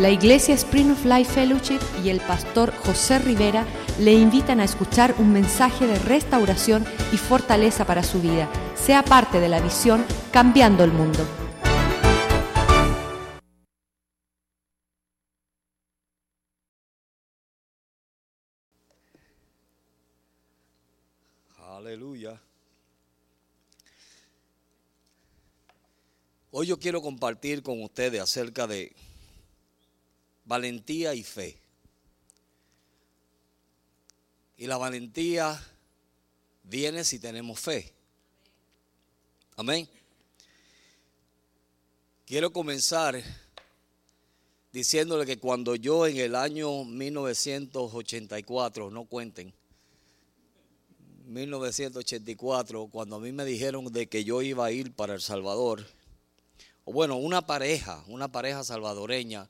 La 0.00 0.10
Iglesia 0.10 0.54
Spring 0.56 0.90
of 0.90 1.04
Life 1.04 1.32
Fellowship 1.32 1.78
y 2.02 2.08
el 2.08 2.18
pastor 2.18 2.74
José 2.78 3.20
Rivera 3.20 3.64
le 4.00 4.12
invitan 4.12 4.58
a 4.58 4.64
escuchar 4.64 5.14
un 5.18 5.32
mensaje 5.32 5.86
de 5.86 5.96
restauración 6.00 6.84
y 7.12 7.16
fortaleza 7.16 7.86
para 7.86 8.02
su 8.02 8.20
vida. 8.20 8.50
Sea 8.74 9.04
parte 9.04 9.38
de 9.38 9.48
la 9.48 9.60
visión 9.60 10.04
Cambiando 10.32 10.82
el 10.82 10.90
Mundo. 10.90 11.24
Aleluya. 21.68 22.42
Hoy 26.50 26.66
yo 26.66 26.80
quiero 26.80 27.00
compartir 27.00 27.62
con 27.62 27.80
ustedes 27.80 28.20
acerca 28.20 28.66
de 28.66 28.92
valentía 30.44 31.14
y 31.14 31.22
fe. 31.22 31.56
Y 34.56 34.66
la 34.66 34.76
valentía 34.76 35.64
viene 36.62 37.04
si 37.04 37.18
tenemos 37.18 37.60
fe. 37.60 37.92
Amén. 39.56 39.88
Quiero 42.26 42.52
comenzar 42.52 43.22
diciéndole 44.72 45.24
que 45.26 45.38
cuando 45.38 45.76
yo 45.76 46.06
en 46.06 46.16
el 46.16 46.34
año 46.34 46.84
1984, 46.84 48.90
no 48.90 49.04
cuenten, 49.04 49.52
1984, 51.26 52.88
cuando 52.88 53.16
a 53.16 53.20
mí 53.20 53.32
me 53.32 53.44
dijeron 53.44 53.92
de 53.92 54.08
que 54.08 54.24
yo 54.24 54.40
iba 54.42 54.66
a 54.66 54.72
ir 54.72 54.92
para 54.92 55.14
El 55.14 55.20
Salvador, 55.20 55.86
o 56.84 56.92
bueno, 56.92 57.16
una 57.16 57.46
pareja, 57.46 58.02
una 58.08 58.32
pareja 58.32 58.64
salvadoreña, 58.64 59.48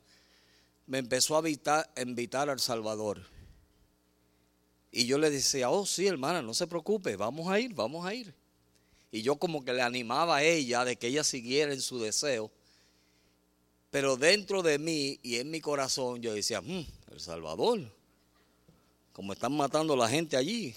me 0.87 0.99
empezó 0.99 1.39
a 1.39 1.49
invitar, 2.01 2.51
al 2.51 2.61
Salvador. 2.61 3.23
Y 4.91 5.07
yo 5.07 5.19
le 5.19 5.31
decía, 5.31 5.71
oh 5.71 5.87
sí, 5.87 6.07
hermana, 6.07 6.43
no 6.43 6.55
se 6.55 6.67
preocupe, 6.67 7.17
vamos 7.17 7.49
a 7.49 7.59
ir, 7.59 7.75
vamos 7.75 8.07
a 8.07 8.15
ir. 8.15 8.35
Y 9.11 9.23
yo 9.23 9.37
como 9.37 9.65
que 9.65 9.73
le 9.73 9.83
animaba 9.83 10.37
a 10.37 10.43
ella 10.43 10.85
de 10.85 10.97
que 10.97 11.09
ella 11.09 11.25
siguiera 11.25 11.73
en 11.73 11.81
su 11.81 11.99
deseo. 11.99 12.51
Pero 13.91 14.17
dentro 14.17 14.63
de 14.63 14.79
mí 14.79 15.19
y 15.23 15.37
en 15.37 15.51
mi 15.51 15.61
corazón 15.61 16.21
yo 16.21 16.35
decía, 16.35 16.61
hmm, 16.61 16.87
El 17.13 17.21
Salvador, 17.21 17.81
como 19.13 19.33
están 19.33 19.57
matando 19.57 19.95
a 19.95 19.97
la 19.97 20.09
gente 20.09 20.37
allí. 20.37 20.75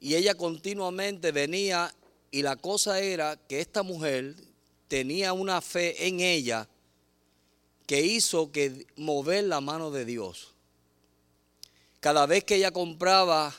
Y 0.00 0.14
ella 0.14 0.34
continuamente 0.34 1.32
venía 1.32 1.92
y 2.30 2.42
la 2.42 2.56
cosa 2.56 3.00
era 3.00 3.36
que 3.36 3.60
esta 3.60 3.82
mujer 3.82 4.34
tenía 4.88 5.32
una 5.32 5.60
fe 5.60 6.06
en 6.06 6.20
ella 6.20 6.68
que 7.86 8.02
hizo 8.02 8.50
que 8.50 8.86
mover 8.96 9.44
la 9.44 9.60
mano 9.60 9.90
de 9.90 10.04
Dios. 10.04 10.52
Cada 12.00 12.26
vez 12.26 12.44
que 12.44 12.56
ella 12.56 12.72
compraba 12.72 13.54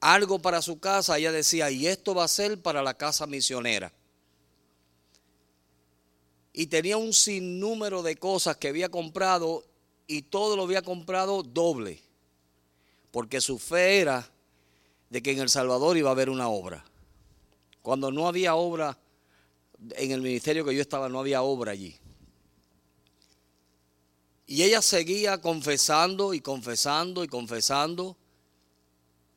algo 0.00 0.40
para 0.40 0.62
su 0.62 0.78
casa, 0.78 1.16
ella 1.18 1.32
decía, 1.32 1.70
y 1.70 1.86
esto 1.86 2.14
va 2.14 2.24
a 2.24 2.28
ser 2.28 2.60
para 2.60 2.82
la 2.82 2.94
casa 2.94 3.26
misionera. 3.26 3.92
Y 6.52 6.66
tenía 6.66 6.96
un 6.96 7.12
sinnúmero 7.12 8.02
de 8.02 8.16
cosas 8.16 8.56
que 8.56 8.68
había 8.68 8.88
comprado 8.88 9.64
y 10.06 10.22
todo 10.22 10.56
lo 10.56 10.62
había 10.62 10.82
comprado 10.82 11.42
doble, 11.42 12.00
porque 13.10 13.40
su 13.40 13.58
fe 13.58 14.00
era 14.00 14.30
de 15.10 15.22
que 15.22 15.32
en 15.32 15.40
El 15.40 15.48
Salvador 15.48 15.96
iba 15.96 16.10
a 16.10 16.12
haber 16.12 16.30
una 16.30 16.48
obra. 16.48 16.84
Cuando 17.82 18.10
no 18.10 18.26
había 18.26 18.54
obra, 18.54 18.98
en 19.96 20.10
el 20.10 20.22
ministerio 20.22 20.64
que 20.64 20.74
yo 20.74 20.80
estaba, 20.80 21.08
no 21.08 21.20
había 21.20 21.42
obra 21.42 21.72
allí. 21.72 21.96
Y 24.46 24.62
ella 24.62 24.80
seguía 24.80 25.40
confesando 25.40 26.32
y 26.32 26.40
confesando 26.40 27.24
y 27.24 27.28
confesando. 27.28 28.16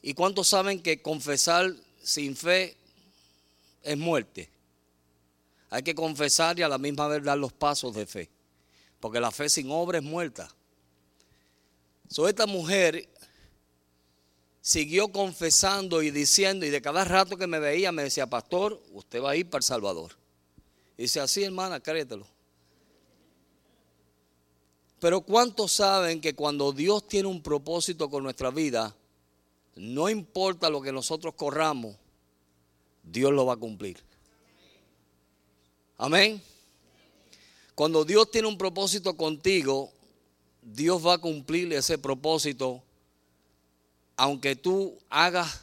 ¿Y 0.02 0.14
cuántos 0.14 0.48
saben 0.48 0.82
que 0.82 1.02
confesar 1.02 1.74
sin 2.04 2.36
fe 2.36 2.78
es 3.82 3.98
muerte? 3.98 4.50
Hay 5.72 5.84
que 5.84 5.96
confesar 5.96 6.60
y 6.60 6.62
a 6.62 6.70
la 6.70 6.78
misma 6.78 7.08
vez 7.08 7.24
dar 7.24 7.38
los 7.38 7.52
pasos 7.52 7.96
de 7.96 8.06
fe. 8.06 8.30
Porque 9.00 9.20
la 9.20 9.32
fe 9.32 9.50
sin 9.50 9.72
obra 9.72 9.98
es 9.98 10.04
muerta. 10.04 10.54
So, 12.08 12.28
esta 12.28 12.46
mujer 12.46 13.08
siguió 14.62 15.12
confesando 15.12 16.02
y 16.02 16.12
diciendo, 16.12 16.66
y 16.66 16.70
de 16.70 16.82
cada 16.82 17.06
rato 17.06 17.38
que 17.38 17.48
me 17.48 17.60
veía 17.60 17.92
me 17.92 18.04
decía, 18.04 18.28
pastor, 18.28 18.82
usted 18.92 19.22
va 19.22 19.32
a 19.32 19.36
ir 19.36 19.50
para 19.50 19.60
El 19.60 19.64
Salvador. 19.64 20.12
Y 20.98 21.04
dice, 21.04 21.20
así 21.20 21.44
hermana, 21.44 21.80
créetelo. 21.80 22.28
Pero 25.00 25.22
¿cuántos 25.22 25.72
saben 25.72 26.20
que 26.20 26.36
cuando 26.36 26.74
Dios 26.74 27.08
tiene 27.08 27.30
un 27.30 27.42
propósito 27.42 28.10
con 28.10 28.24
nuestra 28.24 28.52
vida, 28.52 28.96
no 29.76 30.10
importa 30.10 30.70
lo 30.70 30.82
que 30.82 30.92
nosotros 30.92 31.34
corramos, 31.36 31.96
Dios 33.04 33.32
lo 33.32 33.46
va 33.46 33.54
a 33.54 33.58
cumplir? 33.58 33.98
Amén. 35.98 36.42
Cuando 37.76 38.04
Dios 38.04 38.30
tiene 38.30 38.50
un 38.50 38.58
propósito 38.58 39.16
contigo, 39.16 39.90
Dios 40.62 41.06
va 41.06 41.14
a 41.14 41.18
cumplir 41.18 41.72
ese 41.72 41.98
propósito, 41.98 42.84
aunque 44.18 44.58
tú 44.58 44.98
hagas 45.10 45.62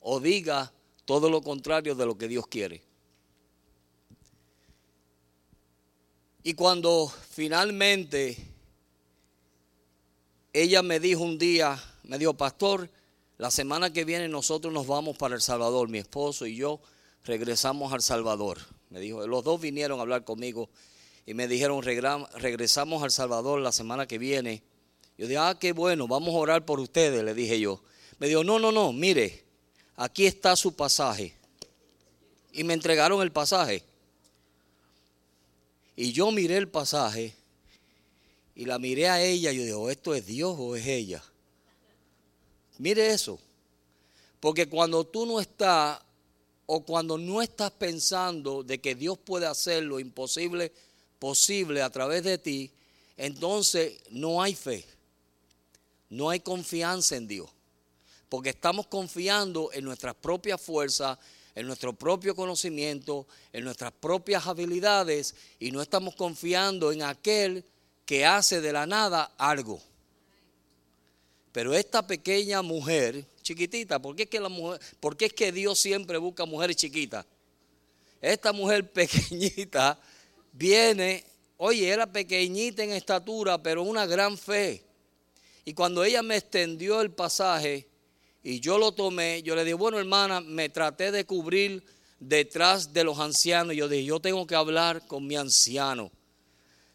o 0.00 0.20
digas 0.20 0.70
todo 1.04 1.28
lo 1.28 1.42
contrario 1.42 1.96
de 1.96 2.06
lo 2.06 2.16
que 2.16 2.28
Dios 2.28 2.46
quiere. 2.46 2.82
Y 6.44 6.54
cuando 6.54 7.12
finalmente 7.30 8.55
ella 10.62 10.82
me 10.82 11.00
dijo 11.00 11.22
un 11.22 11.36
día, 11.36 11.78
me 12.04 12.18
dijo, 12.18 12.32
pastor, 12.32 12.88
la 13.36 13.50
semana 13.50 13.92
que 13.92 14.06
viene 14.06 14.26
nosotros 14.26 14.72
nos 14.72 14.86
vamos 14.86 15.14
para 15.18 15.34
El 15.34 15.42
Salvador, 15.42 15.90
mi 15.90 15.98
esposo 15.98 16.46
y 16.46 16.56
yo 16.56 16.80
regresamos 17.24 17.92
al 17.92 18.00
Salvador. 18.00 18.56
Me 18.88 18.98
dijo, 18.98 19.26
los 19.26 19.44
dos 19.44 19.60
vinieron 19.60 19.98
a 19.98 20.02
hablar 20.02 20.24
conmigo 20.24 20.70
y 21.26 21.34
me 21.34 21.46
dijeron, 21.46 21.82
regresamos 21.82 23.02
al 23.02 23.10
Salvador 23.10 23.60
la 23.60 23.70
semana 23.70 24.06
que 24.06 24.16
viene. 24.16 24.62
Yo 25.18 25.26
dije, 25.26 25.36
ah, 25.36 25.58
qué 25.60 25.72
bueno, 25.72 26.08
vamos 26.08 26.30
a 26.30 26.38
orar 26.38 26.64
por 26.64 26.80
ustedes, 26.80 27.22
le 27.22 27.34
dije 27.34 27.60
yo. 27.60 27.82
Me 28.18 28.26
dijo, 28.26 28.42
no, 28.42 28.58
no, 28.58 28.72
no, 28.72 28.94
mire, 28.94 29.44
aquí 29.96 30.24
está 30.24 30.56
su 30.56 30.74
pasaje. 30.74 31.36
Y 32.52 32.64
me 32.64 32.72
entregaron 32.72 33.20
el 33.20 33.30
pasaje. 33.30 33.84
Y 35.96 36.12
yo 36.12 36.30
miré 36.30 36.56
el 36.56 36.68
pasaje 36.68 37.34
y 38.56 38.64
la 38.64 38.78
miré 38.78 39.08
a 39.08 39.22
ella 39.22 39.52
y 39.52 39.58
yo 39.58 39.64
digo, 39.64 39.90
¿esto 39.90 40.14
es 40.14 40.24
Dios 40.24 40.56
o 40.58 40.74
es 40.74 40.86
ella? 40.86 41.22
Mire 42.78 43.08
eso. 43.08 43.38
Porque 44.40 44.66
cuando 44.66 45.04
tú 45.04 45.26
no 45.26 45.40
estás 45.40 46.00
o 46.64 46.82
cuando 46.82 47.18
no 47.18 47.42
estás 47.42 47.70
pensando 47.70 48.62
de 48.62 48.80
que 48.80 48.94
Dios 48.94 49.18
puede 49.18 49.46
hacer 49.46 49.84
lo 49.84 50.00
imposible 50.00 50.72
posible 51.18 51.82
a 51.82 51.90
través 51.90 52.24
de 52.24 52.38
ti, 52.38 52.70
entonces 53.18 54.00
no 54.10 54.42
hay 54.42 54.54
fe. 54.54 54.84
No 56.08 56.30
hay 56.30 56.40
confianza 56.40 57.16
en 57.16 57.28
Dios. 57.28 57.50
Porque 58.28 58.50
estamos 58.50 58.86
confiando 58.86 59.70
en 59.72 59.84
nuestras 59.84 60.14
propias 60.14 60.60
fuerzas, 60.60 61.18
en 61.54 61.66
nuestro 61.66 61.92
propio 61.92 62.34
conocimiento, 62.34 63.26
en 63.52 63.64
nuestras 63.64 63.92
propias 63.92 64.46
habilidades 64.46 65.34
y 65.58 65.70
no 65.72 65.82
estamos 65.82 66.14
confiando 66.14 66.90
en 66.90 67.02
aquel 67.02 67.64
que 68.06 68.24
hace 68.24 68.60
de 68.60 68.72
la 68.72 68.86
nada 68.86 69.32
algo. 69.36 69.82
Pero 71.52 71.74
esta 71.74 72.06
pequeña 72.06 72.62
mujer, 72.62 73.24
chiquitita, 73.42 73.98
¿por 73.98 74.14
qué 74.14 74.22
es 74.22 74.28
que, 74.28 75.26
es 75.26 75.32
que 75.32 75.52
Dios 75.52 75.78
siempre 75.78 76.16
busca 76.16 76.44
mujeres 76.44 76.76
chiquitas? 76.76 77.26
Esta 78.22 78.52
mujer 78.52 78.90
pequeñita 78.92 79.98
viene, 80.52 81.24
oye, 81.56 81.88
era 81.88 82.06
pequeñita 82.06 82.84
en 82.84 82.92
estatura, 82.92 83.60
pero 83.62 83.82
una 83.82 84.06
gran 84.06 84.38
fe. 84.38 84.84
Y 85.64 85.74
cuando 85.74 86.04
ella 86.04 86.22
me 86.22 86.36
extendió 86.36 87.00
el 87.00 87.10
pasaje 87.10 87.88
y 88.42 88.60
yo 88.60 88.78
lo 88.78 88.92
tomé, 88.92 89.42
yo 89.42 89.56
le 89.56 89.64
dije, 89.64 89.74
bueno 89.74 89.98
hermana, 89.98 90.40
me 90.40 90.68
traté 90.68 91.10
de 91.10 91.24
cubrir 91.24 91.82
detrás 92.20 92.92
de 92.92 93.02
los 93.02 93.18
ancianos. 93.18 93.74
Yo 93.74 93.88
dije, 93.88 94.04
yo 94.04 94.20
tengo 94.20 94.46
que 94.46 94.54
hablar 94.54 95.04
con 95.08 95.26
mi 95.26 95.34
anciano. 95.34 96.12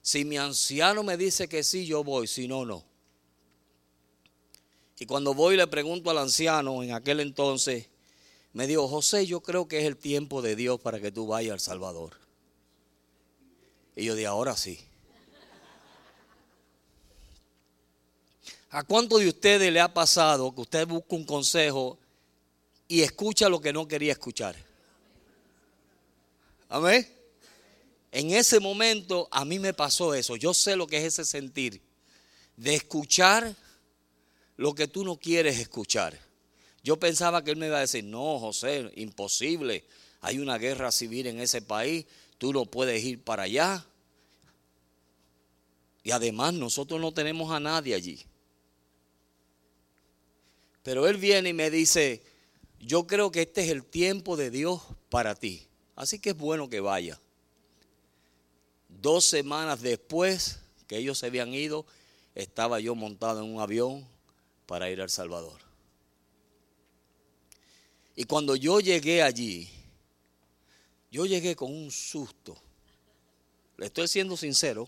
Si 0.02 0.26
mi 0.26 0.38
anciano 0.38 1.04
me 1.04 1.18
dice 1.18 1.48
que 1.48 1.64
sí, 1.64 1.86
yo 1.86 2.04
voy, 2.04 2.28
si 2.28 2.48
no, 2.48 2.66
no. 2.66 2.84
Y 5.00 5.06
cuando 5.06 5.34
voy 5.34 5.58
le 5.58 5.66
pregunto 5.68 6.10
al 6.10 6.18
anciano 6.20 6.84
en 6.84 6.94
aquel 6.94 7.20
entonces, 7.20 7.88
me 8.54 8.68
dijo, 8.68 8.88
José, 8.88 9.26
yo 9.26 9.42
creo 9.42 9.68
que 9.68 9.80
es 9.80 9.86
el 9.86 9.98
tiempo 9.98 10.42
de 10.42 10.56
Dios 10.56 10.80
para 10.80 11.00
que 11.00 11.12
tú 11.12 11.28
vayas 11.28 11.54
al 11.54 11.60
Salvador. 11.60 12.18
Y 13.96 14.06
yo 14.06 14.16
dije, 14.16 14.28
ahora 14.28 14.56
sí. 14.56 14.80
¿A 18.70 18.84
cuánto 18.84 19.18
de 19.18 19.28
ustedes 19.28 19.72
le 19.72 19.82
ha 19.82 19.94
pasado 19.94 20.54
que 20.54 20.62
usted 20.62 20.88
busca 20.88 21.16
un 21.16 21.26
consejo 21.26 21.98
y 22.88 23.02
escucha 23.02 23.50
lo 23.50 23.60
que 23.60 23.74
no 23.74 23.88
quería 23.88 24.14
escuchar? 24.14 24.56
Amén. 26.70 27.21
En 28.12 28.32
ese 28.32 28.60
momento 28.60 29.28
a 29.32 29.46
mí 29.46 29.58
me 29.58 29.74
pasó 29.74 30.14
eso. 30.14 30.36
Yo 30.36 30.54
sé 30.54 30.76
lo 30.76 30.88
que 30.88 30.98
es 30.98 31.06
ese 31.06 31.26
sentir 31.26 31.82
de 32.58 32.76
escuchar 32.76 33.56
lo 34.58 34.76
que 34.76 34.88
tú 34.88 35.04
no 35.04 35.18
quieres 35.18 35.60
escuchar. 35.60 36.18
Yo 36.84 37.00
pensaba 37.00 37.44
que 37.44 37.52
él 37.52 37.58
me 37.58 37.68
iba 37.68 37.78
a 37.78 37.82
decir, 37.82 38.04
no, 38.04 38.40
José, 38.40 38.92
imposible. 38.96 39.86
Hay 40.20 40.40
una 40.40 40.58
guerra 40.58 40.92
civil 40.92 41.28
en 41.28 41.40
ese 41.40 41.62
país, 41.62 42.06
tú 42.38 42.54
no 42.54 42.66
puedes 42.66 43.04
ir 43.04 43.24
para 43.24 43.44
allá. 43.44 43.86
Y 46.04 46.12
además 46.12 46.54
nosotros 46.54 47.00
no 47.00 47.14
tenemos 47.14 47.52
a 47.52 47.60
nadie 47.60 47.96
allí. 47.96 48.24
Pero 50.84 51.08
él 51.08 51.18
viene 51.18 51.50
y 51.50 51.54
me 51.54 51.70
dice, 51.70 52.24
yo 52.80 53.06
creo 53.06 53.32
que 53.32 53.44
este 53.44 53.64
es 53.64 53.70
el 53.70 53.84
tiempo 53.84 54.36
de 54.36 54.50
Dios 54.50 54.82
para 55.10 55.36
ti. 55.36 55.68
Así 55.96 56.20
que 56.20 56.32
es 56.32 56.38
bueno 56.38 56.70
que 56.70 56.80
vaya. 56.80 57.20
Dos 59.02 59.26
semanas 59.26 59.82
después 59.82 60.60
que 60.88 60.98
ellos 60.98 61.18
se 61.18 61.26
habían 61.26 61.54
ido, 61.54 61.86
estaba 62.36 62.80
yo 62.80 62.94
montado 62.94 63.42
en 63.42 63.52
un 63.52 63.60
avión 63.60 64.06
para 64.66 64.92
ir 64.92 65.02
al 65.02 65.10
Salvador. 65.10 65.60
Y 68.16 68.26
cuando 68.26 68.56
yo 68.56 68.80
llegué 68.80 69.24
allí, 69.24 69.70
yo 71.10 71.26
llegué 71.26 71.56
con 71.56 71.72
un 71.74 71.90
susto. 71.90 72.56
Le 73.78 73.88
estoy 73.88 74.08
siendo 74.08 74.38
sincero. 74.38 74.88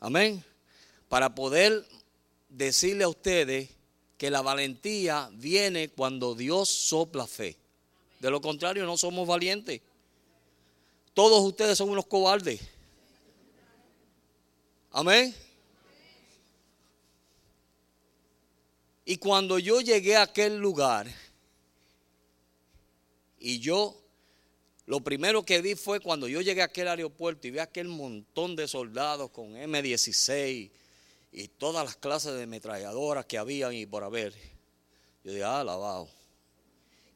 Amén. 0.00 0.42
Para 1.08 1.34
poder 1.34 1.86
decirle 2.48 3.04
a 3.04 3.08
ustedes 3.08 3.68
que 4.16 4.30
la 4.30 4.40
valentía 4.40 5.28
viene 5.34 5.90
cuando 5.90 6.34
Dios 6.34 6.70
sopla 6.70 7.26
fe. 7.26 7.56
De 8.20 8.30
lo 8.30 8.40
contrario, 8.40 8.86
no 8.86 8.96
somos 8.96 9.28
valientes. 9.28 9.82
Todos 11.12 11.44
ustedes 11.44 11.76
son 11.76 11.90
unos 11.90 12.06
cobardes. 12.06 12.75
Amén. 14.96 15.34
Y 19.04 19.18
cuando 19.18 19.58
yo 19.58 19.82
llegué 19.82 20.16
a 20.16 20.22
aquel 20.22 20.56
lugar, 20.56 21.06
y 23.38 23.58
yo, 23.58 23.94
lo 24.86 25.00
primero 25.00 25.44
que 25.44 25.60
vi 25.60 25.74
fue 25.74 26.00
cuando 26.00 26.28
yo 26.28 26.40
llegué 26.40 26.62
a 26.62 26.64
aquel 26.64 26.88
aeropuerto 26.88 27.46
y 27.46 27.50
vi 27.50 27.58
aquel 27.58 27.88
montón 27.88 28.56
de 28.56 28.66
soldados 28.66 29.28
con 29.32 29.52
M16 29.54 30.70
y 31.30 31.48
todas 31.48 31.84
las 31.84 31.96
clases 31.96 32.32
de 32.32 32.44
ametralladoras 32.44 33.26
que 33.26 33.36
habían 33.36 33.74
y 33.74 33.84
por 33.84 34.02
haber. 34.02 34.32
Yo 35.24 35.32
dije, 35.32 35.44
ah, 35.44 35.62
lavado. 35.62 36.08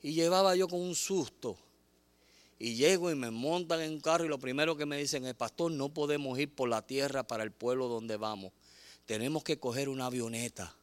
Y 0.02 0.12
llevaba 0.12 0.54
yo 0.54 0.68
con 0.68 0.82
un 0.82 0.94
susto. 0.94 1.56
Y 2.62 2.74
llego 2.74 3.10
y 3.10 3.14
me 3.14 3.30
montan 3.30 3.80
en 3.80 3.92
un 3.92 4.00
carro 4.00 4.26
y 4.26 4.28
lo 4.28 4.38
primero 4.38 4.76
que 4.76 4.84
me 4.84 4.98
dicen 4.98 5.24
es, 5.24 5.32
pastor, 5.32 5.72
no 5.72 5.88
podemos 5.88 6.38
ir 6.38 6.54
por 6.54 6.68
la 6.68 6.86
tierra 6.86 7.22
para 7.22 7.42
el 7.42 7.52
pueblo 7.52 7.88
donde 7.88 8.18
vamos. 8.18 8.52
Tenemos 9.06 9.42
que 9.42 9.58
coger 9.58 9.88
una 9.88 10.06
avioneta. 10.06 10.76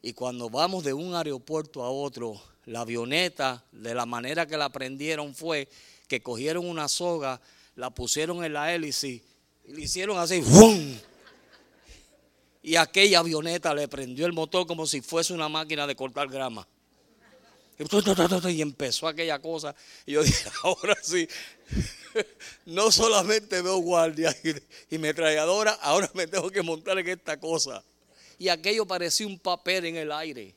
Y 0.00 0.14
cuando 0.14 0.48
vamos 0.48 0.84
de 0.84 0.94
un 0.94 1.14
aeropuerto 1.14 1.84
a 1.84 1.90
otro, 1.90 2.40
la 2.64 2.80
avioneta, 2.80 3.62
de 3.70 3.94
la 3.94 4.06
manera 4.06 4.46
que 4.46 4.56
la 4.56 4.70
prendieron 4.70 5.34
fue 5.34 5.68
que 6.08 6.22
cogieron 6.22 6.66
una 6.66 6.88
soga, 6.88 7.38
la 7.76 7.90
pusieron 7.90 8.42
en 8.42 8.54
la 8.54 8.74
hélice 8.74 9.22
y 9.66 9.72
le 9.74 9.82
hicieron 9.82 10.16
así, 10.16 10.40
¡bum! 10.40 10.96
Y 12.62 12.76
aquella 12.76 13.18
avioneta 13.18 13.74
le 13.74 13.86
prendió 13.86 14.24
el 14.24 14.32
motor 14.32 14.66
como 14.66 14.86
si 14.86 15.02
fuese 15.02 15.34
una 15.34 15.50
máquina 15.50 15.86
de 15.86 15.94
cortar 15.94 16.28
grama. 16.28 16.66
Y 18.50 18.60
empezó 18.60 19.06
aquella 19.06 19.38
cosa. 19.38 19.74
Y 20.04 20.12
yo 20.12 20.22
dije, 20.24 20.50
ahora 20.62 20.96
sí, 21.02 21.28
no 22.66 22.90
solamente 22.90 23.62
veo 23.62 23.76
guardia 23.78 24.36
y, 24.42 24.94
y 24.94 24.98
metralladora, 24.98 25.72
ahora 25.74 26.10
me 26.14 26.26
tengo 26.26 26.50
que 26.50 26.62
montar 26.62 26.98
en 26.98 27.08
esta 27.08 27.38
cosa. 27.38 27.82
Y 28.38 28.48
aquello 28.48 28.86
parecía 28.86 29.26
un 29.26 29.38
papel 29.38 29.86
en 29.86 29.96
el 29.96 30.12
aire. 30.12 30.54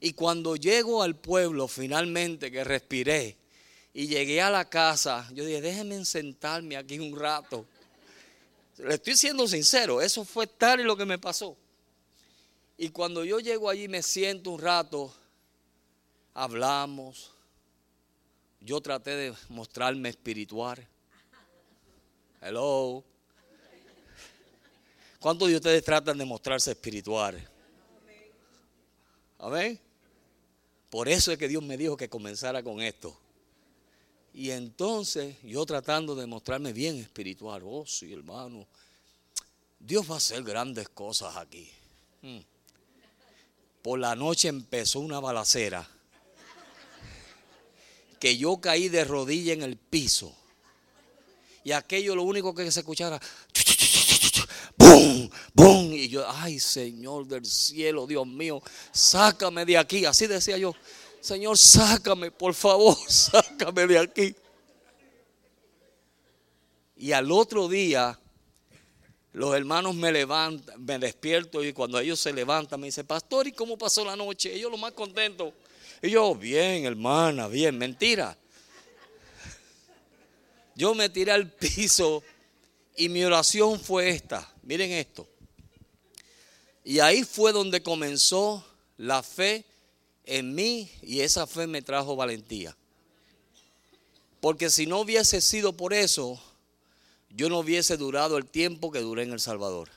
Y 0.00 0.12
cuando 0.12 0.56
llego 0.56 1.02
al 1.02 1.16
pueblo, 1.16 1.66
finalmente 1.66 2.50
que 2.50 2.62
respiré 2.62 3.36
y 3.92 4.06
llegué 4.06 4.40
a 4.40 4.50
la 4.50 4.68
casa, 4.68 5.28
yo 5.34 5.44
dije, 5.44 5.60
déjenme 5.60 6.04
sentarme 6.04 6.76
aquí 6.76 6.98
un 6.98 7.18
rato. 7.18 7.66
Le 8.78 8.94
estoy 8.94 9.16
siendo 9.16 9.48
sincero, 9.48 10.00
eso 10.00 10.24
fue 10.24 10.46
tal 10.46 10.80
y 10.80 10.84
lo 10.84 10.96
que 10.96 11.04
me 11.04 11.18
pasó. 11.18 11.56
Y 12.80 12.90
cuando 12.90 13.24
yo 13.24 13.40
llego 13.40 13.68
allí 13.68 13.88
me 13.88 14.04
siento 14.04 14.52
un 14.52 14.60
rato, 14.60 15.12
hablamos, 16.32 17.32
yo 18.60 18.80
traté 18.80 19.16
de 19.16 19.34
mostrarme 19.48 20.10
espiritual. 20.10 20.86
Hello. 22.40 23.02
¿Cuántos 25.18 25.48
de 25.48 25.56
ustedes 25.56 25.84
tratan 25.84 26.16
de 26.18 26.24
mostrarse 26.24 26.70
espirituales? 26.70 27.42
Amén. 29.38 29.80
Por 30.88 31.08
eso 31.08 31.32
es 31.32 31.38
que 31.38 31.48
Dios 31.48 31.64
me 31.64 31.76
dijo 31.76 31.96
que 31.96 32.08
comenzara 32.08 32.62
con 32.62 32.80
esto. 32.80 33.18
Y 34.32 34.52
entonces 34.52 35.34
yo 35.42 35.66
tratando 35.66 36.14
de 36.14 36.26
mostrarme 36.26 36.72
bien 36.72 36.98
espiritual, 36.98 37.62
oh 37.64 37.84
sí, 37.84 38.12
hermano, 38.12 38.68
Dios 39.80 40.08
va 40.08 40.14
a 40.14 40.18
hacer 40.18 40.44
grandes 40.44 40.88
cosas 40.88 41.36
aquí. 41.36 41.68
Hmm. 42.22 42.38
Por 43.88 44.00
la 44.00 44.14
noche 44.14 44.48
empezó 44.48 45.00
una 45.00 45.18
balacera 45.18 45.88
que 48.20 48.36
yo 48.36 48.58
caí 48.60 48.90
de 48.90 49.02
rodilla 49.02 49.54
en 49.54 49.62
el 49.62 49.78
piso. 49.78 50.36
Y 51.64 51.72
aquello 51.72 52.14
lo 52.14 52.24
único 52.24 52.54
que 52.54 52.70
se 52.70 52.80
escuchara, 52.80 53.18
¡Bum! 54.76 55.30
¡Bum! 55.54 55.94
Y 55.94 56.10
yo, 56.10 56.28
ay 56.28 56.60
Señor 56.60 57.26
del 57.26 57.46
cielo, 57.46 58.06
Dios 58.06 58.26
mío, 58.26 58.62
sácame 58.92 59.64
de 59.64 59.78
aquí. 59.78 60.04
Así 60.04 60.26
decía 60.26 60.58
yo, 60.58 60.74
Señor, 61.22 61.56
sácame, 61.56 62.30
por 62.30 62.52
favor, 62.52 62.94
sácame 63.08 63.86
de 63.86 63.98
aquí. 64.00 64.36
Y 66.94 67.12
al 67.12 67.32
otro 67.32 67.68
día, 67.68 68.20
los 69.38 69.54
hermanos 69.54 69.94
me 69.94 70.10
levantan, 70.10 70.84
me 70.84 70.98
despierto 70.98 71.62
y 71.62 71.72
cuando 71.72 72.00
ellos 72.00 72.18
se 72.18 72.32
levantan 72.32 72.80
me 72.80 72.88
dicen, 72.88 73.06
pastor, 73.06 73.46
¿y 73.46 73.52
cómo 73.52 73.78
pasó 73.78 74.04
la 74.04 74.16
noche? 74.16 74.52
Ellos 74.52 74.68
lo 74.68 74.76
más 74.76 74.90
contentos. 74.94 75.54
Y 76.02 76.10
yo, 76.10 76.34
bien, 76.34 76.84
hermana, 76.84 77.46
bien, 77.46 77.78
mentira. 77.78 78.36
Yo 80.74 80.92
me 80.92 81.08
tiré 81.08 81.30
al 81.30 81.48
piso 81.52 82.24
y 82.96 83.08
mi 83.08 83.22
oración 83.22 83.78
fue 83.78 84.08
esta. 84.08 84.52
Miren 84.64 84.90
esto. 84.90 85.28
Y 86.82 86.98
ahí 86.98 87.22
fue 87.22 87.52
donde 87.52 87.80
comenzó 87.80 88.66
la 88.96 89.22
fe 89.22 89.64
en 90.24 90.52
mí 90.52 90.90
y 91.00 91.20
esa 91.20 91.46
fe 91.46 91.68
me 91.68 91.80
trajo 91.80 92.16
valentía. 92.16 92.76
Porque 94.40 94.68
si 94.68 94.86
no 94.86 94.98
hubiese 94.98 95.40
sido 95.40 95.74
por 95.74 95.94
eso, 95.94 96.42
yo 97.30 97.48
no 97.48 97.58
hubiese 97.58 97.96
durado 97.96 98.36
el 98.38 98.46
tiempo 98.46 98.90
que 98.90 99.00
duré 99.00 99.22
en 99.22 99.32
El 99.32 99.40
Salvador. 99.40 99.88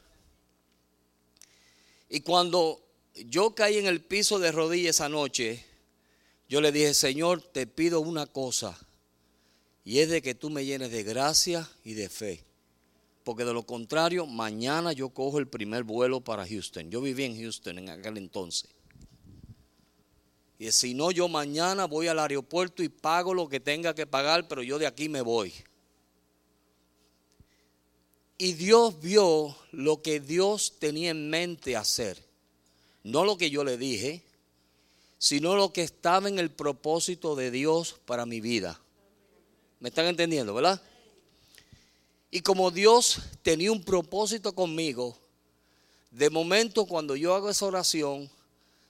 Y 2.09 2.21
cuando 2.21 2.83
yo 3.15 3.55
caí 3.55 3.77
en 3.77 3.85
el 3.85 4.01
piso 4.01 4.39
de 4.39 4.51
rodillas 4.51 4.97
esa 4.97 5.09
noche, 5.09 5.65
yo 6.49 6.59
le 6.59 6.71
dije, 6.71 6.93
Señor, 6.93 7.41
te 7.41 7.65
pido 7.65 8.01
una 8.01 8.25
cosa, 8.25 8.77
y 9.83 9.99
es 9.99 10.09
de 10.09 10.21
que 10.21 10.35
tú 10.35 10.49
me 10.49 10.65
llenes 10.65 10.91
de 10.91 11.03
gracia 11.03 11.69
y 11.83 11.93
de 11.93 12.09
fe. 12.09 12.43
Porque 13.23 13.45
de 13.45 13.53
lo 13.53 13.63
contrario, 13.63 14.25
mañana 14.25 14.93
yo 14.93 15.09
cojo 15.09 15.39
el 15.39 15.47
primer 15.47 15.83
vuelo 15.83 16.21
para 16.21 16.45
Houston. 16.45 16.89
Yo 16.89 17.01
viví 17.01 17.23
en 17.23 17.39
Houston 17.39 17.77
en 17.77 17.89
aquel 17.89 18.17
entonces. 18.17 18.69
Y 20.59 20.71
si 20.71 20.93
no, 20.93 21.11
yo 21.11 21.27
mañana 21.27 21.85
voy 21.85 22.07
al 22.07 22.19
aeropuerto 22.19 22.83
y 22.83 22.89
pago 22.89 23.33
lo 23.33 23.47
que 23.47 23.59
tenga 23.59 23.95
que 23.95 24.05
pagar, 24.05 24.47
pero 24.47 24.61
yo 24.61 24.77
de 24.77 24.87
aquí 24.87 25.09
me 25.09 25.21
voy. 25.21 25.53
Y 28.43 28.53
Dios 28.53 28.99
vio 28.99 29.55
lo 29.71 30.01
que 30.01 30.19
Dios 30.19 30.73
tenía 30.79 31.11
en 31.11 31.29
mente 31.29 31.75
hacer. 31.75 32.17
No 33.03 33.23
lo 33.23 33.37
que 33.37 33.51
yo 33.51 33.63
le 33.63 33.77
dije, 33.77 34.23
sino 35.19 35.55
lo 35.55 35.71
que 35.71 35.83
estaba 35.83 36.27
en 36.27 36.39
el 36.39 36.49
propósito 36.49 37.35
de 37.35 37.51
Dios 37.51 37.97
para 38.03 38.25
mi 38.25 38.41
vida. 38.41 38.81
¿Me 39.79 39.89
están 39.89 40.07
entendiendo, 40.07 40.55
verdad? 40.55 40.81
Y 42.31 42.41
como 42.41 42.71
Dios 42.71 43.19
tenía 43.43 43.71
un 43.71 43.83
propósito 43.83 44.55
conmigo, 44.55 45.15
de 46.09 46.31
momento 46.31 46.87
cuando 46.87 47.15
yo 47.15 47.35
hago 47.35 47.47
esa 47.47 47.67
oración, 47.67 48.27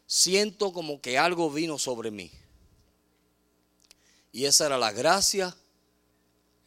siento 0.07 0.71
como 0.71 1.01
que 1.01 1.17
algo 1.17 1.51
vino 1.51 1.77
sobre 1.77 2.09
mí. 2.09 2.31
Y 4.31 4.45
esa 4.45 4.67
era 4.67 4.77
la 4.77 4.93
gracia, 4.93 5.53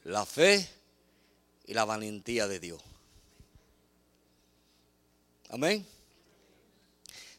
la 0.02 0.26
fe 0.26 0.68
y 1.66 1.74
la 1.74 1.84
valentía 1.84 2.46
de 2.46 2.60
Dios. 2.60 2.82
Amén. 5.48 5.86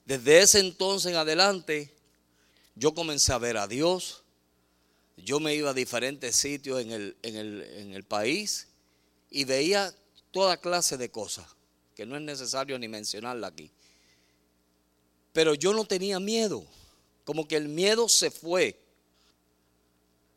Desde 0.05 0.41
ese 0.41 0.60
entonces 0.60 1.12
en 1.12 1.17
adelante, 1.17 1.91
yo 2.75 2.94
comencé 2.94 3.34
a 3.34 3.38
ver 3.38 3.58
a 3.58 3.67
Dios, 3.67 4.24
yo 5.17 5.39
me 5.39 5.55
iba 5.55 5.72
a 5.72 5.74
diferentes 5.74 6.36
sitios 6.36 6.82
en 6.82 6.91
el, 6.91 7.17
en 7.24 7.36
el, 7.36 7.62
en 7.62 7.94
el 7.94 8.03
país 8.03 8.67
y 9.29 9.46
veía 9.46 9.94
toda 10.32 10.58
clase 10.58 10.98
de 10.98 11.10
cosas, 11.10 11.46
que 11.96 12.05
no 12.05 12.15
es 12.15 12.22
necesario 12.22 12.77
ni 12.77 12.88
mencionarla 12.88 13.48
aquí. 13.48 13.72
Pero 15.34 15.55
yo 15.55 15.74
no 15.74 15.86
tenía 15.86 16.20
miedo, 16.20 16.65
como 17.24 17.48
que 17.48 17.55
el 17.55 17.67
miedo 17.67 18.08
se 18.08 18.32
fue, 18.32 18.79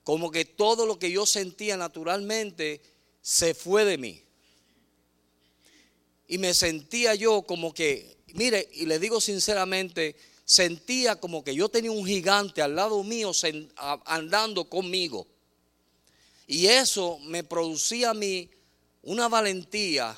como 0.05 0.31
que 0.31 0.45
todo 0.45 0.87
lo 0.87 0.99
que 0.99 1.11
yo 1.11 1.27
sentía 1.27 1.77
naturalmente 1.77 2.81
se 3.21 3.55
fue 3.55 3.85
de 3.85 3.99
mí. 3.99 4.23
Y 6.27 6.39
me 6.39 6.53
sentía 6.55 7.15
yo 7.15 7.43
como 7.43 7.73
que, 7.73 8.19
mire, 8.35 8.69
y 8.73 8.87
le 8.87 8.99
digo 8.99 9.21
sinceramente, 9.21 10.17
sentía 10.45 11.17
como 11.17 11.45
que 11.45 11.55
yo 11.55 11.69
tenía 11.69 11.91
un 11.91 12.07
gigante 12.07 12.63
al 12.63 12.77
lado 12.77 13.03
mío 13.03 13.33
andando 14.05 14.69
conmigo. 14.69 15.27
Y 16.47 16.67
eso 16.67 17.19
me 17.21 17.45
producía 17.45 18.11
a 18.11 18.15
mí 18.15 18.51
una 19.03 19.29
valentía 19.29 20.17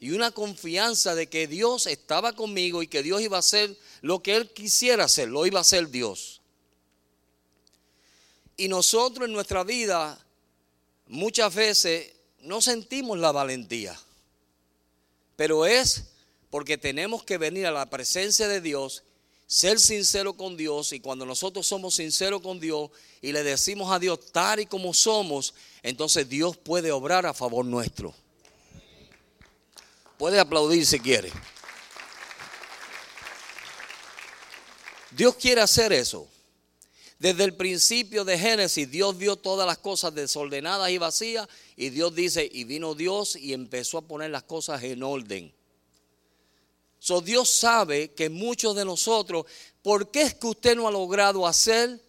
y 0.00 0.10
una 0.10 0.30
confianza 0.30 1.14
de 1.14 1.28
que 1.28 1.46
Dios 1.46 1.86
estaba 1.86 2.32
conmigo 2.32 2.82
y 2.82 2.86
que 2.86 3.02
Dios 3.02 3.20
iba 3.20 3.36
a 3.36 3.40
hacer 3.40 3.76
lo 4.00 4.22
que 4.22 4.36
Él 4.36 4.50
quisiera 4.50 5.04
hacer, 5.04 5.28
lo 5.28 5.44
iba 5.46 5.58
a 5.58 5.62
hacer 5.62 5.90
Dios. 5.90 6.40
Y 8.56 8.68
nosotros 8.68 9.26
en 9.26 9.32
nuestra 9.32 9.64
vida 9.64 10.18
muchas 11.06 11.54
veces 11.54 12.12
no 12.48 12.60
sentimos 12.62 13.18
la 13.18 13.30
valentía, 13.30 13.98
pero 15.36 15.66
es 15.66 16.04
porque 16.50 16.78
tenemos 16.78 17.22
que 17.22 17.38
venir 17.38 17.66
a 17.66 17.70
la 17.70 17.90
presencia 17.90 18.48
de 18.48 18.60
Dios 18.60 19.04
ser 19.46 19.80
sincero 19.80 20.34
con 20.34 20.56
Dios 20.56 20.92
y 20.92 21.00
cuando 21.00 21.24
nosotros 21.24 21.66
somos 21.66 21.94
sinceros 21.94 22.42
con 22.42 22.60
Dios 22.60 22.90
y 23.22 23.32
le 23.32 23.42
decimos 23.42 23.90
a 23.90 23.98
Dios 23.98 24.20
tal 24.30 24.60
y 24.60 24.66
como 24.66 24.92
somos, 24.92 25.54
entonces 25.82 26.28
Dios 26.28 26.56
puede 26.56 26.92
obrar 26.92 27.24
a 27.24 27.32
favor 27.32 27.64
nuestro. 27.64 28.14
Puede 30.18 30.38
aplaudir 30.38 30.84
si 30.84 31.00
quiere. 31.00 31.32
Dios 35.10 35.34
quiere 35.36 35.62
hacer 35.62 35.92
eso. 35.92 36.28
Desde 37.18 37.42
el 37.44 37.54
principio 37.54 38.24
de 38.24 38.38
Génesis, 38.38 38.88
Dios 38.88 39.18
vio 39.18 39.34
todas 39.34 39.66
las 39.66 39.78
cosas 39.78 40.14
desordenadas 40.14 40.90
y 40.90 40.98
vacías 40.98 41.48
y 41.76 41.90
Dios 41.90 42.14
dice, 42.14 42.48
y 42.50 42.62
vino 42.62 42.94
Dios 42.94 43.34
y 43.34 43.54
empezó 43.54 43.98
a 43.98 44.02
poner 44.02 44.30
las 44.30 44.44
cosas 44.44 44.82
en 44.84 45.02
orden. 45.02 45.52
So, 47.00 47.20
Dios 47.20 47.50
sabe 47.50 48.12
que 48.12 48.28
muchos 48.28 48.76
de 48.76 48.84
nosotros, 48.84 49.46
¿por 49.82 50.10
qué 50.10 50.22
es 50.22 50.34
que 50.34 50.46
usted 50.46 50.76
no 50.76 50.86
ha 50.86 50.92
logrado 50.92 51.46
hacer 51.46 52.00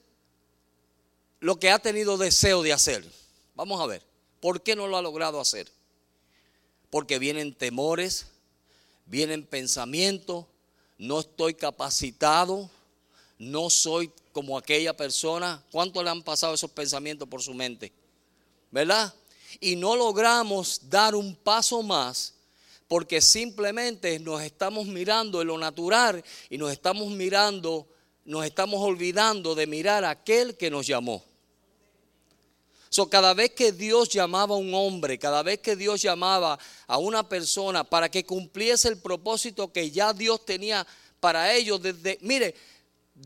lo 1.39 1.59
que 1.59 1.71
ha 1.71 1.79
tenido 1.79 2.17
deseo 2.17 2.61
de 2.61 2.73
hacer? 2.73 3.03
Vamos 3.55 3.81
a 3.81 3.87
ver, 3.87 4.03
¿por 4.39 4.61
qué 4.61 4.75
no 4.75 4.87
lo 4.87 4.97
ha 4.97 5.01
logrado 5.01 5.39
hacer? 5.39 5.71
Porque 6.91 7.17
vienen 7.17 7.53
temores, 7.55 8.27
vienen 9.07 9.43
pensamientos, 9.45 10.45
no 10.99 11.19
estoy 11.21 11.55
capacitado, 11.55 12.69
no 13.39 13.69
soy 13.69 14.11
como 14.31 14.57
aquella 14.57 14.95
persona. 14.95 15.63
¿Cuánto 15.71 16.03
le 16.03 16.09
han 16.09 16.23
pasado 16.23 16.53
esos 16.53 16.71
pensamientos 16.71 17.27
por 17.27 17.41
su 17.41 17.53
mente? 17.53 17.91
¿Verdad? 18.71 19.13
Y 19.59 19.75
no 19.75 19.95
logramos 19.95 20.89
dar 20.89 21.15
un 21.15 21.35
paso 21.35 21.81
más 21.81 22.33
porque 22.89 23.21
simplemente 23.21 24.17
nos 24.19 24.41
estamos 24.41 24.87
mirando 24.87 25.41
en 25.41 25.47
lo 25.47 25.57
natural 25.57 26.23
y 26.49 26.57
nos 26.57 26.71
estamos 26.71 27.09
mirando, 27.09 27.87
nos 28.25 28.43
estamos 28.45 28.81
olvidando 28.81 29.53
de 29.53 29.67
mirar 29.67 30.03
a 30.03 30.09
aquel 30.09 30.57
que 30.57 30.71
nos 30.71 30.87
llamó. 30.87 31.23
So, 32.89 33.07
cada 33.07 33.35
vez 33.35 33.51
que 33.51 33.71
Dios 33.71 34.09
llamaba 34.09 34.55
a 34.55 34.57
un 34.57 34.73
hombre, 34.73 35.19
cada 35.19 35.43
vez 35.43 35.59
que 35.59 35.75
Dios 35.75 36.01
llamaba 36.01 36.57
a 36.87 36.97
una 36.97 37.29
persona 37.29 37.83
para 37.83 38.09
que 38.09 38.25
cumpliese 38.25 38.87
el 38.87 38.97
propósito 38.97 39.71
que 39.71 39.91
ya 39.91 40.11
Dios 40.11 40.43
tenía 40.43 40.87
para 41.19 41.53
ellos, 41.53 41.79
desde, 41.83 42.17
mire, 42.21 42.55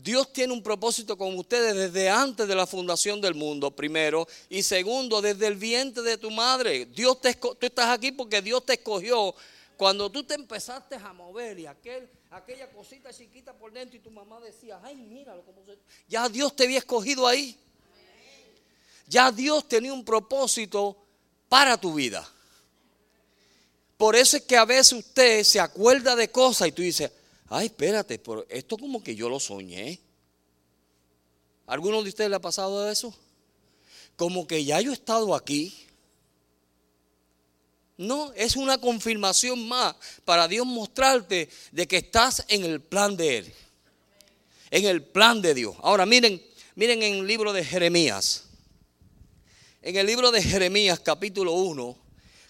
Dios 0.02 0.32
tiene 0.32 0.52
un 0.52 0.62
propósito 0.62 1.16
con 1.16 1.38
ustedes 1.38 1.74
desde 1.76 2.10
antes 2.10 2.48
de 2.48 2.54
la 2.56 2.66
fundación 2.66 3.20
del 3.20 3.34
mundo, 3.34 3.70
primero. 3.70 4.26
Y 4.48 4.64
segundo, 4.64 5.22
desde 5.22 5.46
el 5.46 5.54
vientre 5.54 6.02
de 6.02 6.18
tu 6.18 6.32
madre. 6.32 6.86
Dios 6.86 7.20
te, 7.20 7.32
tú 7.34 7.56
estás 7.60 7.90
aquí 7.90 8.10
porque 8.10 8.42
Dios 8.42 8.66
te 8.66 8.72
escogió 8.72 9.34
cuando 9.76 10.10
tú 10.10 10.24
te 10.24 10.34
empezaste 10.34 10.96
a 10.96 11.12
mover 11.12 11.60
y 11.60 11.66
aquel, 11.66 12.08
aquella 12.32 12.68
cosita 12.70 13.12
chiquita 13.12 13.52
por 13.52 13.72
dentro 13.72 13.96
y 13.96 14.00
tu 14.00 14.10
mamá 14.10 14.40
decía, 14.40 14.80
ay, 14.82 14.96
míralo 14.96 15.42
cómo 15.42 15.64
se... 15.64 15.78
Ya 16.08 16.28
Dios 16.28 16.56
te 16.56 16.64
había 16.64 16.78
escogido 16.78 17.28
ahí. 17.28 17.56
Ya 19.06 19.30
Dios 19.30 19.68
tenía 19.68 19.92
un 19.92 20.04
propósito 20.04 20.96
para 21.48 21.76
tu 21.76 21.94
vida. 21.94 22.28
Por 23.96 24.16
eso 24.16 24.38
es 24.38 24.42
que 24.42 24.56
a 24.56 24.64
veces 24.64 24.92
usted 24.92 25.44
se 25.44 25.60
acuerda 25.60 26.16
de 26.16 26.32
cosas 26.32 26.66
y 26.66 26.72
tú 26.72 26.82
dices, 26.82 27.12
ay, 27.54 27.66
espérate, 27.66 28.18
pero 28.18 28.44
esto 28.48 28.76
como 28.76 29.02
que 29.02 29.14
yo 29.14 29.28
lo 29.28 29.38
soñé. 29.38 30.00
¿Alguno 31.66 32.02
de 32.02 32.08
ustedes 32.08 32.28
le 32.28 32.36
ha 32.36 32.40
pasado 32.40 32.90
eso? 32.90 33.14
Como 34.16 34.46
que 34.46 34.64
ya 34.64 34.80
yo 34.80 34.90
he 34.90 34.94
estado 34.94 35.34
aquí. 35.34 35.86
No, 37.96 38.32
es 38.32 38.56
una 38.56 38.78
confirmación 38.78 39.68
más 39.68 39.94
para 40.24 40.48
Dios 40.48 40.66
mostrarte 40.66 41.48
de 41.70 41.86
que 41.86 41.98
estás 41.98 42.44
en 42.48 42.64
el 42.64 42.80
plan 42.80 43.16
de 43.16 43.38
Él. 43.38 43.54
En 44.70 44.84
el 44.86 45.02
plan 45.02 45.40
de 45.40 45.54
Dios. 45.54 45.76
Ahora 45.80 46.04
miren, 46.04 46.42
miren 46.74 47.02
en 47.02 47.14
el 47.14 47.26
libro 47.26 47.52
de 47.52 47.64
Jeremías. 47.64 48.44
En 49.80 49.96
el 49.96 50.06
libro 50.06 50.32
de 50.32 50.42
Jeremías 50.42 50.98
capítulo 50.98 51.52
1, 51.52 51.96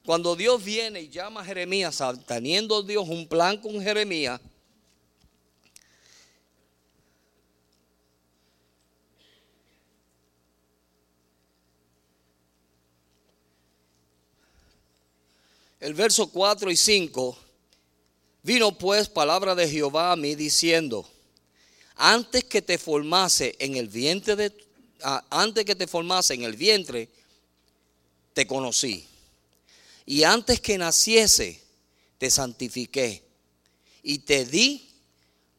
cuando 0.06 0.34
Dios 0.34 0.64
viene 0.64 1.02
y 1.02 1.08
llama 1.08 1.42
a 1.42 1.44
Jeremías, 1.44 2.00
teniendo 2.26 2.82
Dios 2.82 3.06
un 3.08 3.28
plan 3.28 3.58
con 3.58 3.82
Jeremías, 3.82 4.40
el 15.84 15.92
verso 15.92 16.28
4 16.28 16.70
y 16.70 16.78
5, 16.78 17.36
vino 18.42 18.78
pues 18.78 19.06
palabra 19.06 19.54
de 19.54 19.68
Jehová 19.68 20.12
a 20.12 20.16
mí 20.16 20.34
diciendo, 20.34 21.06
antes 21.96 22.42
que 22.44 22.62
te 22.62 22.78
formase 22.78 23.54
en 23.58 23.76
el 23.76 23.88
vientre 23.88 24.34
de 24.34 24.52
ah, 25.02 25.22
antes 25.28 25.66
que 25.66 25.74
te 25.74 25.86
formase 25.86 26.32
en 26.32 26.44
el 26.44 26.56
vientre 26.56 27.10
te 28.32 28.46
conocí. 28.46 29.06
Y 30.06 30.22
antes 30.22 30.58
que 30.58 30.78
naciese 30.78 31.60
te 32.16 32.30
santifiqué 32.30 33.22
y 34.02 34.20
te 34.20 34.46
di 34.46 34.88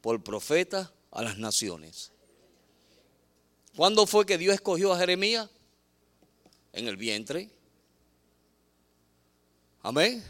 por 0.01 0.23
profeta 0.23 0.91
a 1.11 1.21
las 1.21 1.37
naciones. 1.37 2.11
¿Cuándo 3.75 4.07
fue 4.07 4.25
que 4.25 4.39
Dios 4.39 4.55
escogió 4.55 4.91
a 4.91 4.97
Jeremías? 4.97 5.47
En 6.73 6.87
el 6.87 6.97
vientre. 6.97 7.54
Amén. 9.85 10.23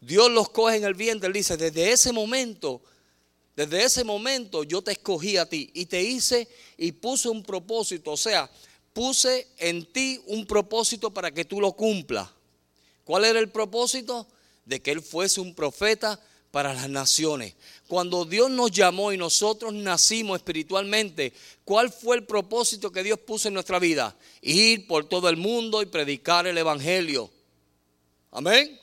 Dios 0.00 0.28
los 0.32 0.50
coge 0.50 0.74
en 0.74 0.82
el 0.82 0.94
vientre. 0.94 1.28
Él 1.28 1.32
dice, 1.32 1.56
desde 1.56 1.92
ese 1.92 2.10
momento, 2.12 2.82
desde 3.54 3.84
ese 3.84 4.02
momento 4.02 4.64
yo 4.64 4.82
te 4.82 4.90
escogí 4.90 5.36
a 5.36 5.48
ti 5.48 5.70
y 5.74 5.86
te 5.86 6.02
hice 6.02 6.48
y 6.76 6.90
puse 6.90 7.28
un 7.28 7.44
propósito. 7.44 8.10
O 8.10 8.16
sea, 8.16 8.50
puse 8.92 9.46
en 9.58 9.86
ti 9.92 10.20
un 10.26 10.44
propósito 10.44 11.14
para 11.14 11.30
que 11.30 11.44
tú 11.44 11.60
lo 11.60 11.70
cumplas. 11.74 12.30
¿Cuál 13.04 13.26
era 13.26 13.38
el 13.38 13.48
propósito? 13.48 14.26
De 14.64 14.82
que 14.82 14.90
Él 14.90 15.02
fuese 15.02 15.40
un 15.40 15.54
profeta 15.54 16.18
para 16.50 16.74
las 16.74 16.90
naciones. 16.90 17.54
Cuando 17.86 18.24
Dios 18.24 18.50
nos 18.50 18.72
llamó 18.72 19.12
y 19.12 19.16
nosotros 19.16 19.72
nacimos 19.72 20.38
espiritualmente, 20.38 21.32
¿cuál 21.64 21.92
fue 21.92 22.16
el 22.16 22.24
propósito 22.24 22.90
que 22.90 23.04
Dios 23.04 23.20
puso 23.20 23.46
en 23.46 23.54
nuestra 23.54 23.78
vida? 23.78 24.16
Ir 24.42 24.88
por 24.88 25.04
todo 25.08 25.28
el 25.28 25.36
mundo 25.36 25.80
y 25.80 25.86
predicar 25.86 26.48
el 26.48 26.58
Evangelio. 26.58 27.30
Amén. 28.30 28.78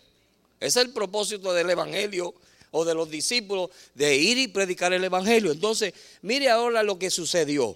Ese 0.59 0.79
es 0.79 0.85
el 0.85 0.91
propósito 0.91 1.53
del 1.53 1.69
Evangelio 1.69 2.33
o 2.71 2.83
de 2.83 2.93
los 2.93 3.09
discípulos 3.09 3.69
de 3.93 4.15
ir 4.17 4.37
y 4.37 4.47
predicar 4.47 4.93
el 4.93 5.03
Evangelio. 5.03 5.51
Entonces, 5.51 5.93
mire 6.21 6.49
ahora 6.49 6.83
lo 6.83 6.99
que 6.99 7.09
sucedió. 7.09 7.75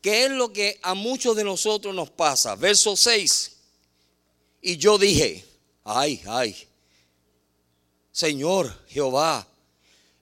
¿Qué 0.00 0.24
es 0.24 0.30
lo 0.30 0.52
que 0.52 0.78
a 0.82 0.94
muchos 0.94 1.36
de 1.36 1.44
nosotros 1.44 1.94
nos 1.94 2.10
pasa? 2.10 2.54
Verso 2.54 2.96
6. 2.96 3.56
Y 4.62 4.76
yo 4.76 4.98
dije, 4.98 5.44
ay, 5.84 6.22
ay, 6.26 6.56
Señor 8.12 8.72
Jehová, 8.88 9.46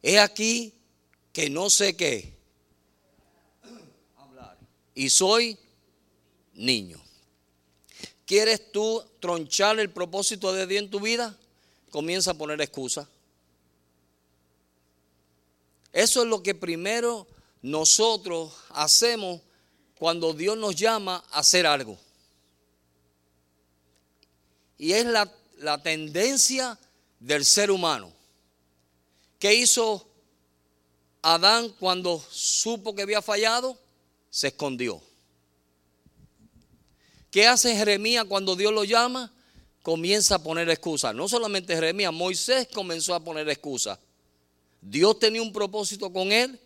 he 0.03 0.19
aquí 0.19 0.73
que 1.33 1.49
no 1.51 1.71
sé 1.71 1.97
qué 1.97 2.33
hablar. 4.17 4.59
Y 4.95 5.11
soy 5.11 5.59
niño. 6.55 7.04
¿Quieres 8.27 8.73
tú 8.73 9.05
tronchar 9.21 9.79
el 9.79 9.91
propósito 9.91 10.53
de 10.53 10.67
Dios 10.67 10.85
en 10.85 10.91
tu 10.91 11.01
vida? 11.01 11.37
Comienza 11.91 12.31
a 12.31 12.35
poner 12.35 12.61
excusa. 12.61 13.09
Eso 15.93 16.23
es 16.23 16.29
lo 16.29 16.43
que 16.43 16.55
primero 16.55 17.27
nosotros 17.63 18.53
hacemos 18.71 19.41
cuando 19.99 20.33
Dios 20.33 20.57
nos 20.57 20.75
llama 20.75 21.25
a 21.31 21.39
hacer 21.39 21.67
algo. 21.67 21.97
Y 24.77 24.93
es 24.93 25.07
la, 25.07 25.33
la 25.59 25.83
tendencia 25.83 26.79
del 27.21 27.45
ser 27.45 27.71
humano. 27.71 28.13
¿Qué 29.39 29.55
hizo 29.55 30.07
Adán 31.23 31.69
cuando 31.79 32.23
supo 32.31 32.95
que 32.95 33.03
había 33.03 33.23
fallado? 33.23 33.79
Se 34.31 34.49
escondió. 34.49 35.01
¿Qué 37.35 37.49
hace 37.49 37.75
Jeremías 37.75 38.27
cuando 38.29 38.55
Dios 38.55 38.73
lo 38.73 38.85
llama? 38.85 39.29
Comienza 39.83 40.37
a 40.37 40.39
poner 40.39 40.71
excusas. 40.71 41.17
No 41.17 41.29
solamente 41.29 41.75
Jeremías, 41.75 42.13
Moisés 42.13 42.69
comenzó 42.73 43.13
a 43.13 43.25
poner 43.25 43.49
excusas. 43.49 43.99
Dios 44.81 45.19
tenía 45.19 45.43
un 45.43 45.53
propósito 45.53 46.13
con 46.13 46.31
él, 46.31 46.61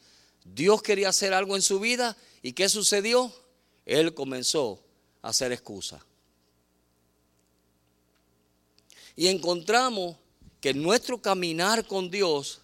Dios 0.44 0.82
quería 0.82 1.08
hacer 1.08 1.32
algo 1.32 1.56
en 1.56 1.62
su 1.62 1.80
vida 1.80 2.18
y 2.42 2.52
¿qué 2.52 2.68
sucedió? 2.68 3.32
Él 3.86 4.12
comenzó 4.12 4.78
a 5.22 5.30
hacer 5.30 5.52
excusas. 5.52 6.02
Y 9.16 9.28
encontramos 9.28 10.16
que 10.60 10.74
nuestro 10.74 11.22
caminar 11.22 11.86
con 11.86 12.10
Dios, 12.10 12.60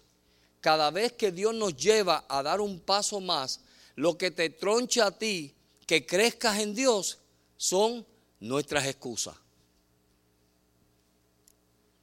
cada 0.61 0.91
vez 0.91 1.13
que 1.13 1.31
Dios 1.31 1.55
nos 1.55 1.75
lleva 1.75 2.23
a 2.29 2.43
dar 2.43 2.61
un 2.61 2.79
paso 2.79 3.19
más, 3.19 3.61
lo 3.95 4.15
que 4.15 4.29
te 4.29 4.51
troncha 4.51 5.07
a 5.07 5.17
ti, 5.17 5.55
que 5.87 6.05
crezcas 6.05 6.59
en 6.59 6.75
Dios, 6.75 7.17
son 7.57 8.05
nuestras 8.39 8.85
excusas. 8.85 9.35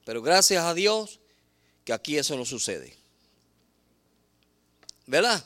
Pero 0.05 0.23
gracias 0.23 0.65
a 0.65 0.75
Dios 0.75 1.21
que 1.85 1.93
aquí 1.93 2.17
eso 2.17 2.37
no 2.37 2.45
sucede. 2.45 2.97
¿Verdad? 5.07 5.45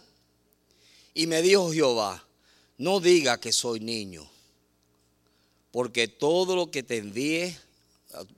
Y 1.14 1.26
me 1.26 1.42
dijo 1.42 1.72
Jehová, 1.72 2.22
no 2.78 3.00
diga 3.00 3.40
que 3.40 3.52
soy 3.52 3.80
niño, 3.80 4.28
porque 5.70 6.08
todo 6.08 6.56
lo 6.56 6.70
que 6.70 6.82
te 6.82 6.98
envíe, 6.98 7.56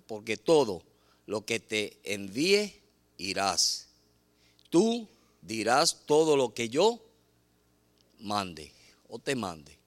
porque 0.07 0.37
todo 0.37 0.83
lo 1.27 1.45
que 1.45 1.61
te 1.61 1.99
envíe, 2.05 2.81
irás. 3.19 3.87
Tú 4.71 5.09
dirás 5.43 6.03
todo 6.07 6.37
lo 6.37 6.55
que 6.55 6.69
yo 6.69 7.01
mande 8.21 8.73
o 9.09 9.19
te 9.19 9.35
mande. 9.35 9.78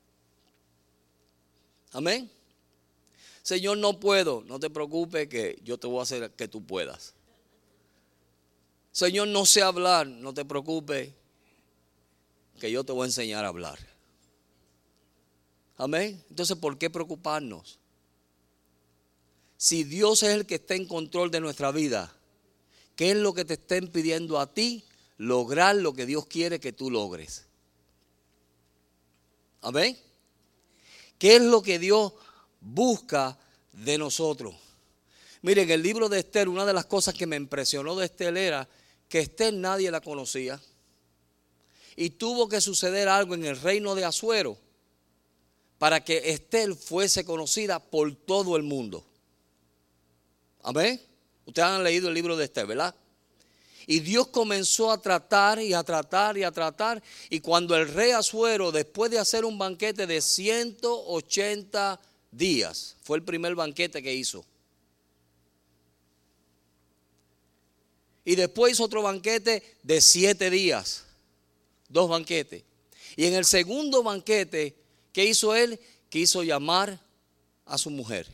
Amén. 1.92 2.32
Señor, 3.42 3.78
no 3.78 4.00
puedo, 4.00 4.44
no 4.46 4.60
te 4.60 4.70
preocupes 4.70 5.28
que 5.28 5.60
yo 5.64 5.78
te 5.78 5.88
voy 5.88 6.00
a 6.00 6.04
hacer 6.04 6.32
que 6.32 6.48
tú 6.48 6.64
puedas. 6.64 7.14
Señor, 8.92 9.28
no 9.30 9.46
sé 9.46 9.62
hablar, 9.62 10.06
no 10.08 10.34
te 10.34 10.46
preocupes 10.46 11.12
que 12.60 12.72
yo 12.72 12.84
te 12.84 12.92
voy 12.92 13.04
a 13.04 13.06
enseñar 13.06 13.46
a 13.46 13.48
hablar. 13.48 13.80
Amén. 15.78 16.24
Entonces, 16.30 16.58
¿por 16.58 16.78
qué 16.78 16.90
preocuparnos? 16.90 17.80
Si 19.58 19.84
Dios 19.84 20.24
es 20.24 20.30
el 20.30 20.46
que 20.46 20.56
está 20.56 20.76
en 20.76 20.86
control 20.86 21.32
de 21.32 21.40
nuestra 21.40 21.72
vida, 21.72 22.14
¿qué 22.96 23.12
es 23.12 23.18
lo 23.18 23.34
que 23.34 23.46
te 23.46 23.56
está 23.56 23.78
impidiendo 23.78 24.40
a 24.40 24.54
ti 24.54 24.84
lograr 25.18 25.76
lo 25.76 25.94
que 25.94 26.06
Dios 26.06 26.26
quiere 26.28 26.60
que 26.60 26.74
tú 26.74 26.92
logres? 26.92 27.48
Amén. 29.62 29.98
¿Qué 31.22 31.36
es 31.36 31.42
lo 31.44 31.62
que 31.62 31.78
Dios 31.78 32.14
busca 32.62 33.38
de 33.74 34.00
nosotros? 34.00 34.56
Miren, 35.44 35.70
el 35.70 35.84
libro 35.84 36.10
de 36.10 36.18
Esther, 36.18 36.50
una 36.50 36.66
de 36.66 36.74
las 36.74 36.88
cosas 36.88 37.14
que 37.14 37.28
me 37.28 37.36
impresionó 37.36 37.96
de 37.96 38.08
Esther 38.08 38.36
era 38.36 38.68
que 39.08 39.20
Esther 39.20 39.54
nadie 39.54 39.92
la 39.92 40.02
conocía 40.02 40.60
y 41.96 42.10
tuvo 42.10 42.50
que 42.50 42.60
suceder 42.60 43.08
algo 43.08 43.36
en 43.36 43.46
el 43.46 43.62
reino 43.62 43.94
de 43.94 44.04
Azuero 44.04 44.58
para 45.78 46.04
que 46.04 46.32
Estel 46.32 46.74
fuese 46.74 47.24
conocida 47.24 47.78
por 47.78 48.16
todo 48.16 48.58
el 48.58 48.64
mundo. 48.64 49.06
Amén. 50.64 51.00
Ustedes 51.46 51.68
han 51.68 51.84
leído 51.84 52.08
el 52.08 52.16
libro 52.16 52.36
de 52.36 52.46
Estel, 52.46 52.66
¿verdad? 52.66 52.96
Y 53.88 54.00
Dios 54.00 54.28
comenzó 54.28 54.92
a 54.92 55.02
tratar 55.02 55.62
y 55.62 55.74
a 55.74 55.84
tratar 55.84 56.38
y 56.38 56.44
a 56.44 56.52
tratar. 56.52 57.02
Y 57.30 57.40
cuando 57.40 57.76
el 57.76 57.88
rey 57.88 58.12
Azuero, 58.12 58.72
después 58.72 59.12
de 59.12 59.20
hacer 59.20 59.46
un 59.46 59.58
banquete 59.58 60.08
de 60.08 60.22
180 60.22 62.00
días, 62.32 62.96
fue 63.04 63.18
el 63.18 63.24
primer 63.24 63.56
banquete 63.56 64.02
que 64.02 64.14
hizo. 64.14 64.46
Y 68.24 68.36
después 68.36 68.74
hizo 68.74 68.84
otro 68.84 69.02
banquete 69.02 69.78
de 69.82 70.00
siete 70.00 70.50
días 70.50 71.06
dos 71.92 72.10
banquetes. 72.10 72.64
Y 73.16 73.26
en 73.26 73.34
el 73.34 73.46
segundo 73.46 74.04
banquete, 74.04 74.76
¿qué 75.12 75.26
hizo 75.26 75.56
él? 75.56 75.80
Quiso 76.10 76.44
llamar 76.44 77.00
a 77.66 77.78
su 77.78 77.90
mujer. 77.90 78.28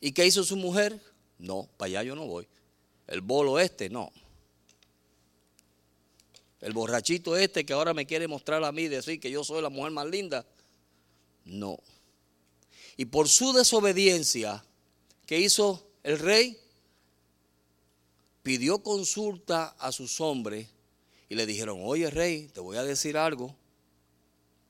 ¿Y 0.00 0.12
qué 0.12 0.26
hizo 0.26 0.42
su 0.42 0.56
mujer? 0.56 1.00
No, 1.38 1.68
para 1.76 1.88
allá 1.88 2.02
yo 2.04 2.16
no 2.16 2.26
voy. 2.26 2.48
El 3.10 3.22
bolo 3.22 3.58
este, 3.58 3.90
no. 3.90 4.12
El 6.60 6.72
borrachito 6.72 7.36
este 7.36 7.66
que 7.66 7.72
ahora 7.72 7.92
me 7.92 8.06
quiere 8.06 8.28
mostrar 8.28 8.62
a 8.62 8.70
mí, 8.70 8.86
decir 8.86 9.18
que 9.18 9.30
yo 9.30 9.42
soy 9.42 9.60
la 9.60 9.68
mujer 9.68 9.90
más 9.90 10.06
linda. 10.06 10.46
No. 11.44 11.78
Y 12.96 13.06
por 13.06 13.28
su 13.28 13.52
desobediencia, 13.52 14.64
¿qué 15.26 15.40
hizo 15.40 15.90
el 16.04 16.20
rey? 16.20 16.56
Pidió 18.44 18.80
consulta 18.80 19.74
a 19.78 19.90
sus 19.90 20.20
hombres 20.20 20.68
y 21.28 21.34
le 21.34 21.46
dijeron, 21.46 21.80
oye 21.82 22.10
rey, 22.10 22.46
te 22.46 22.60
voy 22.60 22.76
a 22.76 22.84
decir 22.84 23.18
algo. 23.18 23.56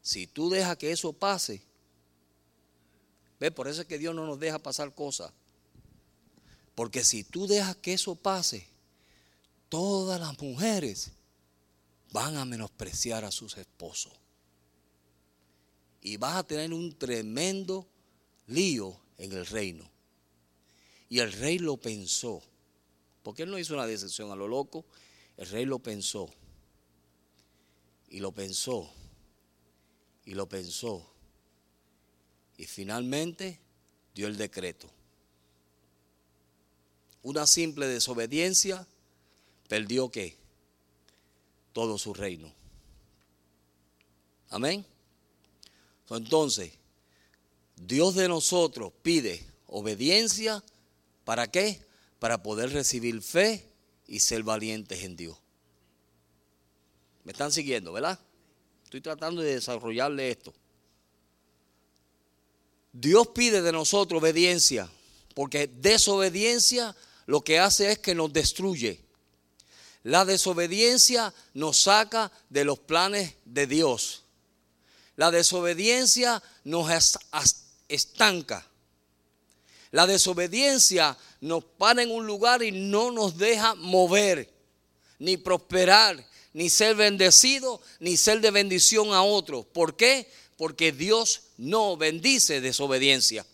Si 0.00 0.26
tú 0.26 0.48
dejas 0.48 0.78
que 0.78 0.92
eso 0.92 1.12
pase, 1.12 1.60
ve, 3.38 3.50
por 3.50 3.68
eso 3.68 3.82
es 3.82 3.86
que 3.86 3.98
Dios 3.98 4.14
no 4.14 4.26
nos 4.26 4.40
deja 4.40 4.58
pasar 4.58 4.94
cosas. 4.94 5.30
Porque 6.80 7.04
si 7.04 7.24
tú 7.24 7.46
dejas 7.46 7.76
que 7.76 7.92
eso 7.92 8.14
pase, 8.14 8.66
todas 9.68 10.18
las 10.18 10.40
mujeres 10.40 11.12
van 12.10 12.38
a 12.38 12.46
menospreciar 12.46 13.22
a 13.26 13.30
sus 13.30 13.58
esposos. 13.58 14.14
Y 16.00 16.16
vas 16.16 16.36
a 16.36 16.42
tener 16.42 16.72
un 16.72 16.96
tremendo 16.96 17.86
lío 18.46 18.98
en 19.18 19.30
el 19.32 19.44
reino. 19.44 19.90
Y 21.10 21.18
el 21.18 21.30
rey 21.34 21.58
lo 21.58 21.76
pensó. 21.76 22.42
Porque 23.22 23.42
él 23.42 23.50
no 23.50 23.58
hizo 23.58 23.74
una 23.74 23.86
decisión 23.86 24.30
a 24.30 24.34
lo 24.34 24.48
loco. 24.48 24.86
El 25.36 25.50
rey 25.50 25.66
lo 25.66 25.80
pensó. 25.80 26.30
Y 28.08 28.20
lo 28.20 28.32
pensó. 28.32 28.90
Y 30.24 30.32
lo 30.32 30.48
pensó. 30.48 31.12
Y 32.56 32.64
finalmente 32.64 33.60
dio 34.14 34.28
el 34.28 34.38
decreto. 34.38 34.90
Una 37.22 37.46
simple 37.46 37.86
desobediencia 37.86 38.86
perdió 39.68 40.10
qué? 40.10 40.36
Todo 41.72 41.98
su 41.98 42.14
reino. 42.14 42.52
Amén. 44.48 44.84
Entonces, 46.10 46.72
Dios 47.76 48.14
de 48.14 48.28
nosotros 48.28 48.92
pide 49.02 49.46
obediencia. 49.68 50.62
¿Para 51.24 51.50
qué? 51.50 51.80
Para 52.18 52.42
poder 52.42 52.72
recibir 52.72 53.22
fe 53.22 53.64
y 54.08 54.18
ser 54.18 54.42
valientes 54.42 55.04
en 55.04 55.16
Dios. 55.16 55.38
¿Me 57.24 57.32
están 57.32 57.52
siguiendo, 57.52 57.92
verdad? 57.92 58.18
Estoy 58.84 59.00
tratando 59.00 59.40
de 59.40 59.54
desarrollarle 59.54 60.30
esto. 60.30 60.52
Dios 62.92 63.28
pide 63.28 63.62
de 63.62 63.70
nosotros 63.70 64.20
obediencia, 64.20 64.90
porque 65.34 65.68
desobediencia 65.68 66.96
lo 67.30 67.42
que 67.42 67.60
hace 67.60 67.92
es 67.92 67.98
que 68.00 68.12
nos 68.12 68.32
destruye. 68.32 69.00
La 70.02 70.24
desobediencia 70.24 71.32
nos 71.54 71.82
saca 71.82 72.32
de 72.48 72.64
los 72.64 72.80
planes 72.80 73.34
de 73.44 73.68
Dios. 73.68 74.24
La 75.14 75.30
desobediencia 75.30 76.42
nos 76.64 76.90
estanca. 77.88 78.66
La 79.92 80.08
desobediencia 80.08 81.16
nos 81.40 81.62
para 81.62 82.02
en 82.02 82.10
un 82.10 82.26
lugar 82.26 82.64
y 82.64 82.72
no 82.72 83.12
nos 83.12 83.38
deja 83.38 83.76
mover, 83.76 84.52
ni 85.20 85.36
prosperar, 85.36 86.26
ni 86.52 86.68
ser 86.68 86.96
bendecido, 86.96 87.80
ni 88.00 88.16
ser 88.16 88.40
de 88.40 88.50
bendición 88.50 89.14
a 89.14 89.22
otros. 89.22 89.66
¿Por 89.66 89.94
qué? 89.94 90.28
Porque 90.56 90.90
Dios 90.90 91.42
no 91.58 91.96
bendice 91.96 92.60
desobediencia. 92.60 93.46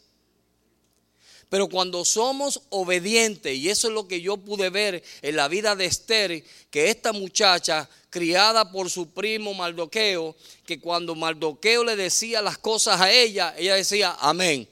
Pero 1.48 1.68
cuando 1.68 2.04
somos 2.04 2.60
obedientes, 2.70 3.56
y 3.56 3.70
eso 3.70 3.88
es 3.88 3.94
lo 3.94 4.08
que 4.08 4.20
yo 4.20 4.36
pude 4.36 4.68
ver 4.68 5.02
en 5.22 5.36
la 5.36 5.46
vida 5.46 5.76
de 5.76 5.86
Esther, 5.86 6.42
que 6.70 6.90
esta 6.90 7.12
muchacha, 7.12 7.88
criada 8.10 8.72
por 8.72 8.90
su 8.90 9.10
primo 9.10 9.54
Mardoqueo, 9.54 10.34
que 10.64 10.80
cuando 10.80 11.14
Mardoqueo 11.14 11.84
le 11.84 11.94
decía 11.94 12.42
las 12.42 12.58
cosas 12.58 13.00
a 13.00 13.12
ella, 13.12 13.54
ella 13.56 13.76
decía 13.76 14.16
amén. 14.18 14.68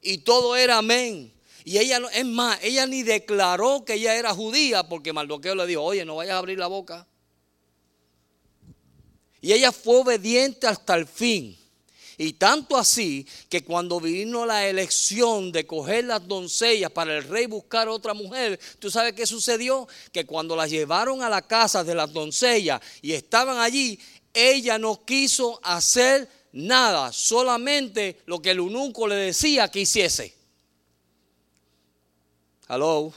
Y 0.00 0.18
todo 0.18 0.54
era 0.54 0.78
amén. 0.78 1.32
Y 1.64 1.78
ella, 1.78 2.00
es 2.14 2.24
más, 2.24 2.58
ella 2.62 2.86
ni 2.86 3.02
declaró 3.02 3.84
que 3.84 3.94
ella 3.94 4.14
era 4.14 4.32
judía 4.32 4.88
porque 4.88 5.12
Mardoqueo 5.12 5.54
le 5.54 5.66
dijo, 5.66 5.82
oye, 5.82 6.04
no 6.04 6.16
vayas 6.16 6.34
a 6.34 6.38
abrir 6.38 6.58
la 6.58 6.66
boca. 6.68 7.06
Y 9.40 9.52
ella 9.52 9.72
fue 9.72 10.00
obediente 10.00 10.66
hasta 10.66 10.94
el 10.94 11.06
fin. 11.06 11.58
Y 12.20 12.32
tanto 12.32 12.76
así 12.76 13.24
que 13.48 13.62
cuando 13.62 14.00
vino 14.00 14.44
la 14.44 14.66
elección 14.66 15.52
de 15.52 15.64
coger 15.64 16.04
las 16.04 16.26
doncellas 16.26 16.90
para 16.90 17.16
el 17.16 17.22
rey 17.22 17.46
buscar 17.46 17.88
otra 17.88 18.12
mujer, 18.12 18.58
¿tú 18.80 18.90
sabes 18.90 19.12
qué 19.12 19.24
sucedió? 19.24 19.86
Que 20.10 20.26
cuando 20.26 20.56
las 20.56 20.68
llevaron 20.68 21.22
a 21.22 21.28
la 21.28 21.42
casa 21.42 21.84
de 21.84 21.94
las 21.94 22.12
doncellas 22.12 22.80
y 23.02 23.12
estaban 23.12 23.58
allí, 23.58 24.00
ella 24.34 24.78
no 24.78 25.04
quiso 25.04 25.60
hacer 25.62 26.28
nada, 26.50 27.12
solamente 27.12 28.20
lo 28.26 28.42
que 28.42 28.50
el 28.50 28.58
eunuco 28.58 29.06
le 29.06 29.14
decía 29.14 29.68
que 29.68 29.80
hiciese. 29.82 30.34
Hello. 32.68 33.12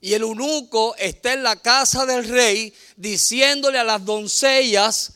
Y 0.00 0.14
el 0.14 0.22
eunuco 0.22 0.96
está 0.96 1.32
en 1.32 1.44
la 1.44 1.54
casa 1.62 2.04
del 2.06 2.28
rey 2.28 2.74
diciéndole 2.96 3.78
a 3.78 3.84
las 3.84 4.04
doncellas 4.04 5.12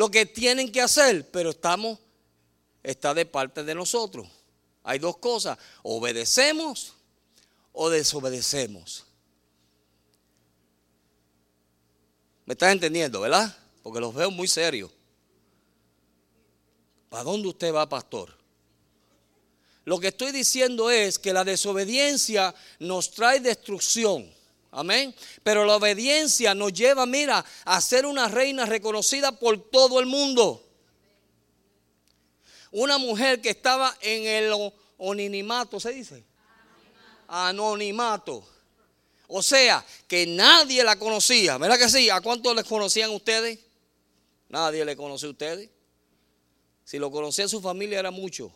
lo 0.00 0.10
que 0.10 0.24
tienen 0.24 0.72
que 0.72 0.80
hacer, 0.80 1.30
pero 1.30 1.50
estamos, 1.50 1.98
está 2.82 3.12
de 3.12 3.26
parte 3.26 3.62
de 3.64 3.74
nosotros. 3.74 4.26
Hay 4.82 4.98
dos 4.98 5.18
cosas, 5.18 5.58
obedecemos 5.82 6.94
o 7.74 7.90
desobedecemos. 7.90 9.04
¿Me 12.46 12.54
estás 12.54 12.72
entendiendo, 12.72 13.20
verdad? 13.20 13.54
Porque 13.82 14.00
los 14.00 14.14
veo 14.14 14.30
muy 14.30 14.48
serios. 14.48 14.90
¿Para 17.10 17.24
dónde 17.24 17.48
usted 17.48 17.74
va, 17.74 17.86
pastor? 17.86 18.34
Lo 19.84 20.00
que 20.00 20.08
estoy 20.08 20.32
diciendo 20.32 20.90
es 20.90 21.18
que 21.18 21.34
la 21.34 21.44
desobediencia 21.44 22.54
nos 22.78 23.10
trae 23.10 23.38
destrucción. 23.38 24.32
Amén. 24.72 25.14
Pero 25.42 25.64
la 25.64 25.76
obediencia 25.76 26.54
nos 26.54 26.72
lleva, 26.72 27.06
mira, 27.06 27.44
a 27.64 27.80
ser 27.80 28.06
una 28.06 28.28
reina 28.28 28.66
reconocida 28.66 29.32
por 29.32 29.70
todo 29.70 30.00
el 30.00 30.06
mundo. 30.06 30.64
Una 32.70 32.98
mujer 32.98 33.40
que 33.40 33.50
estaba 33.50 33.96
en 34.00 34.26
el 34.26 34.72
anonimato, 34.98 35.80
¿se 35.80 35.92
dice? 35.92 36.24
Anonimato. 37.26 38.46
O 39.26 39.42
sea, 39.42 39.84
que 40.06 40.26
nadie 40.26 40.84
la 40.84 40.98
conocía. 40.98 41.58
¿Verdad 41.58 41.78
que 41.78 41.88
sí? 41.88 42.10
¿A 42.10 42.20
cuántos 42.20 42.54
les 42.54 42.64
conocían 42.64 43.10
ustedes? 43.10 43.58
Nadie 44.48 44.84
le 44.84 44.96
conoció 44.96 45.28
a 45.28 45.32
ustedes. 45.32 45.70
Si 46.84 46.98
lo 46.98 47.10
conocía 47.10 47.46
su 47.46 47.60
familia 47.60 48.00
era 48.00 48.10
mucho. 48.10 48.52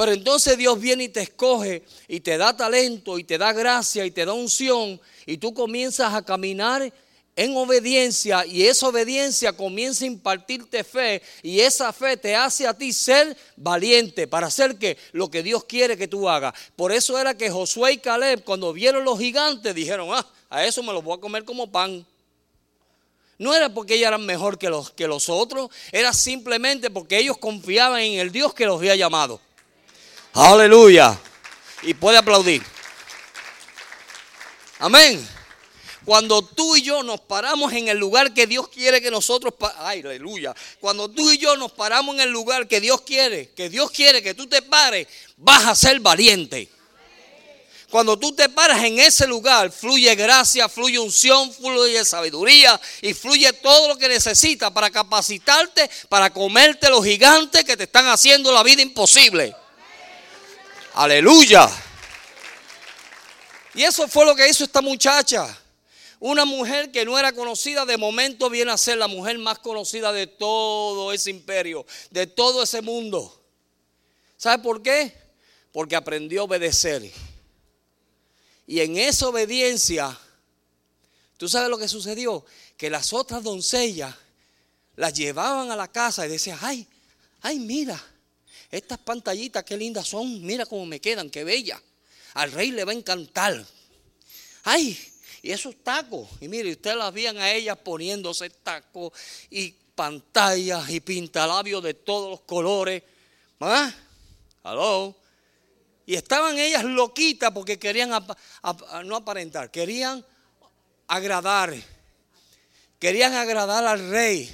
Pero 0.00 0.12
entonces 0.12 0.56
Dios 0.56 0.80
viene 0.80 1.04
y 1.04 1.08
te 1.10 1.20
escoge 1.20 1.82
y 2.08 2.20
te 2.20 2.38
da 2.38 2.56
talento 2.56 3.18
y 3.18 3.24
te 3.24 3.36
da 3.36 3.52
gracia 3.52 4.06
y 4.06 4.10
te 4.10 4.24
da 4.24 4.32
unción 4.32 4.98
y 5.26 5.36
tú 5.36 5.52
comienzas 5.52 6.14
a 6.14 6.24
caminar 6.24 6.90
en 7.36 7.54
obediencia 7.54 8.46
y 8.46 8.62
esa 8.62 8.88
obediencia 8.88 9.52
comienza 9.52 10.04
a 10.04 10.06
impartirte 10.06 10.84
fe 10.84 11.20
y 11.42 11.60
esa 11.60 11.92
fe 11.92 12.16
te 12.16 12.34
hace 12.34 12.66
a 12.66 12.72
ti 12.72 12.94
ser 12.94 13.36
valiente 13.56 14.26
para 14.26 14.46
hacer 14.46 14.78
que 14.78 14.96
lo 15.12 15.30
que 15.30 15.42
Dios 15.42 15.64
quiere 15.64 15.98
que 15.98 16.08
tú 16.08 16.30
hagas. 16.30 16.54
Por 16.76 16.92
eso 16.92 17.18
era 17.18 17.36
que 17.36 17.50
Josué 17.50 17.92
y 17.92 17.98
Caleb 17.98 18.42
cuando 18.42 18.72
vieron 18.72 19.04
los 19.04 19.18
gigantes 19.18 19.74
dijeron, 19.74 20.08
ah, 20.14 20.26
a 20.48 20.64
eso 20.64 20.82
me 20.82 20.94
lo 20.94 21.02
voy 21.02 21.18
a 21.18 21.20
comer 21.20 21.44
como 21.44 21.70
pan. 21.70 22.06
No 23.36 23.54
era 23.54 23.68
porque 23.68 23.96
ellos 23.96 24.08
eran 24.08 24.24
mejor 24.24 24.58
que 24.58 24.70
los, 24.70 24.92
que 24.92 25.06
los 25.06 25.28
otros, 25.28 25.68
era 25.92 26.14
simplemente 26.14 26.88
porque 26.88 27.18
ellos 27.18 27.36
confiaban 27.36 28.00
en 28.00 28.18
el 28.18 28.32
Dios 28.32 28.54
que 28.54 28.64
los 28.64 28.78
había 28.78 28.96
llamado. 28.96 29.42
Aleluya. 30.32 31.18
Y 31.82 31.94
puede 31.94 32.18
aplaudir. 32.18 32.62
Amén. 34.78 35.26
Cuando 36.04 36.42
tú 36.42 36.76
y 36.76 36.82
yo 36.82 37.02
nos 37.02 37.20
paramos 37.20 37.72
en 37.72 37.88
el 37.88 37.98
lugar 37.98 38.32
que 38.32 38.46
Dios 38.46 38.68
quiere 38.68 39.00
que 39.00 39.10
nosotros, 39.10 39.54
ay, 39.78 40.00
aleluya. 40.00 40.54
Cuando 40.80 41.08
tú 41.08 41.30
y 41.30 41.38
yo 41.38 41.56
nos 41.56 41.72
paramos 41.72 42.14
en 42.14 42.22
el 42.22 42.30
lugar 42.30 42.66
que 42.66 42.80
Dios 42.80 43.02
quiere, 43.02 43.50
que 43.50 43.68
Dios 43.68 43.90
quiere 43.90 44.22
que 44.22 44.34
tú 44.34 44.46
te 44.46 44.62
pares, 44.62 45.06
vas 45.36 45.66
a 45.66 45.74
ser 45.74 46.00
valiente. 46.00 46.68
Cuando 47.90 48.16
tú 48.16 48.32
te 48.32 48.48
paras 48.48 48.82
en 48.84 49.00
ese 49.00 49.26
lugar, 49.26 49.70
fluye 49.72 50.14
gracia, 50.14 50.68
fluye 50.68 50.98
unción, 50.98 51.52
fluye 51.52 52.04
sabiduría 52.04 52.80
y 53.02 53.14
fluye 53.14 53.52
todo 53.52 53.88
lo 53.88 53.98
que 53.98 54.08
necesitas 54.08 54.70
para 54.70 54.90
capacitarte, 54.90 55.90
para 56.08 56.30
comerte 56.30 56.88
los 56.88 57.04
gigantes 57.04 57.64
que 57.64 57.76
te 57.76 57.84
están 57.84 58.06
haciendo 58.06 58.52
la 58.52 58.62
vida 58.62 58.80
imposible. 58.80 59.54
Aleluya. 60.94 61.70
Y 63.74 63.82
eso 63.82 64.08
fue 64.08 64.24
lo 64.24 64.34
que 64.34 64.48
hizo 64.48 64.64
esta 64.64 64.80
muchacha. 64.80 65.56
Una 66.18 66.44
mujer 66.44 66.90
que 66.90 67.04
no 67.04 67.18
era 67.18 67.32
conocida, 67.32 67.86
de 67.86 67.96
momento 67.96 68.50
viene 68.50 68.72
a 68.72 68.76
ser 68.76 68.98
la 68.98 69.06
mujer 69.06 69.38
más 69.38 69.58
conocida 69.58 70.12
de 70.12 70.26
todo 70.26 71.12
ese 71.12 71.30
imperio, 71.30 71.86
de 72.10 72.26
todo 72.26 72.62
ese 72.62 72.82
mundo. 72.82 73.42
¿Sabe 74.36 74.62
por 74.62 74.82
qué? 74.82 75.14
Porque 75.72 75.96
aprendió 75.96 76.42
a 76.42 76.44
obedecer. 76.44 77.10
Y 78.66 78.80
en 78.80 78.96
esa 78.98 79.28
obediencia, 79.28 80.18
¿tú 81.36 81.48
sabes 81.48 81.70
lo 81.70 81.78
que 81.78 81.88
sucedió? 81.88 82.44
Que 82.76 82.90
las 82.90 83.12
otras 83.12 83.42
doncellas 83.42 84.14
las 84.96 85.14
llevaban 85.14 85.70
a 85.70 85.76
la 85.76 85.88
casa 85.88 86.26
y 86.26 86.28
decían, 86.28 86.58
ay, 86.60 86.86
ay, 87.40 87.58
mira, 87.58 88.02
estas 88.70 88.98
pantallitas, 88.98 89.64
qué 89.64 89.76
lindas 89.76 90.06
son. 90.06 90.42
Mira 90.42 90.66
cómo 90.66 90.86
me 90.86 91.00
quedan, 91.00 91.28
qué 91.30 91.44
bella. 91.44 91.80
Al 92.34 92.52
rey 92.52 92.70
le 92.70 92.84
va 92.84 92.92
a 92.92 92.94
encantar. 92.94 93.64
Ay, 94.64 94.98
y 95.42 95.50
esos 95.50 95.82
tacos. 95.82 96.28
Y 96.40 96.48
mire, 96.48 96.70
ustedes 96.70 96.96
las 96.96 97.12
veían 97.12 97.38
a 97.38 97.52
ellas 97.52 97.76
poniéndose 97.78 98.50
tacos 98.50 99.12
y 99.50 99.72
pantallas 99.94 100.88
y 100.90 101.00
pintalabios 101.00 101.82
de 101.82 101.94
todos 101.94 102.30
los 102.30 102.40
colores. 102.42 103.02
¿Ah? 103.58 103.92
¿Aló? 104.62 105.16
Y 106.06 106.14
estaban 106.14 106.58
ellas 106.58 106.84
loquitas 106.84 107.50
porque 107.52 107.78
querían 107.78 108.10
no 109.04 109.16
aparentar, 109.16 109.70
querían 109.70 110.24
agradar. 111.06 111.74
Querían 112.98 113.34
agradar 113.34 113.84
al 113.86 114.10
rey. 114.10 114.50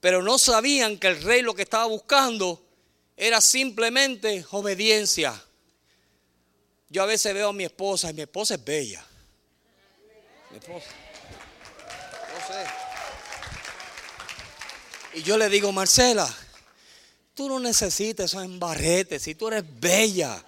Pero 0.00 0.22
no 0.22 0.38
sabían 0.38 0.98
que 0.98 1.08
el 1.08 1.22
rey 1.22 1.42
lo 1.42 1.54
que 1.54 1.62
estaba 1.62 1.86
buscando 1.86 2.65
era 3.16 3.40
simplemente 3.40 4.44
obediencia. 4.50 5.42
Yo 6.88 7.02
a 7.02 7.06
veces 7.06 7.32
veo 7.34 7.48
a 7.48 7.52
mi 7.52 7.64
esposa 7.64 8.10
y 8.10 8.14
mi 8.14 8.22
esposa 8.22 8.54
es 8.54 8.64
bella. 8.64 9.04
Mi 10.50 10.58
esposa. 10.58 10.86
No 12.34 12.46
sé. 12.46 12.66
Y 15.18 15.22
yo 15.22 15.38
le 15.38 15.48
digo, 15.48 15.72
Marcela, 15.72 16.32
tú 17.34 17.48
no 17.48 17.58
necesitas 17.58 18.26
esos 18.26 18.44
embarretes 18.44 19.22
si 19.22 19.34
tú 19.34 19.48
eres 19.48 19.64
bella. 19.80 20.44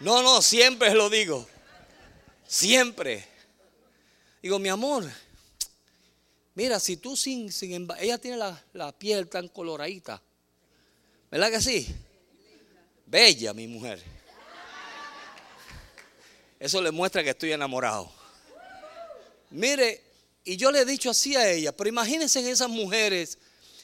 No, 0.00 0.22
no, 0.22 0.40
siempre 0.40 0.94
lo 0.94 1.10
digo. 1.10 1.48
Siempre. 2.46 3.26
Digo, 4.40 4.58
mi 4.58 4.68
amor, 4.68 5.10
Mira, 6.56 6.80
si 6.80 6.96
tú 6.96 7.18
sin, 7.18 7.52
sin 7.52 7.86
ella 8.00 8.16
tiene 8.16 8.38
la, 8.38 8.98
piel 8.98 9.28
tan 9.28 9.46
coloradita. 9.48 10.22
¿Verdad 11.30 11.50
que 11.50 11.60
sí? 11.60 11.86
Bella 13.04 13.52
mi 13.52 13.68
mujer. 13.68 14.02
Eso 16.58 16.80
le 16.80 16.90
muestra 16.90 17.22
que 17.22 17.30
estoy 17.30 17.52
enamorado. 17.52 18.10
Mire, 19.50 20.02
y 20.44 20.56
yo 20.56 20.70
le 20.70 20.80
he 20.80 20.84
dicho 20.86 21.10
así 21.10 21.36
a 21.36 21.46
ella, 21.46 21.76
pero 21.76 21.90
imagínense 21.90 22.40
en 22.40 22.46
esas 22.46 22.70
mujeres 22.70 23.36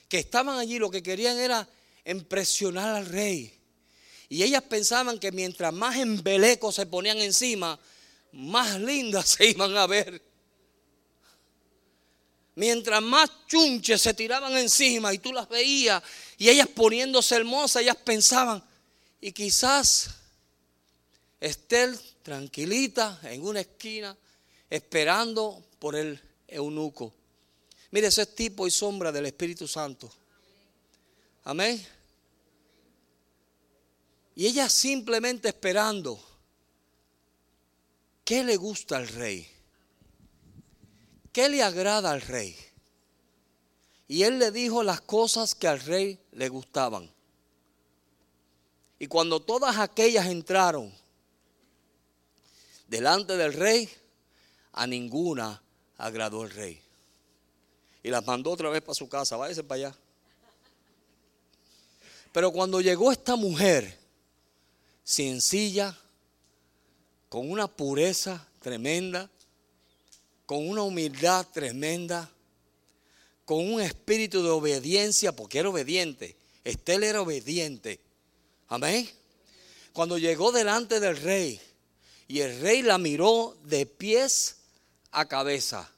que 0.09 0.21
estaban 0.21 0.59
allí, 0.59 0.79
lo 0.79 0.91
que 0.91 1.03
querían 1.03 1.39
era 1.39 1.69
impresionar 2.07 2.97
al 2.97 3.05
rey. 3.05 3.53
Y 4.31 4.45
ellas 4.45 4.63
pensaban 4.63 5.19
que 5.19 5.31
mientras 5.31 5.75
más 5.75 5.99
embelecos 5.99 6.77
se 6.77 6.87
ponían 6.87 7.19
encima, 7.19 7.79
más 8.33 8.81
lindas 8.81 9.29
se 9.37 9.51
iban 9.51 9.77
a 9.77 9.87
ver. 9.87 10.32
Mientras 12.55 13.01
más 13.01 13.31
chunches 13.47 14.03
se 14.03 14.13
tiraban 14.13 14.57
encima 14.57 15.13
y 15.15 15.19
tú 15.19 15.33
las 15.33 15.49
veías 15.49 16.03
y 16.37 16.51
ellas 16.51 16.69
poniéndose 16.69 17.37
hermosas, 17.37 17.83
ellas 17.83 17.97
pensaban, 17.97 18.63
y 19.21 19.33
quizás 19.33 20.11
Estel 21.41 21.99
tranquilita 22.23 23.19
en 23.25 23.45
una 23.45 23.61
esquina 23.61 24.17
esperando 24.71 25.65
por 25.79 25.97
el 25.97 26.21
eunuco. 26.47 27.13
Mire, 27.91 28.07
ese 28.07 28.23
es 28.23 28.35
tipo 28.35 28.67
y 28.67 28.71
sombra 28.71 29.11
del 29.11 29.27
Espíritu 29.27 29.67
Santo. 29.67 30.13
Amén. 31.45 31.85
Y 34.37 34.47
ella 34.47 34.69
simplemente 34.69 35.49
esperando. 35.49 36.23
¿Qué 38.25 38.45
le 38.45 38.57
gusta 38.57 38.97
al 38.97 39.09
rey? 39.09 39.49
¿Qué 41.33 41.49
le 41.49 41.63
agrada 41.63 42.11
al 42.11 42.21
rey? 42.21 42.57
Y 44.09 44.25
él 44.25 44.39
le 44.39 44.51
dijo 44.51 44.83
las 44.83 45.01
cosas 45.01 45.55
que 45.55 45.67
al 45.67 45.81
rey 45.81 46.19
le 46.33 46.49
gustaban. 46.49 47.11
Y 48.99 49.07
cuando 49.07 49.41
todas 49.41 49.79
aquellas 49.79 50.27
entraron, 50.27 50.93
delante 52.87 53.37
del 53.37 53.53
rey, 53.55 53.89
a 54.73 54.87
ninguna 54.87 55.63
agradó 55.99 56.45
el 56.45 56.51
rey. 56.51 56.81
Y 58.03 58.11
las 58.11 58.25
mandó 58.27 58.51
otra 58.51 58.69
vez 58.69 58.83
para 58.83 58.95
su 58.95 59.09
casa, 59.09 59.37
váyase 59.37 59.65
para 59.65 59.89
allá. 59.89 59.97
Pero 62.33 62.51
cuando 62.53 62.81
llegó 62.81 63.13
esta 63.13 63.37
mujer, 63.37 63.99
sencilla, 65.05 65.97
con 67.29 67.51
una 67.51 67.67
pureza 67.69 68.47
tremenda, 68.61 69.31
con 70.47 70.69
una 70.69 70.83
humildad 70.83 71.47
tremenda, 71.53 72.31
con 73.45 73.73
un 73.73 73.81
espíritu 73.81 74.43
de 74.43 74.51
obediencia, 74.51 75.35
porque 75.35 75.59
era 75.59 75.69
obediente. 75.69 76.37
Estel 76.65 77.05
era 77.05 77.23
obediente. 77.23 78.01
Amén. 78.69 79.09
Cuando 79.93 80.19
llegó 80.19 80.53
delante 80.53 81.01
del 81.01 81.17
rey, 81.17 81.61
y 82.29 82.41
el 82.41 82.61
rey 82.61 82.83
la 82.83 82.99
miró 82.99 83.57
de 83.65 83.85
pies 83.85 84.57
a 85.11 85.29
cabeza, 85.29 85.91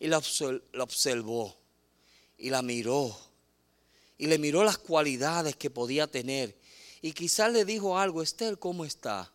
y 0.00 0.08
la, 0.08 0.18
observó, 0.18 1.56
y 2.38 2.50
la 2.50 2.62
miró, 2.62 3.16
y 4.18 4.26
le 4.26 4.38
miró 4.38 4.64
las 4.64 4.78
cualidades 4.78 5.54
que 5.54 5.70
podía 5.70 6.08
tener. 6.08 6.56
Y 7.00 7.12
quizás 7.12 7.52
le 7.52 7.64
dijo 7.64 7.96
algo, 7.96 8.22
Estel, 8.22 8.58
¿cómo 8.58 8.84
está? 8.84 9.32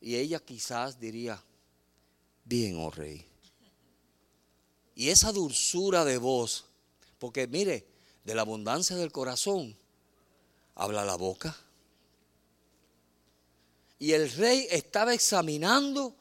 Y 0.00 0.16
ella 0.16 0.38
quizás 0.38 1.00
diría, 1.00 1.42
bien, 2.44 2.76
oh 2.78 2.90
rey. 2.90 3.26
Y 4.94 5.08
esa 5.08 5.32
dulzura 5.32 6.04
de 6.04 6.18
voz, 6.18 6.66
porque 7.18 7.46
mire, 7.46 7.86
de 8.24 8.34
la 8.34 8.42
abundancia 8.42 8.96
del 8.96 9.12
corazón 9.12 9.76
habla 10.74 11.04
la 11.04 11.16
boca. 11.16 11.56
Y 13.98 14.12
el 14.12 14.30
rey 14.32 14.66
estaba 14.70 15.14
examinando 15.14 16.16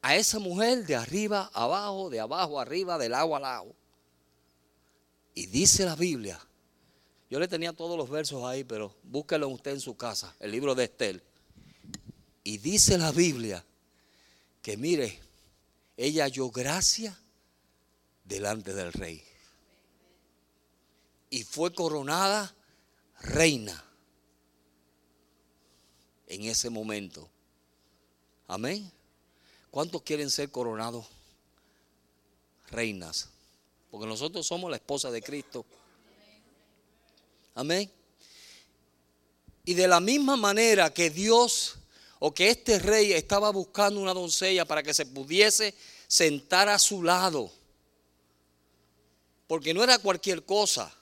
a 0.00 0.16
esa 0.16 0.38
mujer 0.38 0.84
de 0.86 0.96
arriba 0.96 1.50
abajo, 1.52 2.10
de 2.10 2.20
abajo 2.20 2.60
arriba, 2.60 2.98
del 2.98 3.14
agua 3.14 3.38
al 3.38 3.44
agua. 3.44 3.74
Y 5.34 5.46
dice 5.46 5.84
la 5.84 5.94
Biblia, 5.94 6.40
yo 7.30 7.40
le 7.40 7.48
tenía 7.48 7.72
todos 7.72 7.96
los 7.96 8.10
versos 8.10 8.44
ahí, 8.44 8.64
pero 8.64 8.94
búsquelo 9.02 9.48
usted 9.48 9.72
en 9.72 9.80
su 9.80 9.96
casa, 9.96 10.34
el 10.40 10.50
libro 10.50 10.74
de 10.74 10.84
Estel. 10.84 11.22
Y 12.44 12.58
dice 12.58 12.98
la 12.98 13.12
Biblia 13.12 13.64
que 14.60 14.76
mire, 14.76 15.18
ella 15.96 16.24
halló 16.24 16.50
gracia 16.50 17.18
delante 18.24 18.74
del 18.74 18.92
rey. 18.92 19.22
Y 21.30 21.44
fue 21.44 21.72
coronada 21.72 22.54
reina 23.20 23.84
en 26.26 26.44
ese 26.44 26.70
momento. 26.70 27.28
Amén. 28.48 28.90
¿Cuántos 29.70 30.02
quieren 30.02 30.30
ser 30.30 30.50
coronados 30.50 31.06
reinas? 32.70 33.30
Porque 33.90 34.06
nosotros 34.06 34.46
somos 34.46 34.70
la 34.70 34.76
esposa 34.76 35.10
de 35.10 35.22
Cristo. 35.22 35.64
Amén. 37.54 37.90
Y 39.64 39.74
de 39.74 39.88
la 39.88 40.00
misma 40.00 40.36
manera 40.36 40.92
que 40.92 41.10
Dios 41.10 41.78
o 42.24 42.32
que 42.32 42.50
este 42.50 42.78
rey 42.78 43.12
estaba 43.12 43.50
buscando 43.50 44.00
una 44.00 44.14
doncella 44.14 44.64
para 44.64 44.80
que 44.80 44.94
se 44.94 45.06
pudiese 45.06 45.74
sentar 46.06 46.68
a 46.68 46.78
su 46.78 47.02
lado. 47.02 47.50
Porque 49.48 49.74
no 49.74 49.82
era 49.82 49.98
cualquier 49.98 50.44
cosa, 50.44 50.94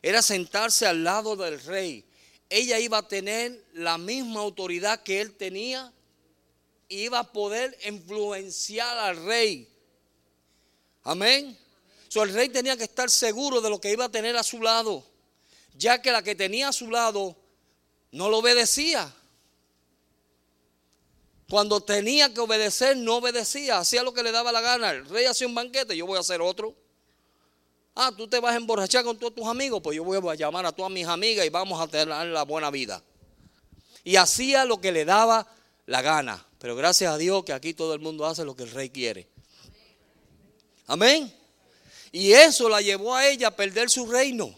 era 0.00 0.22
sentarse 0.22 0.86
al 0.86 1.04
lado 1.04 1.36
del 1.36 1.62
rey. 1.64 2.02
Ella 2.48 2.78
iba 2.78 2.96
a 2.96 3.06
tener 3.06 3.62
la 3.74 3.98
misma 3.98 4.40
autoridad 4.40 5.02
que 5.02 5.20
él 5.20 5.36
tenía 5.36 5.92
y 6.88 7.02
iba 7.02 7.18
a 7.18 7.30
poder 7.30 7.76
influenciar 7.86 8.96
al 8.96 9.22
rey. 9.26 9.68
Amén. 11.02 11.58
So, 12.08 12.22
el 12.22 12.32
rey 12.32 12.48
tenía 12.48 12.74
que 12.74 12.84
estar 12.84 13.10
seguro 13.10 13.60
de 13.60 13.68
lo 13.68 13.82
que 13.82 13.92
iba 13.92 14.06
a 14.06 14.10
tener 14.10 14.34
a 14.34 14.42
su 14.42 14.62
lado, 14.62 15.04
ya 15.74 16.00
que 16.00 16.10
la 16.10 16.22
que 16.22 16.34
tenía 16.34 16.68
a 16.68 16.72
su 16.72 16.90
lado 16.90 17.36
no 18.12 18.30
lo 18.30 18.38
obedecía. 18.38 19.14
Cuando 21.50 21.80
tenía 21.80 22.32
que 22.32 22.40
obedecer, 22.40 22.96
no 22.96 23.16
obedecía, 23.16 23.78
hacía 23.78 24.02
lo 24.02 24.12
que 24.12 24.22
le 24.22 24.32
daba 24.32 24.52
la 24.52 24.60
gana. 24.60 24.90
El 24.90 25.08
rey 25.08 25.24
hacía 25.24 25.46
un 25.46 25.54
banquete, 25.54 25.96
yo 25.96 26.06
voy 26.06 26.18
a 26.18 26.20
hacer 26.20 26.42
otro. 26.42 26.74
Ah, 27.94 28.12
tú 28.16 28.28
te 28.28 28.38
vas 28.38 28.52
a 28.52 28.56
emborrachar 28.56 29.02
con 29.02 29.18
todos 29.18 29.34
tus 29.34 29.46
amigos, 29.46 29.80
pues 29.82 29.96
yo 29.96 30.04
voy 30.04 30.18
a 30.30 30.34
llamar 30.34 30.66
a 30.66 30.72
todas 30.72 30.92
mis 30.92 31.06
amigas 31.06 31.46
y 31.46 31.48
vamos 31.48 31.80
a 31.80 31.88
tener 31.88 32.08
la 32.08 32.42
buena 32.44 32.70
vida. 32.70 33.02
Y 34.04 34.16
hacía 34.16 34.64
lo 34.64 34.80
que 34.80 34.92
le 34.92 35.04
daba 35.04 35.46
la 35.86 36.02
gana. 36.02 36.46
Pero 36.58 36.76
gracias 36.76 37.12
a 37.12 37.16
Dios 37.16 37.44
que 37.44 37.52
aquí 37.52 37.72
todo 37.72 37.94
el 37.94 38.00
mundo 38.00 38.26
hace 38.26 38.44
lo 38.44 38.54
que 38.54 38.64
el 38.64 38.70
rey 38.70 38.90
quiere. 38.90 39.26
Amén. 40.86 41.32
Y 42.12 42.32
eso 42.32 42.68
la 42.68 42.80
llevó 42.80 43.14
a 43.14 43.26
ella 43.26 43.48
a 43.48 43.56
perder 43.56 43.90
su 43.90 44.06
reino. 44.06 44.54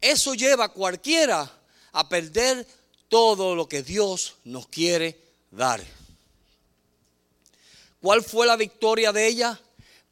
Eso 0.00 0.34
lleva 0.34 0.66
a 0.66 0.68
cualquiera 0.68 1.50
a 1.92 2.08
perder 2.08 2.66
todo 3.12 3.54
lo 3.54 3.68
que 3.68 3.82
Dios 3.82 4.36
nos 4.44 4.68
quiere 4.68 5.20
dar. 5.50 5.84
¿Cuál 8.00 8.24
fue 8.24 8.46
la 8.46 8.56
victoria 8.56 9.12
de 9.12 9.26
ella? 9.26 9.60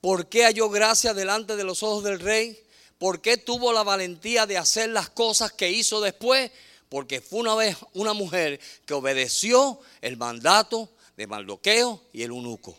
¿Por 0.03 0.29
qué 0.29 0.45
halló 0.45 0.69
gracia 0.69 1.15
delante 1.15 1.57
de 1.57 1.65
los 1.65 1.83
ojos 1.83 2.05
del 2.05 2.21
rey? 2.21 2.63
¿Por 2.99 3.23
qué 3.23 3.39
tuvo 3.39 3.73
la 3.73 3.85
valentía 3.85 4.45
de 4.45 4.59
hacer 4.59 4.91
las 4.91 5.09
cosas 5.09 5.51
que 5.51 5.71
hizo 5.71 6.03
después? 6.03 6.51
Porque 6.91 7.23
fue 7.23 7.41
una 7.41 7.55
vez 7.55 7.75
una 7.95 8.13
mujer 8.13 8.61
que 8.85 8.93
obedeció 8.93 9.81
el 10.03 10.19
mandato 10.19 10.91
de 11.17 11.27
Maldoqueo 11.27 12.03
y 12.13 12.23
el 12.23 12.33
eunuco. 12.33 12.79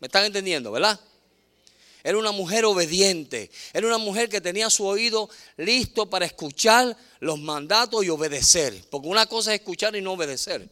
¿Me 0.00 0.08
están 0.08 0.26
entendiendo, 0.26 0.70
verdad? 0.70 1.00
Era 2.02 2.18
una 2.18 2.32
mujer 2.32 2.64
obediente. 2.64 3.50
Era 3.72 3.86
una 3.86 3.98
mujer 3.98 4.28
que 4.28 4.40
tenía 4.40 4.70
su 4.70 4.84
oído 4.86 5.30
listo 5.56 6.10
para 6.10 6.26
escuchar 6.26 6.96
los 7.20 7.38
mandatos 7.38 8.04
y 8.04 8.08
obedecer. 8.08 8.84
Porque 8.90 9.08
una 9.08 9.26
cosa 9.26 9.54
es 9.54 9.60
escuchar 9.60 9.94
y 9.94 10.02
no 10.02 10.12
obedecer. 10.12 10.68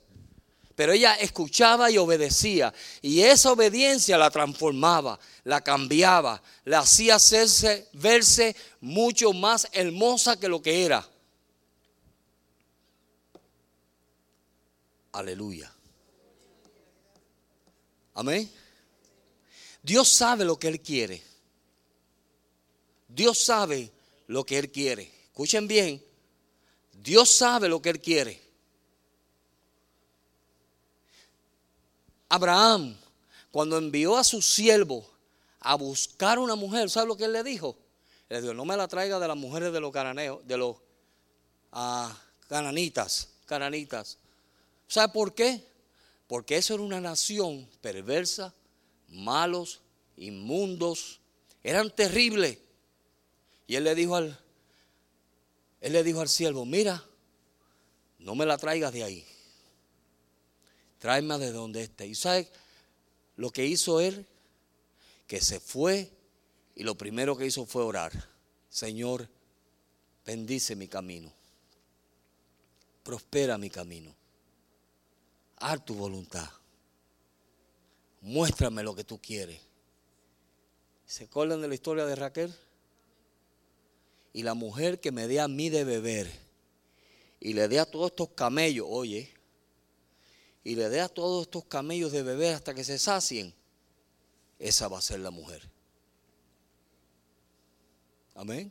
Pero 0.74 0.92
ella 0.92 1.14
escuchaba 1.14 1.90
y 1.90 1.98
obedecía. 1.98 2.72
Y 3.02 3.20
esa 3.20 3.52
obediencia 3.52 4.16
la 4.16 4.30
transformaba, 4.30 5.20
la 5.44 5.60
cambiaba, 5.60 6.42
la 6.64 6.80
hacía 6.80 7.16
hacerse, 7.16 7.88
verse 7.92 8.56
mucho 8.80 9.32
más 9.32 9.68
hermosa 9.72 10.40
que 10.40 10.48
lo 10.48 10.62
que 10.62 10.84
era. 10.84 11.06
Aleluya. 15.12 15.70
Amén. 18.14 18.50
Dios 19.82 20.08
sabe 20.08 20.44
lo 20.44 20.58
que 20.58 20.68
Él 20.68 20.80
quiere. 20.80 21.22
Dios 23.08 23.38
sabe 23.38 23.90
lo 24.26 24.44
que 24.44 24.58
Él 24.58 24.70
quiere. 24.70 25.10
Escuchen 25.24 25.66
bien. 25.66 26.04
Dios 26.92 27.30
sabe 27.30 27.68
lo 27.68 27.80
que 27.80 27.90
Él 27.90 28.00
quiere. 28.00 28.50
Abraham, 32.28 32.96
cuando 33.50 33.76
envió 33.76 34.16
a 34.16 34.22
su 34.22 34.40
siervo 34.40 35.04
a 35.58 35.74
buscar 35.74 36.38
una 36.38 36.54
mujer, 36.54 36.88
¿sabe 36.88 37.08
lo 37.08 37.16
que 37.16 37.24
él 37.24 37.32
le 37.32 37.42
dijo? 37.42 37.76
Le 38.28 38.40
dijo, 38.40 38.54
no 38.54 38.64
me 38.64 38.76
la 38.76 38.86
traiga 38.86 39.18
de 39.18 39.26
las 39.26 39.36
mujeres 39.36 39.72
de 39.72 39.80
los 39.80 39.92
cananeos, 39.92 40.46
de 40.46 40.56
los 40.56 40.76
ah, 41.72 42.16
cananitas, 42.48 43.30
cananitas. 43.46 44.16
¿Sabe 44.86 45.12
por 45.12 45.34
qué? 45.34 45.66
Porque 46.28 46.56
eso 46.56 46.74
era 46.74 46.84
una 46.84 47.00
nación 47.00 47.68
perversa, 47.80 48.54
malos, 49.10 49.80
inmundos, 50.16 51.20
eran 51.62 51.94
terribles. 51.94 52.58
Y 53.66 53.76
él 53.76 53.84
le 53.84 53.94
dijo 53.94 54.16
al, 54.16 54.38
él 55.80 55.92
le 55.92 56.02
dijo 56.02 56.20
al 56.20 56.28
siervo, 56.28 56.64
mira, 56.64 57.04
no 58.18 58.34
me 58.34 58.46
la 58.46 58.58
traigas 58.58 58.92
de 58.92 59.04
ahí. 59.04 59.26
Tráeme 60.98 61.38
de 61.38 61.52
donde 61.52 61.82
esté. 61.82 62.06
¿Y 62.06 62.14
sabe 62.14 62.50
lo 63.36 63.50
que 63.50 63.66
hizo 63.66 64.00
él? 64.00 64.26
Que 65.26 65.40
se 65.40 65.60
fue 65.60 66.10
y 66.74 66.82
lo 66.82 66.96
primero 66.96 67.36
que 67.36 67.46
hizo 67.46 67.64
fue 67.64 67.82
orar. 67.82 68.12
Señor, 68.68 69.28
bendice 70.26 70.76
mi 70.76 70.88
camino. 70.88 71.32
Prospera 73.02 73.56
mi 73.56 73.70
camino. 73.70 74.14
Haz 75.56 75.84
tu 75.84 75.94
voluntad 75.94 76.59
muéstrame 78.20 78.82
lo 78.82 78.94
que 78.94 79.04
tú 79.04 79.20
quieres. 79.20 79.60
¿Se 81.06 81.24
acuerdan 81.24 81.60
de 81.60 81.68
la 81.68 81.74
historia 81.74 82.06
de 82.06 82.14
Raquel? 82.14 82.54
Y 84.32 84.42
la 84.42 84.54
mujer 84.54 85.00
que 85.00 85.10
me 85.10 85.26
dé 85.26 85.40
a 85.40 85.48
mí 85.48 85.68
de 85.70 85.84
beber 85.84 86.30
y 87.40 87.54
le 87.54 87.66
dé 87.68 87.80
a 87.80 87.86
todos 87.86 88.10
estos 88.10 88.28
camellos, 88.30 88.86
oye, 88.88 89.32
y 90.62 90.74
le 90.74 90.88
dé 90.88 91.00
a 91.00 91.08
todos 91.08 91.42
estos 91.42 91.64
camellos 91.64 92.12
de 92.12 92.22
beber 92.22 92.54
hasta 92.54 92.74
que 92.74 92.84
se 92.84 92.98
sacien, 92.98 93.54
esa 94.58 94.88
va 94.88 94.98
a 94.98 95.02
ser 95.02 95.20
la 95.20 95.30
mujer. 95.30 95.68
Amén. 98.34 98.70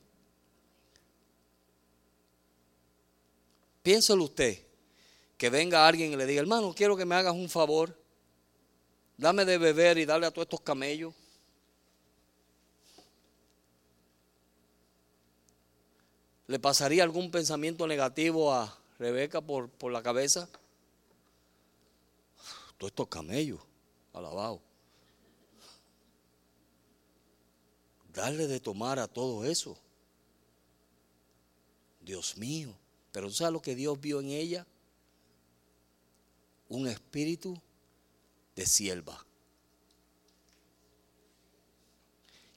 Piénselo 3.83 4.23
usted. 4.23 4.65
que 5.37 5.49
venga 5.49 5.87
alguien 5.87 6.11
y 6.11 6.15
le 6.17 6.25
diga, 6.25 6.41
hermano, 6.41 6.73
quiero 6.75 6.97
que 6.97 7.05
me 7.05 7.15
hagas 7.15 7.33
un 7.33 7.49
favor. 7.49 7.98
Dame 9.19 9.43
de 9.43 9.57
beber 9.57 9.97
y 9.97 10.05
darle 10.05 10.27
a 10.27 10.31
todos 10.31 10.45
estos 10.45 10.61
camellos. 10.61 11.13
¿Le 16.47 16.57
pasaría 16.57 17.03
algún 17.03 17.29
pensamiento 17.29 17.85
negativo 17.85 18.53
a 18.53 18.79
Rebeca 18.97 19.41
por, 19.41 19.69
por 19.69 19.91
la 19.91 20.01
cabeza? 20.01 20.47
Todos 22.77 22.91
estos 22.91 23.09
camellos, 23.09 23.59
alabado. 24.13 24.61
Darle 28.13 28.47
de 28.47 28.61
tomar 28.61 28.99
a 28.99 29.07
todo 29.09 29.43
eso. 29.43 29.77
Dios 31.99 32.37
mío. 32.37 32.73
Pero 33.11 33.29
¿sabes 33.31 33.51
lo 33.51 33.61
que 33.61 33.75
Dios 33.75 33.99
vio 33.99 34.21
en 34.21 34.29
ella? 34.29 34.65
Un 36.69 36.87
espíritu 36.87 37.61
de 38.59 38.65
sierva. 38.65 39.25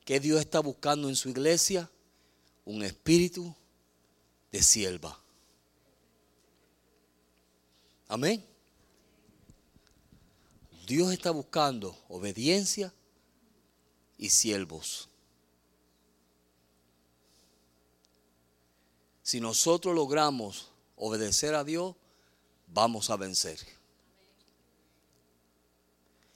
¿Qué 0.04 0.18
Dios 0.18 0.40
está 0.40 0.58
buscando 0.58 1.08
en 1.08 1.14
su 1.14 1.28
iglesia? 1.28 1.88
Un 2.64 2.82
espíritu 2.82 3.54
de 4.50 4.60
sierva. 4.64 5.16
Amén. 8.08 8.44
Dios 10.88 11.12
está 11.12 11.30
buscando 11.30 11.96
obediencia 12.08 12.92
y 14.18 14.28
siervos. 14.28 15.08
Si 19.22 19.40
nosotros 19.40 19.94
logramos 19.94 20.72
obedecer 20.96 21.54
a 21.54 21.62
Dios, 21.62 21.94
vamos 22.66 23.08
a 23.08 23.16
vencer. 23.16 23.81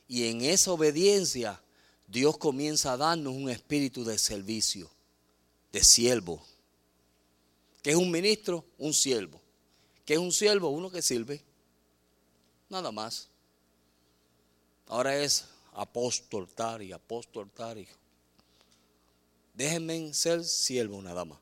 Y 0.09 0.29
en 0.29 0.42
esa 0.42 0.73
obediencia, 0.73 1.61
Dios 2.07 2.38
comienza 2.38 2.92
a 2.92 2.97
darnos 2.97 3.35
un 3.35 3.51
espíritu 3.51 4.05
de 4.05 4.19
servicio, 4.19 4.90
de 5.73 5.83
siervo. 5.83 6.45
¿Qué 7.83 7.90
es 7.90 7.97
un 7.97 8.11
ministro? 8.11 8.64
Un 8.79 8.95
siervo. 8.95 9.40
¿Qué 10.05 10.14
es 10.14 10.21
un 10.21 10.33
siervo? 10.33 10.69
Uno 10.69 10.90
que 10.90 11.03
sirve. 11.03 11.42
Nada 12.69 12.92
más. 12.92 13.29
Ahora 14.87 15.16
es 15.16 15.47
apóstol 15.73 16.49
tal 16.49 16.83
y 16.83 16.92
apóstol 16.92 17.51
tal. 17.51 17.87
Déjenme 19.55 20.14
ser 20.14 20.45
siervo 20.45 21.03
nada 21.03 21.25
más. 21.25 21.38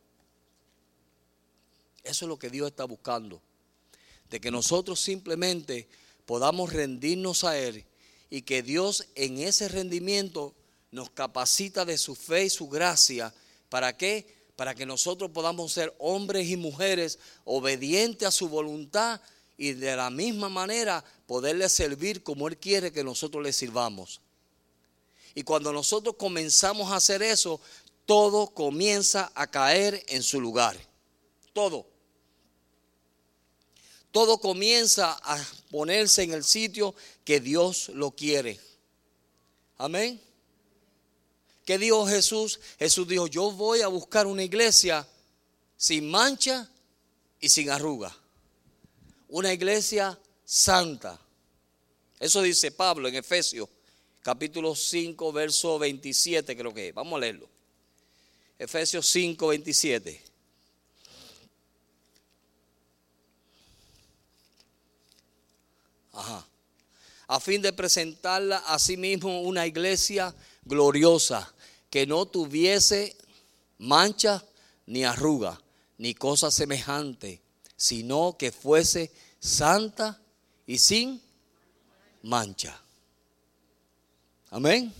Eso 2.02 2.24
es 2.24 2.28
lo 2.28 2.38
que 2.38 2.48
Dios 2.48 2.68
está 2.68 2.84
buscando. 2.84 3.40
De 4.30 4.40
que 4.40 4.50
nosotros 4.50 5.00
simplemente 5.00 5.86
podamos 6.24 6.72
rendirnos 6.72 7.44
a 7.44 7.58
Él 7.58 7.84
y 8.34 8.42
que 8.42 8.64
Dios 8.64 9.06
en 9.14 9.38
ese 9.38 9.68
rendimiento 9.68 10.56
nos 10.90 11.08
capacita 11.08 11.84
de 11.84 11.96
su 11.96 12.16
fe 12.16 12.46
y 12.46 12.50
su 12.50 12.68
gracia. 12.68 13.32
¿Para 13.68 13.96
qué? 13.96 14.26
Para 14.56 14.74
que 14.74 14.84
nosotros 14.84 15.30
podamos 15.30 15.70
ser 15.72 15.94
hombres 16.00 16.48
y 16.48 16.56
mujeres 16.56 17.20
obedientes 17.44 18.26
a 18.26 18.32
su 18.32 18.48
voluntad 18.48 19.20
y 19.56 19.74
de 19.74 19.94
la 19.94 20.10
misma 20.10 20.48
manera 20.48 21.04
poderle 21.28 21.68
servir 21.68 22.24
como 22.24 22.48
Él 22.48 22.58
quiere 22.58 22.90
que 22.90 23.04
nosotros 23.04 23.40
le 23.40 23.52
sirvamos. 23.52 24.20
Y 25.36 25.44
cuando 25.44 25.72
nosotros 25.72 26.16
comenzamos 26.18 26.90
a 26.90 26.96
hacer 26.96 27.22
eso, 27.22 27.60
todo 28.04 28.48
comienza 28.48 29.30
a 29.36 29.48
caer 29.48 30.04
en 30.08 30.24
su 30.24 30.40
lugar. 30.40 30.76
Todo. 31.52 31.86
Todo 34.10 34.38
comienza 34.38 35.18
a 35.22 35.44
ponerse 35.70 36.24
en 36.24 36.32
el 36.32 36.42
sitio 36.42 36.94
que 37.24 37.40
Dios 37.40 37.88
lo 37.90 38.10
quiere. 38.12 38.60
Amén. 39.78 40.20
¿Qué 41.64 41.78
dijo 41.78 42.06
Jesús? 42.06 42.60
Jesús 42.78 43.08
dijo, 43.08 43.26
yo 43.26 43.50
voy 43.50 43.80
a 43.80 43.88
buscar 43.88 44.26
una 44.26 44.42
iglesia 44.42 45.06
sin 45.76 46.10
mancha 46.10 46.70
y 47.40 47.48
sin 47.48 47.70
arruga 47.70 48.14
una 49.34 49.52
iglesia 49.52 50.16
santa. 50.44 51.18
Eso 52.20 52.40
dice 52.40 52.70
Pablo 52.70 53.08
en 53.08 53.16
Efesios 53.16 53.68
capítulo 54.22 54.76
5, 54.76 55.32
verso 55.32 55.78
27 55.78 56.56
creo 56.56 56.72
que 56.72 56.88
es. 56.88 56.94
Vamos 56.94 57.16
a 57.16 57.20
leerlo. 57.20 57.48
Efesios 58.58 59.06
5, 59.08 59.48
27. 59.48 60.22
Ajá. 66.12 66.46
A 67.26 67.40
fin 67.40 67.62
de 67.62 67.72
presentarla 67.72 68.58
a 68.58 68.78
sí 68.78 68.96
mismo 68.96 69.40
una 69.42 69.66
iglesia 69.66 70.34
gloriosa, 70.64 71.52
que 71.90 72.06
no 72.06 72.26
tuviese 72.26 73.16
mancha 73.78 74.44
ni 74.86 75.04
arruga, 75.04 75.60
ni 75.98 76.14
cosa 76.14 76.50
semejante, 76.50 77.40
sino 77.76 78.36
que 78.36 78.52
fuese 78.52 79.12
santa 79.38 80.20
y 80.66 80.78
sin 80.78 81.20
mancha. 82.22 82.80
Amén. 84.50 84.92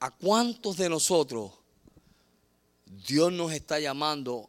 ¿A 0.00 0.10
cuántos 0.10 0.76
de 0.76 0.88
nosotros 0.88 1.52
Dios 2.84 3.32
nos 3.32 3.52
está 3.52 3.80
llamando 3.80 4.48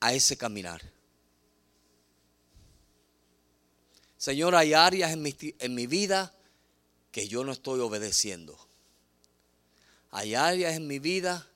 a 0.00 0.12
ese 0.12 0.36
caminar? 0.36 0.93
Señor, 4.24 4.54
hay 4.54 4.72
áreas 4.72 5.12
en 5.12 5.20
mi, 5.20 5.36
en 5.58 5.74
mi 5.74 5.86
vida 5.86 6.32
que 7.12 7.28
yo 7.28 7.44
no 7.44 7.52
estoy 7.52 7.80
obedeciendo. 7.80 8.58
Hay 10.12 10.34
áreas 10.34 10.76
en 10.76 10.86
mi 10.86 10.98
vida 10.98 11.46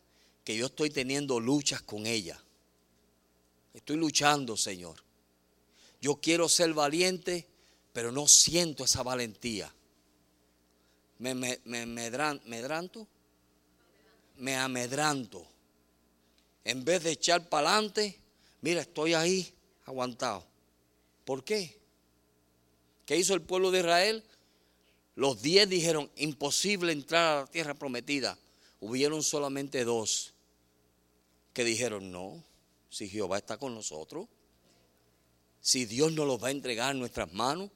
que 0.45 0.55
yo 0.55 0.67
estoy 0.67 0.91
teniendo 0.91 1.41
luchas 1.41 1.81
con 1.81 2.05
ella. 2.05 2.39
Estoy 3.73 3.97
luchando, 3.97 4.55
Señor. 4.55 4.97
Yo 6.03 6.17
quiero 6.17 6.47
ser 6.47 6.75
valiente, 6.75 7.47
pero 7.95 8.13
no 8.13 8.29
siento 8.29 8.85
esa 8.85 9.03
valentía. 9.03 9.73
Me, 11.21 11.35
me, 11.35 11.61
me. 11.65 11.87
Me 11.87 12.07
amedranto. 14.59 15.47
En 16.65 16.85
vez 16.85 17.03
de 17.03 17.13
echar 17.13 17.49
para 17.49 17.71
adelante, 17.71 18.21
mira, 18.61 18.83
estoy 18.83 19.15
ahí 19.15 19.51
aguantado. 19.87 20.45
¿Por 21.25 21.43
qué? 21.43 21.79
¿Qué 23.09 23.17
hizo 23.17 23.33
el 23.33 23.41
pueblo 23.41 23.71
de 23.71 23.79
Israel? 23.79 24.23
Los 25.15 25.41
diez 25.41 25.67
dijeron, 25.67 26.11
imposible 26.17 26.93
entrar 26.93 27.39
a 27.39 27.41
la 27.41 27.47
tierra 27.47 27.73
prometida. 27.73 28.37
Hubieron 28.81 29.23
solamente 29.23 29.83
dos 29.87 30.35
que 31.55 31.65
dijeron, 31.65 32.13
no, 32.13 32.45
si 32.91 33.09
Jehová 33.09 33.39
está 33.39 33.57
con 33.57 33.75
nosotros, 33.75 34.29
si 35.63 35.87
Dios 35.87 36.13
nos 36.13 36.27
los 36.27 36.45
va 36.45 36.49
a 36.49 36.51
entregar 36.51 36.93
en 36.93 36.99
nuestras 36.99 37.33
manos, 37.33 37.71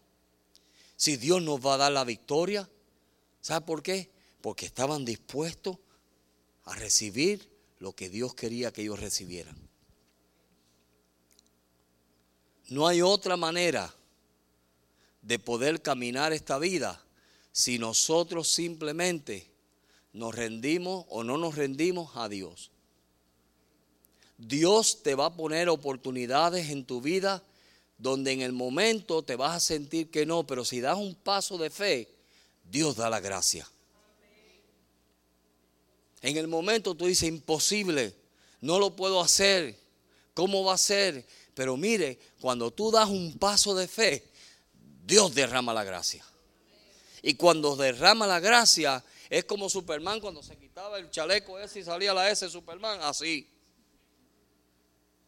si 0.96 1.16
Dios 1.16 1.40
nos 1.40 1.64
va 1.64 1.74
a 1.74 1.78
dar 1.78 1.92
la 1.92 2.04
victoria. 2.04 2.68
¿Sabe 3.40 3.64
por 3.64 3.82
qué? 3.82 4.10
Porque 4.42 4.66
estaban 4.66 5.06
dispuestos 5.06 5.78
a 6.64 6.74
recibir 6.74 7.48
lo 7.78 7.94
que 7.94 8.10
Dios 8.10 8.34
quería 8.34 8.70
que 8.70 8.82
ellos 8.82 9.00
recibieran. 9.00 9.56
No 12.68 12.86
hay 12.86 13.00
otra 13.00 13.38
manera 13.38 13.96
de 15.22 15.38
poder 15.38 15.80
caminar 15.80 16.32
esta 16.32 16.58
vida 16.58 17.02
si 17.52 17.78
nosotros 17.78 18.48
simplemente 18.48 19.50
nos 20.12 20.34
rendimos 20.34 21.06
o 21.08 21.24
no 21.24 21.38
nos 21.38 21.54
rendimos 21.54 22.16
a 22.16 22.28
Dios. 22.28 22.70
Dios 24.36 25.02
te 25.02 25.14
va 25.14 25.26
a 25.26 25.36
poner 25.36 25.68
oportunidades 25.68 26.70
en 26.70 26.84
tu 26.84 27.00
vida 27.00 27.42
donde 27.98 28.32
en 28.32 28.40
el 28.40 28.52
momento 28.52 29.22
te 29.22 29.36
vas 29.36 29.56
a 29.56 29.60
sentir 29.60 30.10
que 30.10 30.26
no, 30.26 30.44
pero 30.44 30.64
si 30.64 30.80
das 30.80 30.98
un 30.98 31.14
paso 31.14 31.56
de 31.56 31.70
fe, 31.70 32.08
Dios 32.68 32.96
da 32.96 33.08
la 33.08 33.20
gracia. 33.20 33.68
En 36.20 36.36
el 36.36 36.48
momento 36.48 36.96
tú 36.96 37.06
dices, 37.06 37.28
imposible, 37.28 38.14
no 38.60 38.78
lo 38.78 38.96
puedo 38.96 39.20
hacer, 39.20 39.78
¿cómo 40.34 40.64
va 40.64 40.74
a 40.74 40.78
ser? 40.78 41.26
Pero 41.54 41.76
mire, 41.76 42.18
cuando 42.40 42.70
tú 42.70 42.90
das 42.90 43.08
un 43.08 43.38
paso 43.38 43.74
de 43.74 43.86
fe, 43.86 44.31
Dios 45.04 45.34
derrama 45.34 45.74
la 45.74 45.84
gracia. 45.84 46.24
Y 47.22 47.34
cuando 47.34 47.76
derrama 47.76 48.26
la 48.26 48.40
gracia, 48.40 49.04
es 49.30 49.44
como 49.44 49.68
Superman 49.68 50.20
cuando 50.20 50.42
se 50.42 50.56
quitaba 50.56 50.98
el 50.98 51.10
chaleco 51.10 51.58
ese 51.58 51.80
y 51.80 51.84
salía 51.84 52.12
la 52.12 52.30
S 52.30 52.48
Superman, 52.48 53.00
así 53.02 53.48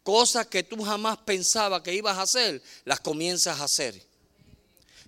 cosas 0.04 0.46
que 0.46 0.62
tú 0.62 0.84
jamás 0.84 1.16
pensabas 1.16 1.82
que 1.82 1.94
ibas 1.94 2.18
a 2.18 2.22
hacer, 2.22 2.62
las 2.84 3.00
comienzas 3.00 3.58
a 3.60 3.64
hacer. 3.64 4.00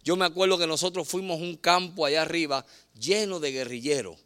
Yo 0.02 0.16
me 0.16 0.24
acuerdo 0.24 0.58
que 0.58 0.66
nosotros 0.66 1.06
fuimos 1.06 1.38
a 1.38 1.44
un 1.44 1.56
campo 1.56 2.04
allá 2.04 2.22
arriba 2.22 2.64
lleno 2.98 3.38
de 3.38 3.52
guerrilleros. 3.52 4.18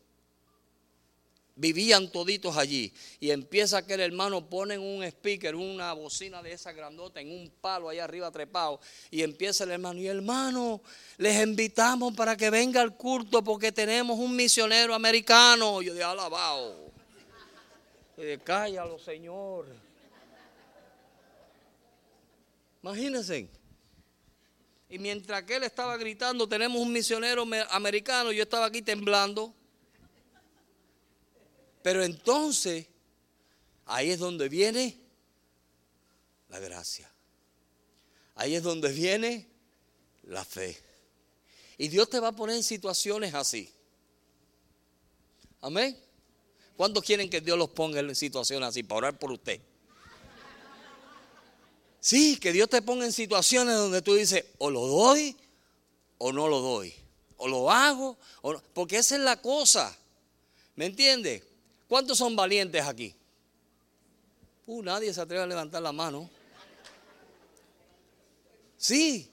Vivían 1.60 2.10
toditos 2.10 2.56
allí. 2.56 2.92
Y 3.20 3.30
empieza 3.30 3.78
aquel 3.78 4.00
hermano, 4.00 4.48
ponen 4.48 4.80
un 4.80 5.04
speaker, 5.04 5.54
una 5.54 5.92
bocina 5.92 6.42
de 6.42 6.52
esa 6.52 6.72
grandota 6.72 7.20
en 7.20 7.30
un 7.30 7.52
palo 7.60 7.90
allá 7.90 8.04
arriba 8.04 8.30
trepado. 8.30 8.80
Y 9.10 9.22
empieza 9.22 9.64
el 9.64 9.72
hermano, 9.72 10.00
y 10.00 10.06
hermano, 10.06 10.80
les 11.18 11.40
invitamos 11.46 12.14
para 12.14 12.36
que 12.36 12.48
venga 12.48 12.80
al 12.80 12.96
culto 12.96 13.44
porque 13.44 13.70
tenemos 13.70 14.18
un 14.18 14.34
misionero 14.34 14.94
americano. 14.94 15.82
Yo 15.82 15.92
de 15.92 16.02
alabado. 16.02 16.90
Cállalo, 18.42 18.98
Señor. 18.98 19.66
Imagínense. 22.82 23.48
Y 24.88 24.98
mientras 24.98 25.42
que 25.44 25.56
él 25.56 25.62
estaba 25.62 25.96
gritando, 25.96 26.48
tenemos 26.48 26.80
un 26.80 26.92
misionero 26.92 27.46
americano, 27.70 28.32
yo 28.32 28.42
estaba 28.42 28.66
aquí 28.66 28.82
temblando. 28.82 29.54
Pero 31.82 32.04
entonces, 32.04 32.86
ahí 33.86 34.10
es 34.10 34.18
donde 34.18 34.48
viene 34.48 34.98
la 36.48 36.58
gracia. 36.58 37.10
Ahí 38.34 38.54
es 38.54 38.62
donde 38.62 38.92
viene 38.92 39.48
la 40.24 40.44
fe. 40.44 40.78
Y 41.78 41.88
Dios 41.88 42.10
te 42.10 42.20
va 42.20 42.28
a 42.28 42.32
poner 42.32 42.56
en 42.56 42.62
situaciones 42.62 43.34
así. 43.34 43.72
Amén. 45.60 45.98
¿Cuántos 46.76 47.04
quieren 47.04 47.28
que 47.28 47.40
Dios 47.40 47.58
los 47.58 47.70
ponga 47.70 48.00
en 48.00 48.14
situaciones 48.14 48.68
así 48.68 48.82
para 48.82 48.98
orar 48.98 49.18
por 49.18 49.32
usted? 49.32 49.60
Sí, 52.00 52.38
que 52.38 52.52
Dios 52.52 52.70
te 52.70 52.80
ponga 52.80 53.04
en 53.04 53.12
situaciones 53.12 53.74
donde 53.74 54.00
tú 54.00 54.14
dices, 54.14 54.46
o 54.58 54.70
lo 54.70 54.86
doy 54.86 55.36
o 56.18 56.32
no 56.32 56.48
lo 56.48 56.60
doy. 56.60 56.94
O 57.36 57.48
lo 57.48 57.70
hago, 57.70 58.18
o 58.42 58.52
no, 58.52 58.62
porque 58.74 58.98
esa 58.98 59.16
es 59.16 59.22
la 59.22 59.40
cosa. 59.40 59.96
¿Me 60.76 60.86
entiendes? 60.86 61.42
¿Cuántos 61.90 62.18
son 62.18 62.36
valientes 62.36 62.86
aquí? 62.86 63.12
Uh, 64.64 64.80
nadie 64.80 65.12
se 65.12 65.20
atreve 65.20 65.42
a 65.42 65.46
levantar 65.48 65.82
la 65.82 65.90
mano. 65.90 66.30
Sí. 68.76 69.28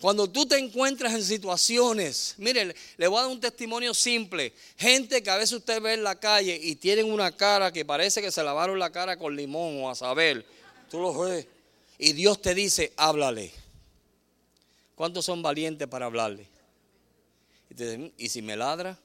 Cuando 0.00 0.30
tú 0.30 0.46
te 0.46 0.56
encuentras 0.56 1.12
en 1.12 1.22
situaciones, 1.22 2.36
mire, 2.38 2.74
le 2.96 3.06
voy 3.06 3.18
a 3.18 3.22
dar 3.24 3.30
un 3.30 3.38
testimonio 3.38 3.92
simple. 3.92 4.54
Gente 4.78 5.22
que 5.22 5.28
a 5.28 5.36
veces 5.36 5.58
usted 5.58 5.82
ve 5.82 5.92
en 5.92 6.04
la 6.04 6.18
calle 6.18 6.58
y 6.58 6.76
tienen 6.76 7.12
una 7.12 7.36
cara 7.36 7.70
que 7.70 7.84
parece 7.84 8.22
que 8.22 8.30
se 8.30 8.42
lavaron 8.42 8.78
la 8.78 8.90
cara 8.90 9.18
con 9.18 9.36
limón 9.36 9.82
o 9.82 9.90
a 9.90 9.94
saber. 9.94 10.46
Tú 10.88 11.00
lo 11.00 11.18
ves. 11.18 11.46
Y 11.98 12.14
Dios 12.14 12.40
te 12.40 12.54
dice, 12.54 12.94
háblale. 12.96 13.52
¿Cuántos 14.94 15.26
son 15.26 15.42
valientes 15.42 15.86
para 15.86 16.06
hablarle? 16.06 16.46
Y, 17.68 17.74
te 17.74 18.10
¿y 18.16 18.30
si 18.30 18.40
me 18.40 18.56
ladra? 18.56 18.98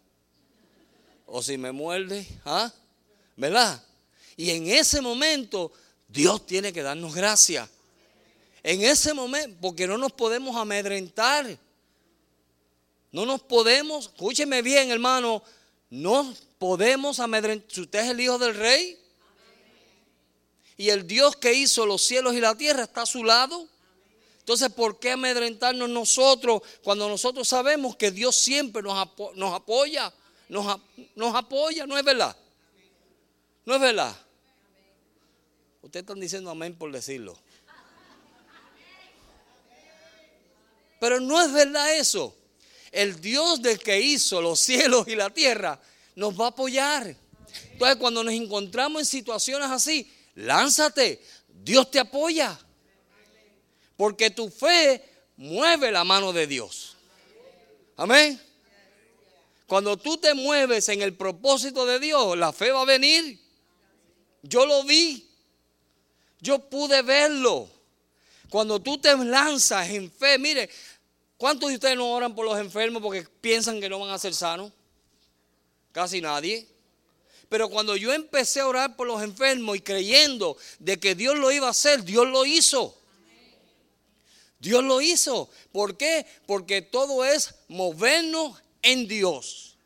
O 1.26 1.42
si 1.42 1.58
me 1.58 1.72
muerde, 1.72 2.28
¿ah? 2.46 2.72
¿verdad? 3.36 3.84
Y 4.38 4.52
en 4.52 4.68
ese 4.68 5.02
momento 5.02 5.72
Dios 6.08 6.46
tiene 6.46 6.72
que 6.72 6.84
darnos 6.84 7.14
gracia. 7.14 7.70
En 8.64 8.82
ese 8.82 9.14
momento, 9.14 9.58
porque 9.62 9.88
no 9.88 9.98
nos 9.98 10.12
podemos 10.12 10.56
amedrentar. 10.56 11.58
No 13.12 13.26
nos 13.26 13.42
podemos, 13.42 14.08
escúcheme 14.08 14.62
bien 14.62 14.92
hermano, 14.92 15.42
no 15.90 16.34
podemos 16.58 17.20
amedrentar. 17.20 17.72
Si 17.72 17.82
usted 17.82 18.00
es 18.00 18.10
el 18.10 18.20
hijo 18.20 18.38
del 18.38 18.56
rey 18.56 19.00
y 20.78 20.90
el 20.90 21.08
Dios 21.08 21.36
que 21.38 21.54
hizo 21.54 21.86
los 21.86 22.02
cielos 22.02 22.34
y 22.34 22.42
la 22.42 22.56
tierra 22.56 22.84
está 22.84 23.04
a 23.04 23.06
su 23.06 23.24
lado. 23.24 23.68
Entonces, 24.40 24.70
¿por 24.70 25.00
qué 25.00 25.12
amedrentarnos 25.12 25.90
nosotros 25.90 26.62
cuando 26.84 27.08
nosotros 27.10 27.48
sabemos 27.48 27.96
que 27.96 28.12
Dios 28.12 28.36
siempre 28.36 28.84
nos, 28.84 29.08
nos 29.36 29.54
apoya? 29.54 30.14
Nos, 30.50 31.36
apoya, 31.36 31.86
¿no 31.86 31.98
es 31.98 32.04
verdad? 32.04 32.36
¿No 33.66 33.76
es 33.76 33.82
verdad? 33.82 34.16
Ustedes 35.82 36.04
están 36.04 36.20
diciendo 36.20 36.50
amén 36.50 36.76
por 36.76 36.92
decirlo. 36.92 37.38
Pero 41.00 41.20
no 41.20 41.42
es 41.42 41.52
verdad 41.52 41.96
eso. 41.96 42.36
El 42.92 43.20
Dios 43.20 43.62
del 43.62 43.80
que 43.80 44.00
hizo 44.00 44.42
los 44.42 44.60
cielos 44.60 45.08
y 45.08 45.16
la 45.16 45.30
tierra 45.30 45.80
nos 46.16 46.40
va 46.40 46.46
a 46.46 46.50
apoyar. 46.50 47.16
Entonces 47.72 47.98
cuando 47.98 48.24
nos 48.24 48.34
encontramos 48.34 49.02
en 49.02 49.06
situaciones 49.06 49.70
así, 49.70 50.12
lánzate. 50.36 51.22
Dios 51.48 51.92
te 51.92 52.00
apoya. 52.00 52.58
Porque 53.98 54.30
tu 54.30 54.50
fe 54.50 55.04
mueve 55.38 55.92
la 55.92 56.04
mano 56.04 56.34
de 56.34 56.48
Dios. 56.48 56.96
Amén. 57.98 58.42
Cuando 59.68 59.98
tú 59.98 60.18
te 60.18 60.34
mueves 60.34 60.90
en 60.90 61.02
el 61.02 61.16
propósito 61.16 61.86
de 61.86 62.00
Dios, 62.00 62.38
la 62.38 62.54
fe 62.54 62.72
va 62.72 62.82
a 62.82 62.86
venir. 62.86 63.40
Yo 64.44 64.66
lo 64.66 64.84
vi. 64.84 65.28
Yo 66.40 66.60
pude 66.60 67.02
verlo. 67.02 67.68
Cuando 68.50 68.80
tú 68.80 68.98
te 69.00 69.16
lanzas 69.18 69.90
en 69.90 70.12
fe, 70.12 70.38
mire, 70.38 70.70
¿cuántos 71.38 71.70
de 71.70 71.76
ustedes 71.76 71.98
no 71.98 72.12
oran 72.12 72.36
por 72.36 72.46
los 72.46 72.60
enfermos 72.60 73.02
porque 73.02 73.28
piensan 73.42 73.82
que 73.82 73.90
no 73.90 74.00
van 74.00 74.12
a 74.12 74.20
ser 74.20 74.36
sanos? 74.36 74.72
Casi 75.92 76.22
nadie. 76.22 76.68
Pero 77.50 77.70
cuando 77.70 77.96
yo 77.96 78.14
empecé 78.14 78.60
a 78.60 78.68
orar 78.68 78.96
por 78.96 79.08
los 79.08 79.24
enfermos 79.24 79.78
y 79.78 79.82
creyendo 79.82 80.58
de 80.78 81.00
que 81.00 81.16
Dios 81.16 81.38
lo 81.38 81.52
iba 81.52 81.68
a 81.68 81.72
hacer, 81.72 82.04
Dios 82.04 82.28
lo 82.28 82.46
hizo. 82.46 82.96
Dios 84.60 84.84
lo 84.84 85.02
hizo. 85.02 85.50
¿Por 85.72 85.98
qué? 85.98 86.26
Porque 86.46 86.82
todo 86.82 87.26
es 87.26 87.56
movernos 87.68 88.62
en 88.86 89.08
Dios. 89.08 89.78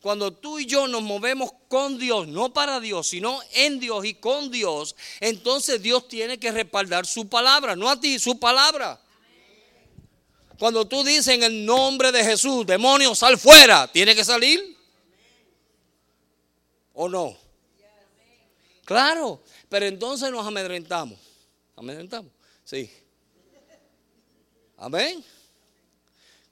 Cuando 0.00 0.34
tú 0.34 0.58
y 0.58 0.66
yo 0.66 0.86
nos 0.86 1.00
movemos 1.00 1.50
con 1.68 1.98
Dios, 1.98 2.28
no 2.28 2.52
para 2.52 2.78
Dios, 2.78 3.08
sino 3.08 3.40
en 3.54 3.80
Dios 3.80 4.04
y 4.04 4.12
con 4.12 4.50
Dios, 4.50 4.94
entonces 5.20 5.80
Dios 5.80 6.08
tiene 6.08 6.38
que 6.38 6.52
respaldar 6.52 7.06
su 7.06 7.26
palabra, 7.26 7.74
no 7.74 7.88
a 7.88 7.98
ti, 7.98 8.18
su 8.18 8.38
palabra. 8.38 9.00
Cuando 10.58 10.86
tú 10.86 11.02
dices 11.02 11.28
en 11.28 11.42
el 11.42 11.64
nombre 11.64 12.12
de 12.12 12.22
Jesús, 12.22 12.66
demonio, 12.66 13.14
sal 13.14 13.38
fuera, 13.38 13.90
¿tiene 13.90 14.14
que 14.14 14.24
salir? 14.24 14.76
¿O 16.92 17.08
no? 17.08 17.34
Claro, 18.84 19.42
pero 19.70 19.86
entonces 19.86 20.30
nos 20.30 20.46
amedrentamos. 20.46 21.18
¿Amedrentamos? 21.76 22.30
Sí. 22.62 22.90
Amén. 24.76 25.24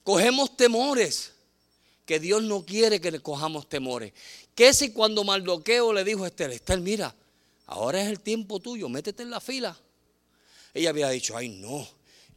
Cogemos 0.03 0.57
temores 0.57 1.33
que 2.13 2.21
Dios 2.21 2.43
no 2.43 2.63
quiere 2.63 3.01
que 3.01 3.11
le 3.11 3.21
cojamos 3.21 3.71
temores. 3.71 4.13
Que 4.55 4.75
si 4.75 4.93
cuando 4.93 5.25
Mardoqueo 5.25 5.95
le 5.95 6.05
dijo 6.05 6.25
a 6.25 6.27
Esther, 6.27 6.51
Esther, 6.51 6.79
mira, 6.79 7.17
ahora 7.65 8.03
es 8.03 8.09
el 8.09 8.21
tiempo 8.21 8.61
tuyo, 8.61 8.91
métete 8.91 9.23
en 9.23 9.31
la 9.31 9.41
fila. 9.41 9.75
Ella 10.75 10.91
había 10.91 11.09
dicho, 11.09 11.35
ay 11.35 11.49
no, 11.49 11.89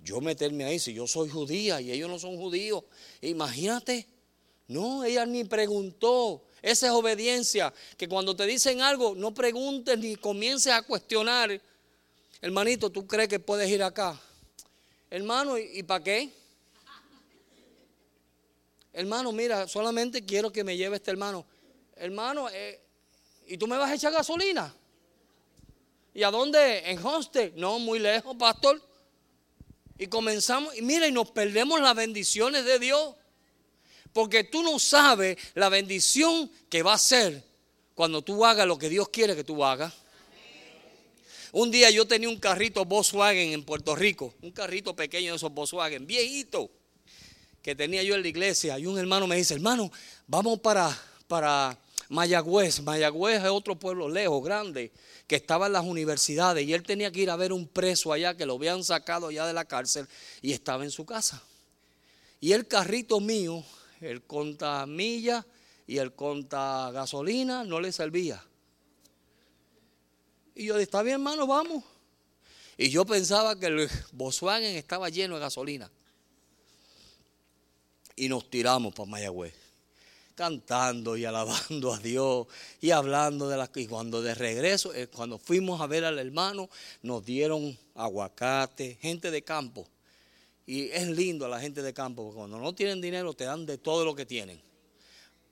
yo 0.01 0.21
meterme 0.21 0.63
ahí 0.63 0.79
si 0.79 0.93
yo 0.93 1.07
soy 1.07 1.27
judía 1.27 1.81
y 1.81 1.91
ellos 1.91 2.09
no 2.09 2.17
son 2.17 2.37
judíos. 2.37 2.85
Imagínate, 3.19 4.07
no, 4.69 5.03
ella 5.03 5.25
ni 5.25 5.43
preguntó. 5.43 6.41
Esa 6.61 6.85
es 6.85 6.93
obediencia, 6.93 7.73
que 7.97 8.07
cuando 8.07 8.33
te 8.33 8.45
dicen 8.45 8.79
algo, 8.79 9.13
no 9.13 9.33
preguntes 9.33 9.99
ni 9.99 10.15
comiences 10.15 10.71
a 10.71 10.83
cuestionar. 10.83 11.61
Hermanito, 12.39 12.89
¿tú 12.89 13.05
crees 13.05 13.27
que 13.27 13.39
puedes 13.39 13.69
ir 13.69 13.83
acá? 13.83 14.17
Hermano, 15.09 15.57
¿y, 15.57 15.79
y 15.79 15.83
para 15.83 16.01
qué? 16.01 16.29
Hermano, 18.95 19.31
mira, 19.33 19.67
solamente 19.67 20.25
quiero 20.25 20.51
que 20.51 20.63
me 20.63 20.77
lleve 20.77 20.95
este 20.95 21.11
hermano. 21.11 21.45
Hermano, 21.97 22.47
eh, 22.49 22.81
¿y 23.45 23.57
tú 23.57 23.67
me 23.67 23.77
vas 23.77 23.91
a 23.91 23.95
echar 23.95 24.13
gasolina? 24.13 24.73
¿Y 26.13 26.23
a 26.23 26.31
dónde? 26.31 26.89
¿En 26.89 27.05
hostel? 27.05 27.53
No, 27.57 27.77
muy 27.77 27.99
lejos, 27.99 28.35
pastor. 28.37 28.81
Y 29.97 30.07
comenzamos, 30.07 30.75
y 30.77 30.81
mira, 30.81 31.07
y 31.07 31.11
nos 31.11 31.29
perdemos 31.31 31.81
las 31.81 31.93
bendiciones 31.93 32.63
de 32.63 32.79
Dios. 32.79 33.15
Porque 34.13 34.45
tú 34.45 34.63
no 34.63 34.79
sabes 34.79 35.37
la 35.55 35.67
bendición 35.67 36.49
que 36.69 36.81
va 36.81 36.93
a 36.93 36.97
ser 36.97 37.43
cuando 37.95 38.21
tú 38.21 38.45
hagas 38.45 38.65
lo 38.65 38.77
que 38.77 38.87
Dios 38.87 39.09
quiere 39.09 39.35
que 39.35 39.43
tú 39.43 39.63
hagas. 39.63 39.93
Un 41.51 41.69
día 41.69 41.89
yo 41.89 42.07
tenía 42.07 42.29
un 42.29 42.39
carrito 42.39 42.85
Volkswagen 42.85 43.51
en 43.51 43.63
Puerto 43.63 43.93
Rico, 43.93 44.33
un 44.41 44.51
carrito 44.51 44.95
pequeño 44.95 45.31
de 45.31 45.37
esos 45.37 45.53
Volkswagen, 45.53 46.07
viejito 46.07 46.71
que 47.65 47.73
tenía 47.73 48.03
yo 48.03 48.13
en 48.13 48.21
la 48.21 48.27
iglesia 48.27 48.77
y 48.77 48.85
un 48.85 48.99
hermano 48.99 49.25
me 49.25 49.37
dice, 49.37 49.55
hermano, 49.55 49.91
vamos 50.27 50.59
para, 50.59 50.95
para 51.27 51.75
Mayagüez. 52.09 52.83
Mayagüez 52.83 53.43
es 53.43 53.49
otro 53.49 53.75
pueblo 53.79 54.07
lejos, 54.07 54.43
grande, 54.43 54.91
que 55.25 55.37
estaba 55.37 55.65
en 55.65 55.73
las 55.73 55.83
universidades 55.83 56.63
y 56.63 56.73
él 56.73 56.83
tenía 56.83 57.11
que 57.11 57.21
ir 57.21 57.31
a 57.31 57.35
ver 57.35 57.51
un 57.51 57.67
preso 57.67 58.13
allá 58.13 58.37
que 58.37 58.45
lo 58.45 58.53
habían 58.53 58.83
sacado 58.83 59.31
ya 59.31 59.47
de 59.47 59.53
la 59.53 59.65
cárcel 59.65 60.07
y 60.43 60.51
estaba 60.51 60.83
en 60.83 60.91
su 60.91 61.07
casa. 61.07 61.41
Y 62.39 62.51
el 62.51 62.67
carrito 62.67 63.19
mío, 63.19 63.63
el 63.99 64.21
conta 64.21 64.85
milla 64.85 65.43
y 65.87 65.97
el 65.97 66.13
conta 66.13 66.91
gasolina 66.93 67.63
no 67.63 67.81
le 67.81 67.91
servía. 67.91 68.43
Y 70.53 70.67
yo 70.67 70.77
está 70.77 71.01
bien 71.01 71.15
hermano, 71.15 71.47
vamos. 71.47 71.83
Y 72.77 72.91
yo 72.91 73.07
pensaba 73.07 73.59
que 73.59 73.65
el 73.65 73.89
Volkswagen 74.11 74.75
estaba 74.75 75.09
lleno 75.09 75.33
de 75.33 75.41
gasolina 75.41 75.89
y 78.15 78.29
nos 78.29 78.49
tiramos 78.49 78.93
para 78.93 79.09
Mayagüez. 79.09 79.53
cantando 80.35 81.15
y 81.15 81.23
alabando 81.23 81.93
a 81.93 81.99
Dios 81.99 82.47
y 82.81 82.91
hablando 82.91 83.47
de 83.47 83.55
las 83.55 83.69
y 83.75 83.87
cuando 83.87 84.21
de 84.21 84.35
regreso, 84.35 84.93
eh, 84.93 85.07
cuando 85.07 85.37
fuimos 85.37 85.79
a 85.79 85.87
ver 85.87 86.03
al 86.03 86.19
hermano, 86.19 86.69
nos 87.03 87.23
dieron 87.23 87.77
aguacate, 87.95 88.97
gente 89.01 89.31
de 89.31 89.43
campo. 89.43 89.87
Y 90.65 90.89
es 90.89 91.07
lindo 91.07 91.45
a 91.45 91.49
la 91.49 91.59
gente 91.59 91.81
de 91.81 91.93
campo, 91.93 92.23
porque 92.23 92.37
cuando 92.37 92.59
no 92.59 92.73
tienen 92.73 92.99
dinero 92.99 93.33
te 93.33 93.45
dan 93.45 93.65
de 93.65 93.77
todo 93.77 94.03
lo 94.03 94.13
que 94.13 94.25
tienen. 94.25 94.59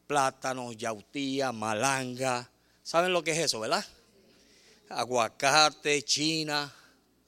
Plátanos, 0.07 0.75
yautía, 0.75 1.51
malanga. 1.51 2.49
¿Saben 2.81 3.13
lo 3.13 3.23
que 3.23 3.31
es 3.31 3.37
eso, 3.37 3.61
verdad? 3.61 3.85
Aguacate, 4.89 6.01
china, 6.03 6.73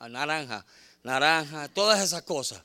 naranja, 0.09 0.65
naranja, 1.03 1.69
todas 1.69 2.03
esas 2.03 2.23
cosas 2.23 2.61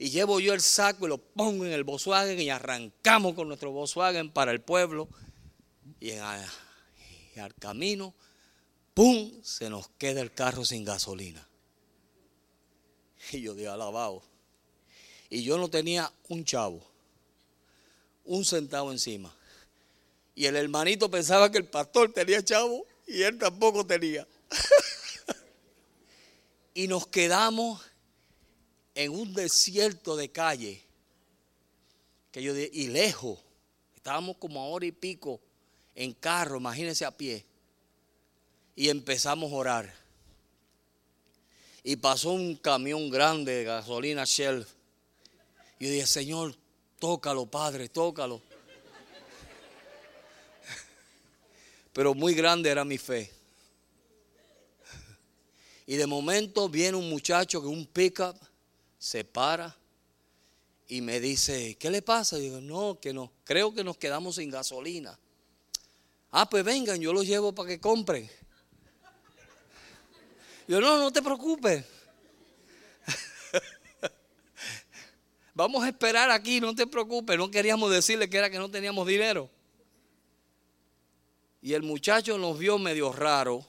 y 0.00 0.08
llevo 0.08 0.40
yo 0.40 0.54
el 0.54 0.62
saco 0.62 1.04
y 1.04 1.10
lo 1.10 1.18
pongo 1.18 1.66
en 1.66 1.72
el 1.72 1.84
Volkswagen 1.84 2.40
y 2.40 2.48
arrancamos 2.48 3.34
con 3.34 3.48
nuestro 3.48 3.70
Volkswagen 3.70 4.30
para 4.30 4.50
el 4.50 4.62
pueblo. 4.62 5.10
Y, 6.00 6.12
al 6.12 7.54
camino, 7.58 8.14
¡pum! 8.94 9.30
se 9.42 9.68
nos 9.68 9.90
queda 9.98 10.22
el 10.22 10.32
carro 10.32 10.64
sin 10.64 10.86
gasolina. 10.86 11.46
Y 13.30 13.42
yo 13.42 13.54
digo, 13.54 13.72
alabado. 13.72 14.22
Y 15.28 15.42
yo 15.42 15.58
no 15.58 15.68
tenía 15.68 16.10
un 16.30 16.46
chavo, 16.46 16.80
un 18.24 18.46
centavo 18.46 18.92
encima. 18.92 19.36
Y 20.34 20.46
el 20.46 20.56
hermanito 20.56 21.10
pensaba 21.10 21.52
que 21.52 21.58
el 21.58 21.66
pastor 21.66 22.10
tenía 22.10 22.42
chavo 22.42 22.86
y 23.06 23.20
él 23.20 23.36
tampoco 23.36 23.86
tenía. 23.86 24.26
y 26.72 26.88
nos 26.88 27.06
quedamos 27.06 27.82
en 29.00 29.12
un 29.12 29.32
desierto 29.32 30.14
de 30.14 30.30
calle, 30.30 30.82
que 32.30 32.42
yo 32.42 32.54
y 32.54 32.88
lejos, 32.88 33.38
estábamos 33.96 34.36
como 34.36 34.60
a 34.60 34.66
hora 34.66 34.84
y 34.84 34.92
pico 34.92 35.40
en 35.94 36.12
carro, 36.12 36.58
imagínense 36.58 37.06
a 37.06 37.10
pie, 37.10 37.42
y 38.76 38.90
empezamos 38.90 39.50
a 39.50 39.54
orar. 39.54 39.94
Y 41.82 41.96
pasó 41.96 42.32
un 42.32 42.56
camión 42.56 43.08
grande 43.08 43.52
de 43.52 43.64
gasolina 43.64 44.24
Shell. 44.26 44.66
Yo 45.78 45.88
dije, 45.88 46.06
Señor, 46.06 46.54
tócalo, 46.98 47.46
Padre, 47.46 47.88
tócalo. 47.88 48.42
Pero 51.94 52.12
muy 52.12 52.34
grande 52.34 52.68
era 52.68 52.84
mi 52.84 52.98
fe. 52.98 53.32
Y 55.86 55.96
de 55.96 56.06
momento 56.06 56.68
viene 56.68 56.98
un 56.98 57.08
muchacho 57.08 57.62
que 57.62 57.66
un 57.66 57.86
pickup 57.86 58.49
se 59.00 59.24
para 59.24 59.74
y 60.86 61.00
me 61.00 61.20
dice, 61.20 61.76
¿qué 61.76 61.90
le 61.90 62.02
pasa? 62.02 62.36
digo, 62.36 62.60
no, 62.60 63.00
que 63.00 63.14
no, 63.14 63.32
creo 63.44 63.74
que 63.74 63.82
nos 63.82 63.96
quedamos 63.96 64.36
sin 64.36 64.50
gasolina. 64.50 65.18
Ah, 66.30 66.48
pues 66.48 66.62
vengan, 66.62 67.00
yo 67.00 67.12
los 67.12 67.26
llevo 67.26 67.54
para 67.54 67.70
que 67.70 67.80
compren. 67.80 68.30
Yo, 70.68 70.80
no, 70.80 70.98
no 70.98 71.10
te 71.10 71.22
preocupes. 71.22 71.84
Vamos 75.54 75.82
a 75.82 75.88
esperar 75.88 76.30
aquí, 76.30 76.60
no 76.60 76.74
te 76.74 76.86
preocupes. 76.86 77.38
No 77.38 77.50
queríamos 77.50 77.90
decirle 77.90 78.28
que 78.28 78.36
era 78.36 78.50
que 78.50 78.58
no 78.58 78.70
teníamos 78.70 79.06
dinero. 79.06 79.50
Y 81.62 81.72
el 81.72 81.82
muchacho 81.82 82.38
nos 82.38 82.58
vio 82.58 82.78
medio 82.78 83.12
raro, 83.12 83.66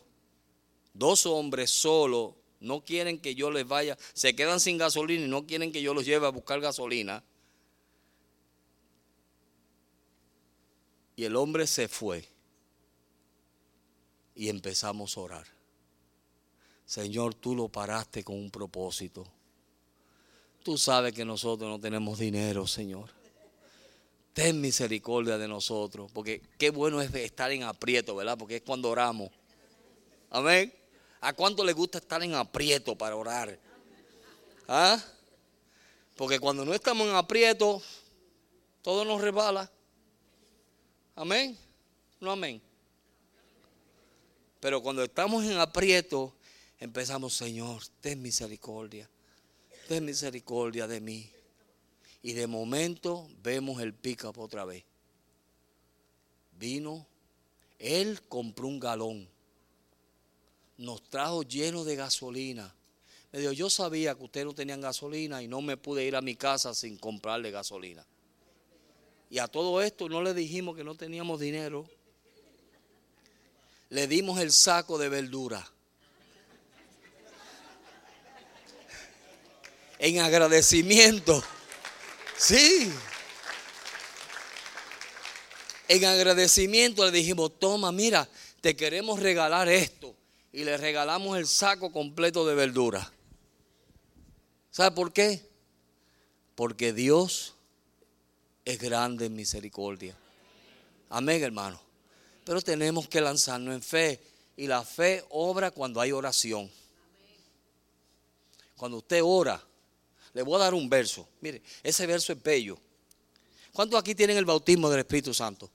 dos 0.93 1.25
hombres 1.25 1.71
solos 1.71 2.40
no 2.61 2.85
quieren 2.85 3.19
que 3.19 3.35
yo 3.35 3.51
les 3.51 3.67
vaya, 3.67 3.97
se 4.13 4.35
quedan 4.35 4.59
sin 4.59 4.77
gasolina 4.77 5.25
y 5.25 5.27
no 5.27 5.45
quieren 5.45 5.71
que 5.71 5.81
yo 5.81 5.93
los 5.93 6.05
lleve 6.05 6.27
a 6.27 6.29
buscar 6.29 6.61
gasolina. 6.61 7.23
Y 11.15 11.25
el 11.25 11.35
hombre 11.35 11.67
se 11.67 11.87
fue. 11.87 12.27
Y 14.35 14.47
empezamos 14.47 15.17
a 15.17 15.21
orar. 15.21 15.47
Señor, 16.85 17.33
tú 17.35 17.55
lo 17.55 17.67
paraste 17.67 18.23
con 18.23 18.37
un 18.37 18.51
propósito. 18.51 19.25
Tú 20.63 20.77
sabes 20.77 21.13
que 21.13 21.25
nosotros 21.25 21.69
no 21.69 21.79
tenemos 21.79 22.19
dinero, 22.19 22.67
Señor. 22.67 23.09
Ten 24.33 24.61
misericordia 24.61 25.37
de 25.37 25.47
nosotros, 25.47 26.11
porque 26.13 26.41
qué 26.57 26.69
bueno 26.69 27.01
es 27.01 27.13
estar 27.15 27.51
en 27.51 27.63
aprieto, 27.63 28.15
¿verdad? 28.15 28.37
Porque 28.37 28.57
es 28.57 28.61
cuando 28.61 28.89
oramos. 28.89 29.29
Amén. 30.29 30.73
¿A 31.21 31.33
cuánto 31.33 31.63
le 31.63 31.73
gusta 31.73 31.99
estar 31.99 32.21
en 32.23 32.33
aprieto 32.33 32.97
para 32.97 33.15
orar? 33.15 33.57
¿Ah? 34.67 34.99
Porque 36.17 36.39
cuando 36.39 36.65
no 36.65 36.73
estamos 36.73 37.07
en 37.07 37.15
aprieto, 37.15 37.81
todo 38.81 39.05
nos 39.05 39.21
resbala. 39.21 39.71
Amén. 41.15 41.55
No 42.19 42.31
amén. 42.31 42.59
Pero 44.59 44.81
cuando 44.81 45.03
estamos 45.03 45.45
en 45.45 45.57
aprieto, 45.57 46.33
empezamos, 46.79 47.35
Señor, 47.35 47.83
ten 47.99 48.19
misericordia. 48.19 49.07
Ten 49.87 50.03
misericordia 50.03 50.87
de 50.87 51.01
mí. 51.01 51.29
Y 52.23 52.33
de 52.33 52.47
momento 52.47 53.29
vemos 53.43 53.79
el 53.79 53.93
pick-up 53.93 54.39
otra 54.39 54.65
vez. 54.65 54.83
Vino, 56.57 57.05
él 57.77 58.21
compró 58.27 58.67
un 58.67 58.79
galón 58.79 59.30
nos 60.77 61.03
trajo 61.09 61.43
lleno 61.43 61.83
de 61.83 61.95
gasolina. 61.95 62.73
Me 63.31 63.39
dijo, 63.39 63.53
yo 63.53 63.69
sabía 63.69 64.15
que 64.15 64.23
ustedes 64.23 64.45
no 64.45 64.53
tenían 64.53 64.81
gasolina 64.81 65.41
y 65.41 65.47
no 65.47 65.61
me 65.61 65.77
pude 65.77 66.03
ir 66.03 66.15
a 66.15 66.21
mi 66.21 66.35
casa 66.35 66.73
sin 66.73 66.97
comprarle 66.97 67.51
gasolina. 67.51 68.05
Y 69.29 69.39
a 69.39 69.47
todo 69.47 69.81
esto 69.81 70.09
no 70.09 70.21
le 70.21 70.33
dijimos 70.33 70.75
que 70.75 70.83
no 70.83 70.95
teníamos 70.95 71.39
dinero. 71.39 71.89
Le 73.89 74.07
dimos 74.07 74.39
el 74.39 74.51
saco 74.51 74.97
de 74.97 75.07
verdura. 75.07 75.65
En 79.99 80.19
agradecimiento. 80.19 81.41
Sí. 82.37 82.91
En 85.87 86.05
agradecimiento 86.05 87.05
le 87.05 87.11
dijimos, 87.11 87.57
toma, 87.59 87.91
mira, 87.91 88.27
te 88.59 88.75
queremos 88.75 89.19
regalar 89.19 89.69
esto 89.69 90.15
y 90.53 90.63
le 90.63 90.77
regalamos 90.77 91.37
el 91.37 91.47
saco 91.47 91.91
completo 91.91 92.45
de 92.45 92.55
verdura. 92.55 93.11
¿Sabe 94.69 94.95
por 94.95 95.13
qué? 95.13 95.49
Porque 96.55 96.93
Dios 96.93 97.55
es 98.65 98.79
grande 98.79 99.25
en 99.25 99.35
misericordia. 99.35 100.15
Amén, 101.09 101.43
hermano. 101.43 101.81
Pero 102.45 102.61
tenemos 102.61 103.07
que 103.07 103.21
lanzarnos 103.21 103.73
en 103.73 103.81
fe. 103.81 104.19
Y 104.57 104.67
la 104.67 104.83
fe 104.83 105.23
obra 105.29 105.71
cuando 105.71 106.01
hay 106.01 106.11
oración. 106.11 106.69
Cuando 108.75 108.97
usted 108.97 109.21
ora, 109.23 109.63
le 110.33 110.41
voy 110.41 110.55
a 110.55 110.59
dar 110.65 110.73
un 110.73 110.89
verso. 110.89 111.27
Mire, 111.41 111.61
ese 111.83 112.05
verso 112.05 112.33
es 112.33 112.41
bello. 112.41 112.77
¿Cuántos 113.73 113.99
aquí 113.99 114.13
tienen 114.15 114.37
el 114.37 114.45
bautismo 114.45 114.89
del 114.89 114.99
Espíritu 114.99 115.33
Santo? 115.33 115.69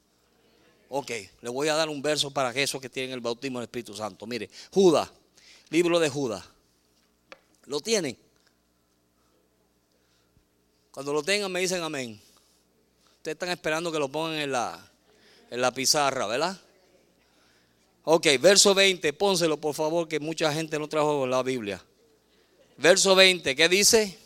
Ok, 0.88 1.10
le 1.40 1.50
voy 1.50 1.68
a 1.68 1.74
dar 1.74 1.88
un 1.88 2.00
verso 2.00 2.30
para 2.30 2.50
esos 2.52 2.80
que 2.80 2.88
tienen 2.88 3.12
el 3.12 3.20
bautismo 3.20 3.58
del 3.58 3.64
Espíritu 3.64 3.94
Santo. 3.94 4.26
Mire, 4.26 4.48
Judas, 4.72 5.10
libro 5.70 5.98
de 5.98 6.08
Judas. 6.08 6.44
¿Lo 7.64 7.80
tienen? 7.80 8.16
Cuando 10.92 11.12
lo 11.12 11.22
tengan 11.22 11.50
me 11.50 11.60
dicen 11.60 11.82
amén. 11.82 12.20
Ustedes 13.16 13.34
están 13.34 13.50
esperando 13.50 13.90
que 13.90 13.98
lo 13.98 14.08
pongan 14.08 14.38
en 14.38 14.52
la, 14.52 14.92
en 15.50 15.60
la 15.60 15.72
pizarra, 15.72 16.26
¿verdad? 16.26 16.60
Ok, 18.04 18.26
verso 18.40 18.72
20, 18.72 19.12
pónselo 19.14 19.60
por 19.60 19.74
favor, 19.74 20.06
que 20.06 20.20
mucha 20.20 20.52
gente 20.52 20.78
no 20.78 20.88
trajo 20.88 21.26
la 21.26 21.42
Biblia. 21.42 21.84
Verso 22.76 23.16
20, 23.16 23.56
¿qué 23.56 23.68
dice? 23.68 24.16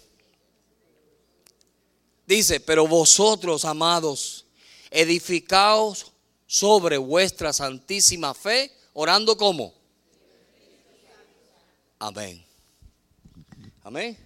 Dice, 2.27 2.61
pero 2.61 2.87
vosotros, 2.87 3.65
amados, 3.65 4.45
edificaos 4.91 6.13
sobre 6.51 6.99
vuestra 6.99 7.53
santísima 7.53 8.35
fe, 8.35 8.73
orando 8.95 9.37
como. 9.37 9.73
Amén. 12.01 12.45
Amén. 13.85 14.19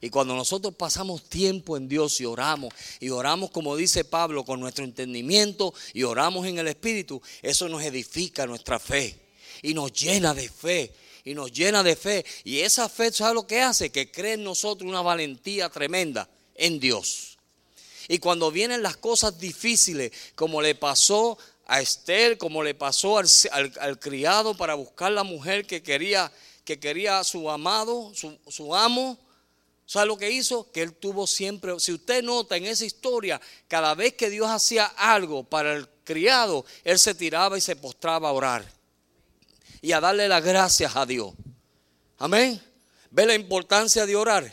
Y 0.00 0.10
cuando 0.10 0.34
nosotros 0.34 0.74
pasamos 0.74 1.28
tiempo 1.28 1.76
en 1.76 1.86
Dios 1.86 2.20
y 2.20 2.24
oramos, 2.24 2.74
y 2.98 3.10
oramos 3.10 3.52
como 3.52 3.76
dice 3.76 4.04
Pablo, 4.04 4.44
con 4.44 4.58
nuestro 4.58 4.84
entendimiento, 4.84 5.72
y 5.94 6.02
oramos 6.02 6.44
en 6.48 6.58
el 6.58 6.66
Espíritu, 6.66 7.22
eso 7.40 7.68
nos 7.68 7.84
edifica 7.84 8.46
nuestra 8.46 8.80
fe 8.80 9.20
y 9.62 9.72
nos 9.72 9.92
llena 9.92 10.34
de 10.34 10.48
fe. 10.48 10.92
Y 11.22 11.34
nos 11.34 11.52
llena 11.52 11.84
de 11.84 11.94
fe. 11.94 12.24
Y 12.42 12.60
esa 12.60 12.88
fe, 12.88 13.12
¿sabe 13.12 13.34
lo 13.34 13.46
que 13.46 13.60
hace? 13.60 13.92
Que 13.92 14.10
cree 14.10 14.32
en 14.32 14.42
nosotros 14.42 14.90
una 14.90 15.02
valentía 15.02 15.68
tremenda 15.68 16.28
en 16.56 16.80
Dios. 16.80 17.38
Y 18.08 18.18
cuando 18.18 18.50
vienen 18.50 18.82
las 18.82 18.96
cosas 18.96 19.38
difíciles, 19.38 20.10
como 20.34 20.60
le 20.60 20.74
pasó 20.74 21.38
a 21.70 21.80
Esther, 21.80 22.36
como 22.36 22.64
le 22.64 22.74
pasó 22.74 23.16
al, 23.16 23.98
criado 24.00 24.56
para 24.56 24.74
buscar 24.74 25.12
la 25.12 25.22
mujer 25.22 25.64
que 25.68 25.84
quería, 25.84 26.32
que 26.64 26.80
quería 26.80 27.20
a 27.20 27.24
su 27.24 27.48
amado, 27.48 28.12
su, 28.12 28.74
amo, 28.74 29.16
¿Sabe 29.86 30.06
lo 30.06 30.18
que 30.18 30.32
hizo? 30.32 30.70
Que 30.72 30.82
él 30.82 30.94
tuvo 30.94 31.28
siempre, 31.28 31.78
si 31.78 31.92
usted 31.92 32.24
nota 32.24 32.56
en 32.56 32.66
esa 32.66 32.84
historia, 32.84 33.40
cada 33.68 33.94
vez 33.94 34.14
que 34.14 34.30
Dios 34.30 34.48
hacía 34.48 34.86
algo 34.86 35.44
para 35.44 35.74
el 35.74 35.88
criado, 36.02 36.64
él 36.82 36.98
se 36.98 37.14
tiraba 37.14 37.56
y 37.56 37.60
se 37.60 37.76
postraba 37.76 38.30
a 38.30 38.32
orar 38.32 38.64
y 39.80 39.92
a 39.92 40.00
darle 40.00 40.26
las 40.26 40.44
gracias 40.44 40.96
a 40.96 41.06
Dios. 41.06 41.32
Amén. 42.18 42.60
¿Ve 43.10 43.26
la 43.26 43.34
importancia 43.34 44.06
de 44.06 44.16
orar? 44.16 44.52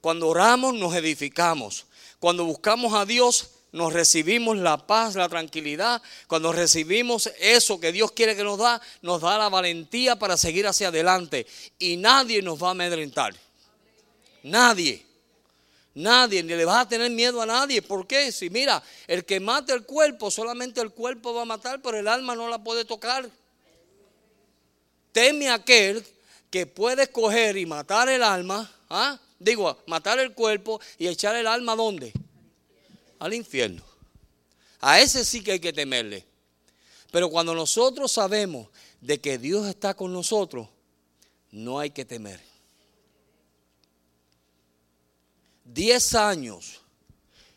Cuando 0.00 0.28
oramos 0.28 0.72
nos 0.74 0.94
edificamos. 0.94 1.84
Cuando 2.18 2.46
buscamos 2.46 2.94
a 2.94 3.04
Dios 3.04 3.55
nos 3.76 3.92
recibimos 3.92 4.56
la 4.56 4.78
paz, 4.78 5.16
la 5.16 5.28
tranquilidad. 5.28 6.00
Cuando 6.26 6.50
recibimos 6.50 7.30
eso 7.38 7.78
que 7.78 7.92
Dios 7.92 8.10
quiere 8.12 8.34
que 8.34 8.42
nos 8.42 8.58
da, 8.58 8.80
nos 9.02 9.20
da 9.20 9.36
la 9.36 9.50
valentía 9.50 10.16
para 10.16 10.38
seguir 10.38 10.66
hacia 10.66 10.88
adelante. 10.88 11.46
Y 11.78 11.98
nadie 11.98 12.40
nos 12.40 12.60
va 12.60 12.68
a 12.68 12.70
amedrentar. 12.70 13.34
Nadie. 14.44 15.04
Nadie, 15.94 16.42
ni 16.42 16.54
le 16.54 16.64
vas 16.64 16.86
a 16.86 16.88
tener 16.88 17.10
miedo 17.10 17.42
a 17.42 17.46
nadie. 17.46 17.82
¿Por 17.82 18.06
qué? 18.06 18.32
Si 18.32 18.48
mira, 18.48 18.82
el 19.06 19.26
que 19.26 19.40
mata 19.40 19.74
el 19.74 19.84
cuerpo, 19.84 20.30
solamente 20.30 20.80
el 20.80 20.90
cuerpo 20.90 21.34
va 21.34 21.42
a 21.42 21.46
matar, 21.46 21.82
pero 21.82 21.98
el 21.98 22.08
alma 22.08 22.34
no 22.34 22.48
la 22.48 22.58
puede 22.58 22.86
tocar. 22.86 23.28
Teme 25.12 25.50
aquel 25.50 26.02
que 26.50 26.64
puede 26.64 27.08
coger 27.08 27.58
y 27.58 27.66
matar 27.66 28.08
el 28.08 28.22
alma, 28.22 28.70
¿ah? 28.88 29.18
digo, 29.38 29.78
matar 29.86 30.18
el 30.18 30.32
cuerpo 30.32 30.80
y 30.96 31.08
echar 31.08 31.36
el 31.36 31.46
alma 31.46 31.76
dónde? 31.76 32.14
Al 33.18 33.34
infierno. 33.34 33.82
A 34.80 35.00
ese 35.00 35.24
sí 35.24 35.42
que 35.42 35.52
hay 35.52 35.60
que 35.60 35.72
temerle. 35.72 36.24
Pero 37.10 37.30
cuando 37.30 37.54
nosotros 37.54 38.12
sabemos 38.12 38.68
de 39.00 39.20
que 39.20 39.38
Dios 39.38 39.66
está 39.66 39.94
con 39.94 40.12
nosotros, 40.12 40.68
no 41.50 41.78
hay 41.78 41.90
que 41.90 42.04
temer. 42.04 42.40
Diez 45.64 46.14
años 46.14 46.80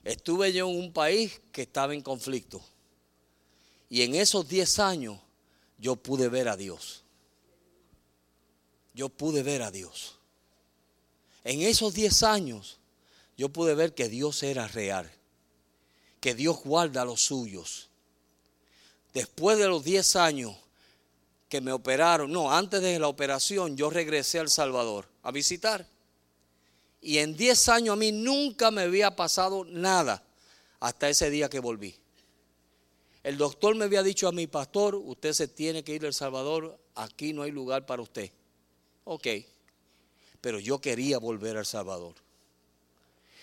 estuve 0.04 0.54
yo 0.54 0.70
en 0.70 0.78
un 0.78 0.94
país 0.94 1.42
que 1.52 1.64
estaba 1.64 1.94
en 1.94 2.02
conflicto. 2.02 2.62
Y 3.90 4.04
en 4.04 4.16
esos 4.16 4.48
diez 4.48 4.80
años 4.80 5.20
yo 5.78 5.96
pude 5.96 6.30
ver 6.30 6.48
a 6.48 6.56
Dios. 6.56 7.04
Yo 8.94 9.10
pude 9.10 9.44
ver 9.44 9.62
a 9.62 9.72
Dios. 9.72 10.18
En 11.44 11.62
esos 11.62 11.94
diez 11.94 12.24
años 12.24 12.80
yo 13.38 13.50
pude 13.50 13.74
ver 13.74 13.94
que 13.94 14.10
Dios 14.10 14.44
era 14.44 14.68
real. 14.68 15.10
Que 16.20 16.36
Dios 16.36 16.62
guarda 16.64 17.04
a 17.04 17.06
los 17.06 17.22
suyos. 17.22 17.90
Después 19.14 19.58
de 19.58 19.68
los 19.68 19.84
diez 19.84 20.16
años 20.16 20.56
que 21.48 21.62
me 21.62 21.72
operaron, 21.72 22.32
no, 22.32 22.52
antes 22.52 22.82
de 22.82 23.00
la 23.00 23.08
operación 23.08 23.76
yo 23.76 23.90
regresé 23.90 24.40
al 24.40 24.50
Salvador 24.50 25.08
a 25.24 25.32
visitar. 25.32 25.88
Y 27.02 27.20
en 27.20 27.36
10 27.36 27.70
años 27.70 27.94
a 27.94 27.96
mí 27.96 28.12
nunca 28.12 28.72
me 28.72 28.82
había 28.82 29.16
pasado 29.16 29.66
nada 29.66 30.24
hasta 30.80 31.10
ese 31.10 31.30
día 31.30 31.50
que 31.50 31.60
volví. 31.60 31.96
El 33.24 33.38
doctor 33.38 33.76
me 33.76 33.86
había 33.86 34.04
dicho 34.04 34.28
a 34.28 34.32
mi 34.32 34.48
pastor, 34.48 34.96
usted 34.96 35.34
se 35.34 35.48
tiene 35.48 35.84
que 35.84 35.94
ir 35.94 36.06
al 36.06 36.14
Salvador, 36.14 36.80
aquí 36.96 37.34
no 37.34 37.44
hay 37.44 37.52
lugar 37.52 37.86
para 37.86 38.02
usted. 38.02 38.32
Ok, 39.04 39.28
pero 40.42 40.60
yo 40.60 40.80
quería 40.80 41.18
volver 41.20 41.58
al 41.58 41.66
Salvador. 41.66 42.16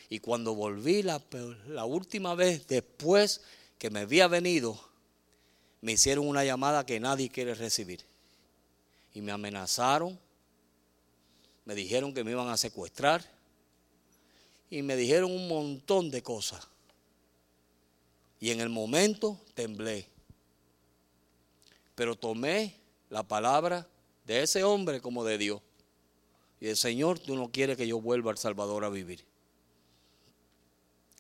Y 0.09 0.21
cuando 0.21 0.55
volví 0.55 1.03
la, 1.03 1.21
última 1.85 2.35
vez, 2.35 2.67
después 2.69 3.43
que 3.79 3.91
me 3.91 4.01
había 4.01 4.29
venido, 4.29 4.79
me 5.81 5.93
hicieron 5.93 6.29
una 6.29 6.45
llamada 6.45 6.87
que 6.87 7.01
nadie 7.01 7.29
quiere 7.29 7.55
recibir. 7.55 8.05
Y 9.15 9.21
me 9.21 9.33
amenazaron, 9.33 10.19
me 11.65 11.75
dijeron 11.75 12.15
que 12.15 12.23
me 12.23 12.31
iban 12.31 12.49
a 12.49 12.57
secuestrar 12.57 13.25
y 14.71 14.83
me 14.83 14.97
dijeron 14.97 15.33
un 15.33 15.49
montón 15.49 16.11
de 16.11 16.23
cosas. 16.23 16.69
Y 18.39 18.51
en 18.51 18.61
el 18.61 18.69
momento 18.69 19.41
temblé. 19.55 20.09
Pero 21.95 22.15
tomé 22.15 22.77
la 23.09 23.23
palabra 23.23 23.89
de 24.27 24.43
ese 24.43 24.63
hombre 24.63 25.01
como 25.01 25.25
de 25.25 25.39
Dios. 25.39 25.63
Y 26.61 26.69
el 26.69 26.77
Señor, 26.77 27.19
tú 27.19 27.35
no 27.35 27.51
quieres 27.51 27.77
que 27.77 27.87
yo 27.87 28.01
vuelva 28.01 28.31
al 28.31 28.39
Salvador 28.39 28.85
a 28.85 28.89
vivir. 28.89 29.25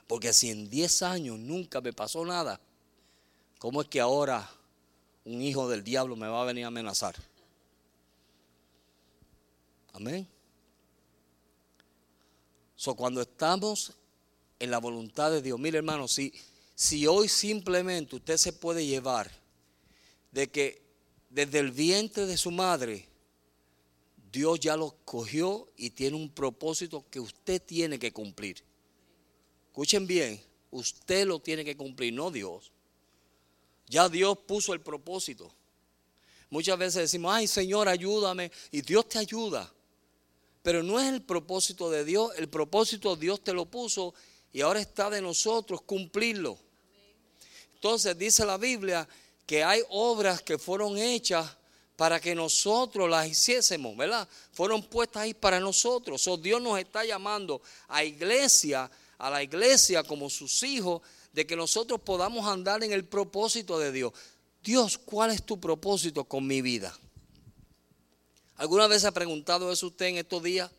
Porque 0.07 0.33
si 0.33 0.51
en 0.51 0.71
10 0.71 1.03
años 1.03 1.39
nunca 1.39 1.81
me 1.81 1.93
pasó 1.93 2.25
nada, 2.25 2.61
¿cómo 3.59 3.83
es 3.83 3.89
que 3.89 4.01
ahora 4.01 4.49
un 5.25 5.43
hijo 5.43 5.69
del 5.69 5.83
diablo 5.83 6.15
me 6.17 6.29
va 6.29 6.43
a 6.43 6.45
venir 6.45 6.65
a 6.65 6.69
amenazar? 6.69 7.17
Amén. 9.93 10.29
So, 12.77 12.95
cuando 12.95 13.23
estamos 13.23 13.95
en 14.59 14.71
la 14.71 14.79
voluntad 14.79 15.31
de 15.31 15.43
Dios, 15.43 15.59
mire 15.59 15.79
hermano, 15.79 16.07
si, 16.07 16.33
si 16.75 17.07
hoy 17.07 17.29
simplemente 17.29 18.17
usted 18.17 18.37
se 18.37 18.53
puede 18.53 18.87
llevar 18.87 19.31
de 20.31 20.49
que 20.49 20.83
desde 21.31 21.59
el 21.59 21.73
vientre 21.73 22.27
de 22.27 22.37
su 22.37 22.51
madre, 22.51 23.09
Dios 24.31 24.61
ya 24.61 24.77
lo 24.77 24.95
cogió 25.05 25.73
y 25.77 25.91
tiene 25.91 26.17
un 26.17 26.31
propósito 26.31 27.07
que 27.11 27.19
usted 27.19 27.63
tiene 27.63 27.99
que 27.99 28.13
cumplir. 28.13 28.63
Escuchen 29.77 30.07
bien, 30.07 30.43
usted 30.71 31.27
lo 31.27 31.39
tiene 31.39 31.63
que 31.63 31.77
cumplir, 31.77 32.11
no 32.11 32.31
Dios. 32.31 32.73
Ya 33.89 34.09
Dios 34.09 34.39
puso 34.47 34.73
el 34.73 34.81
propósito. 34.81 35.53
Muchas 36.49 36.79
veces 36.79 37.03
decimos, 37.03 37.35
ay 37.35 37.47
Señor, 37.47 37.87
ayúdame, 37.87 38.51
y 38.71 38.81
Dios 38.81 39.07
te 39.07 39.19
ayuda. 39.19 39.71
Pero 40.63 40.83
no 40.83 40.99
es 40.99 41.13
el 41.13 41.21
propósito 41.21 41.91
de 41.91 42.07
Dios, 42.07 42.31
el 42.39 42.49
propósito 42.49 43.17
Dios 43.17 43.45
te 43.45 43.53
lo 43.53 43.67
puso 43.67 44.15
y 44.51 44.63
ahora 44.63 44.81
está 44.81 45.11
de 45.11 45.21
nosotros 45.21 45.83
cumplirlo. 45.83 46.57
Entonces 47.75 48.17
dice 48.17 48.47
la 48.47 48.57
Biblia 48.57 49.07
que 49.45 49.63
hay 49.63 49.83
obras 49.91 50.41
que 50.41 50.57
fueron 50.57 50.97
hechas 50.97 51.55
para 51.97 52.19
que 52.19 52.35
nosotros 52.35 53.11
las 53.11 53.27
hiciésemos, 53.29 53.95
¿verdad? 53.95 54.27
Fueron 54.53 54.83
puestas 54.83 55.25
ahí 55.25 55.35
para 55.35 55.61
nosotros. 55.61 56.27
O 56.29 56.39
Dios 56.39 56.63
nos 56.63 56.79
está 56.79 57.05
llamando 57.05 57.61
a 57.89 58.03
iglesia, 58.03 58.91
a 59.19 59.31
la 59.31 59.43
iglesia 59.43 60.03
como 60.03 60.31
sus 60.31 60.63
hijos, 60.63 61.03
de 61.33 61.47
que 61.47 61.57
nosotros 61.57 62.01
podamos 62.01 62.47
andar 62.47 62.83
en 62.83 62.93
el 62.93 63.05
propósito 63.05 63.79
de 63.79 63.93
Dios. 63.93 64.13
Dios, 64.63 64.99
¿cuál 64.99 65.31
es 65.31 65.45
tu 65.45 65.61
propósito 65.61 66.25
con 66.25 66.47
mi 66.47 66.63
vida? 66.63 66.97
¿Alguna 68.57 68.87
vez 68.87 69.05
ha 69.05 69.13
preguntado 69.13 69.71
eso 69.71 69.89
usted 69.89 70.07
en 70.07 70.17
estos 70.17 70.43
días? 70.43 70.71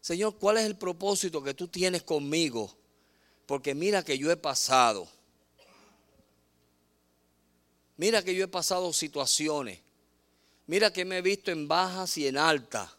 Señor, 0.00 0.36
¿cuál 0.38 0.58
es 0.58 0.64
el 0.64 0.76
propósito 0.76 1.42
que 1.42 1.54
tú 1.54 1.66
tienes 1.66 2.04
conmigo? 2.04 2.72
Porque 3.46 3.74
mira 3.74 4.04
que 4.04 4.16
yo 4.16 4.30
he 4.30 4.36
pasado. 4.36 5.08
Mira 7.96 8.22
que 8.22 8.34
yo 8.34 8.44
he 8.44 8.48
pasado 8.48 8.92
situaciones. 8.92 9.80
Mira 10.66 10.92
que 10.92 11.04
me 11.04 11.18
he 11.18 11.22
visto 11.22 11.50
en 11.50 11.66
bajas 11.66 12.16
y 12.18 12.28
en 12.28 12.38
altas. 12.38 12.90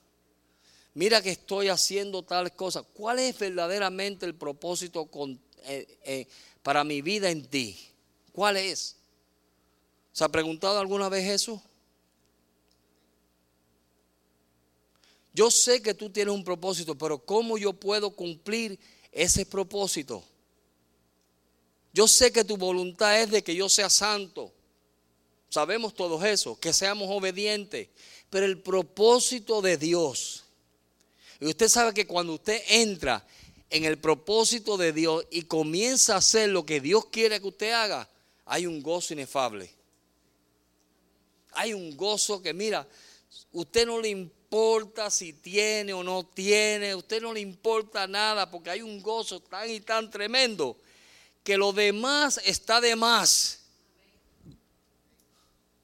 Mira 0.97 1.21
que 1.21 1.29
estoy 1.29 1.67
haciendo 1.67 2.23
tal 2.23 2.55
cosa. 2.55 2.81
¿Cuál 2.81 3.19
es 3.19 3.37
verdaderamente 3.37 4.25
el 4.25 4.33
propósito 4.33 5.07
eh, 5.65 5.99
eh, 6.03 6.27
para 6.63 6.83
mi 6.83 7.03
vida 7.03 7.29
en 7.29 7.45
ti? 7.45 7.77
¿Cuál 8.31 8.57
es? 8.57 8.95
¿Se 10.11 10.23
ha 10.23 10.29
preguntado 10.29 10.79
alguna 10.79 11.07
vez 11.07 11.29
eso? 11.29 11.61
Yo 15.35 15.51
sé 15.51 15.83
que 15.83 15.93
tú 15.93 16.09
tienes 16.09 16.33
un 16.33 16.43
propósito, 16.43 16.97
pero 16.97 17.19
¿cómo 17.19 17.59
yo 17.59 17.73
puedo 17.73 18.09
cumplir 18.09 18.79
ese 19.11 19.45
propósito? 19.45 20.23
Yo 21.93 22.07
sé 22.07 22.31
que 22.31 22.43
tu 22.43 22.57
voluntad 22.57 23.21
es 23.21 23.29
de 23.29 23.43
que 23.43 23.53
yo 23.53 23.69
sea 23.69 23.91
santo. 23.91 24.51
Sabemos 25.47 25.93
todos 25.93 26.23
eso, 26.23 26.59
que 26.59 26.73
seamos 26.73 27.07
obedientes. 27.11 27.87
Pero 28.31 28.47
el 28.47 28.59
propósito 28.63 29.61
de 29.61 29.77
Dios, 29.77 30.46
y 31.39 31.45
usted 31.45 31.69
sabe 31.69 31.93
que 31.93 32.07
cuando 32.07 32.33
usted 32.33 32.61
entra 32.67 33.25
en 33.69 33.83
el 33.83 33.97
propósito 33.97 34.77
de 34.77 34.93
Dios 34.93 35.25
y 35.29 35.43
comienza 35.43 36.15
a 36.15 36.17
hacer 36.17 36.49
lo 36.49 36.65
que 36.65 36.79
Dios 36.79 37.05
quiere 37.07 37.39
que 37.39 37.47
usted 37.47 37.71
haga, 37.71 38.09
hay 38.45 38.65
un 38.65 38.81
gozo 38.81 39.13
inefable. 39.13 39.69
Hay 41.51 41.73
un 41.73 41.95
gozo 41.97 42.41
que, 42.41 42.53
mira, 42.53 42.88
usted 43.51 43.85
no 43.85 43.99
le 43.99 44.09
importa 44.09 45.09
si 45.09 45.33
tiene 45.33 45.93
o 45.93 46.03
no 46.03 46.25
tiene, 46.25 46.95
usted 46.95 47.21
no 47.21 47.33
le 47.33 47.41
importa 47.41 48.07
nada 48.07 48.49
porque 48.49 48.69
hay 48.69 48.81
un 48.81 49.01
gozo 49.01 49.39
tan 49.41 49.69
y 49.69 49.81
tan 49.81 50.09
tremendo 50.09 50.77
que 51.43 51.57
lo 51.57 51.73
demás 51.73 52.39
está 52.45 52.79
de 52.79 52.95
más. 52.95 53.59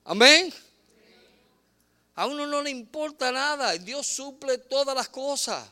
Amén. 0.06 0.54
A 2.16 2.28
uno 2.28 2.46
no 2.46 2.62
le 2.62 2.70
importa 2.70 3.32
nada, 3.32 3.74
Dios 3.74 4.06
suple 4.06 4.58
todas 4.58 4.96
las 4.96 5.10
cosas. 5.10 5.68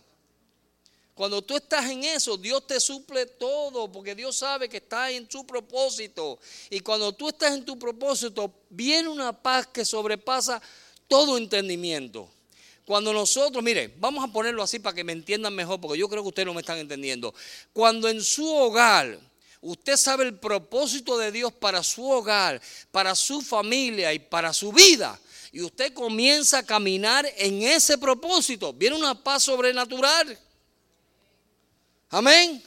Cuando 1.14 1.42
tú 1.42 1.56
estás 1.56 1.90
en 1.90 2.04
eso, 2.04 2.36
Dios 2.36 2.66
te 2.66 2.80
suple 2.80 3.28
todo, 3.28 3.92
porque 3.92 4.16
Dios 4.16 4.38
sabe 4.38 4.68
que 4.68 4.78
estás 4.78 5.12
en 5.12 5.30
su 5.30 5.46
propósito. 5.46 6.40
Y 6.70 6.80
cuando 6.80 7.14
tú 7.14 7.30
estás 7.30 7.54
en 7.54 7.64
tu 7.64 7.78
propósito, 7.78 8.52
viene 8.70 9.08
una 9.08 9.32
paz 9.32 9.68
que 9.68 9.86
sobrepasa 9.86 10.62
todo 11.08 11.38
entendimiento. 11.38 12.30
cuando 12.86 13.14
nosotros, 13.14 13.64
mire, 13.64 13.94
vamos 14.00 14.24
a 14.24 14.34
ponerlo 14.34 14.64
así 14.64 14.80
para 14.80 14.96
que 14.96 15.04
me 15.04 15.14
entiendan 15.14 15.54
mejor, 15.54 15.80
porque 15.80 16.00
yo 16.00 16.10
creo 16.10 16.24
que 16.24 16.30
ustedes 16.30 16.48
no 16.48 16.54
me 16.54 16.62
están 16.62 16.80
entendiendo. 16.80 17.34
Cuando 17.72 18.10
en 18.10 18.22
su 18.22 18.52
hogar 18.54 19.20
usted 19.62 19.96
sabe 19.96 20.26
el 20.26 20.38
propósito 20.38 21.18
de 21.18 21.32
Dios 21.32 21.54
para 21.54 21.84
su 21.84 22.10
hogar, 22.10 22.62
para 22.92 23.16
su 23.16 23.42
familia 23.42 24.14
y 24.14 24.20
para 24.20 24.54
su 24.54 24.72
vida, 24.72 25.20
y 25.52 25.62
usted 25.62 25.94
comienza 25.94 26.60
a 26.60 26.66
caminar 26.66 27.32
en 27.38 27.62
ese 27.62 27.98
propósito, 27.98 28.74
viene 28.74 28.96
una 28.96 29.22
paz 29.22 29.44
sobrenatural. 29.44 30.38
Amén. 32.10 32.62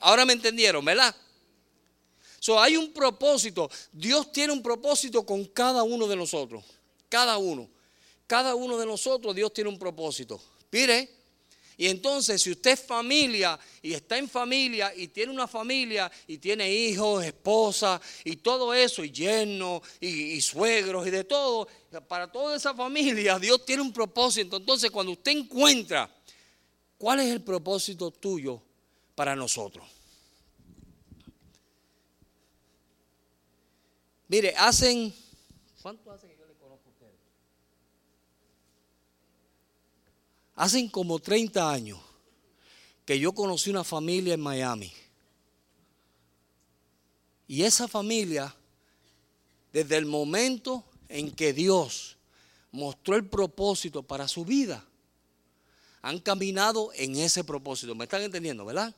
Ahora 0.00 0.24
me 0.24 0.32
entendieron, 0.32 0.84
¿verdad? 0.84 1.14
So, 2.38 2.60
hay 2.60 2.76
un 2.76 2.92
propósito. 2.92 3.68
Dios 3.90 4.30
tiene 4.30 4.52
un 4.52 4.62
propósito 4.62 5.26
con 5.26 5.44
cada 5.46 5.82
uno 5.82 6.06
de 6.06 6.14
nosotros. 6.14 6.64
Cada 7.08 7.38
uno. 7.38 7.68
Cada 8.26 8.54
uno 8.54 8.78
de 8.78 8.86
nosotros, 8.86 9.34
Dios 9.34 9.52
tiene 9.52 9.70
un 9.70 9.78
propósito. 9.78 10.40
Mire. 10.70 11.16
Y 11.78 11.88
entonces, 11.88 12.40
si 12.40 12.50
usted 12.50 12.70
es 12.72 12.80
familia 12.80 13.58
y 13.82 13.92
está 13.92 14.16
en 14.16 14.28
familia 14.28 14.94
y 14.96 15.08
tiene 15.08 15.30
una 15.30 15.46
familia 15.46 16.10
y 16.26 16.38
tiene 16.38 16.72
hijos, 16.72 17.22
esposa 17.24 18.00
y 18.24 18.36
todo 18.36 18.72
eso, 18.72 19.04
y 19.04 19.10
yernos 19.10 19.82
y, 20.00 20.40
suegros 20.40 21.06
y 21.06 21.10
de 21.10 21.24
todo, 21.24 21.68
para 22.08 22.32
toda 22.32 22.56
esa 22.56 22.74
familia, 22.74 23.38
Dios 23.40 23.64
tiene 23.66 23.82
un 23.82 23.92
propósito. 23.92 24.56
Entonces, 24.56 24.90
cuando 24.90 25.12
usted 25.12 25.32
encuentra 25.32 26.10
cuál 26.96 27.20
es 27.20 27.26
el 27.26 27.42
propósito 27.42 28.10
tuyo 28.10 28.62
para 29.14 29.36
nosotros. 29.36 29.86
Mire, 34.28 34.54
hacen. 34.56 35.14
¿Cuánto 35.82 36.02
que 36.20 36.36
yo 36.36 36.46
le 36.46 36.54
conozco 36.54 36.88
a 36.88 36.92
ustedes? 36.92 37.14
Hacen 40.56 40.88
como 40.88 41.18
30 41.18 41.70
años 41.70 42.00
que 43.04 43.18
yo 43.18 43.32
conocí 43.32 43.70
una 43.70 43.84
familia 43.84 44.34
en 44.34 44.40
Miami. 44.40 44.92
Y 47.46 47.62
esa 47.62 47.86
familia, 47.86 48.54
desde 49.72 49.96
el 49.96 50.06
momento 50.06 50.82
en 51.08 51.30
que 51.30 51.52
Dios 51.52 52.16
mostró 52.72 53.14
el 53.14 53.26
propósito 53.26 54.02
para 54.02 54.26
su 54.26 54.44
vida, 54.44 54.84
han 56.02 56.18
caminado 56.20 56.90
en 56.94 57.16
ese 57.16 57.44
propósito. 57.44 57.94
¿Me 57.94 58.04
están 58.04 58.22
entendiendo, 58.22 58.64
verdad? 58.64 58.94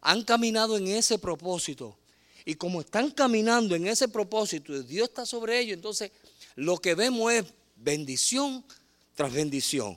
Han 0.00 0.24
caminado 0.24 0.76
en 0.76 0.88
ese 0.88 1.18
propósito. 1.18 1.96
Y 2.44 2.54
como 2.54 2.80
están 2.80 3.10
caminando 3.10 3.76
en 3.76 3.86
ese 3.86 4.08
propósito, 4.08 4.74
y 4.74 4.82
Dios 4.82 5.08
está 5.08 5.24
sobre 5.24 5.60
ellos, 5.60 5.74
entonces 5.74 6.10
lo 6.56 6.78
que 6.78 6.94
vemos 6.94 7.32
es 7.32 7.44
bendición 7.76 8.64
tras 9.14 9.32
bendición. 9.32 9.96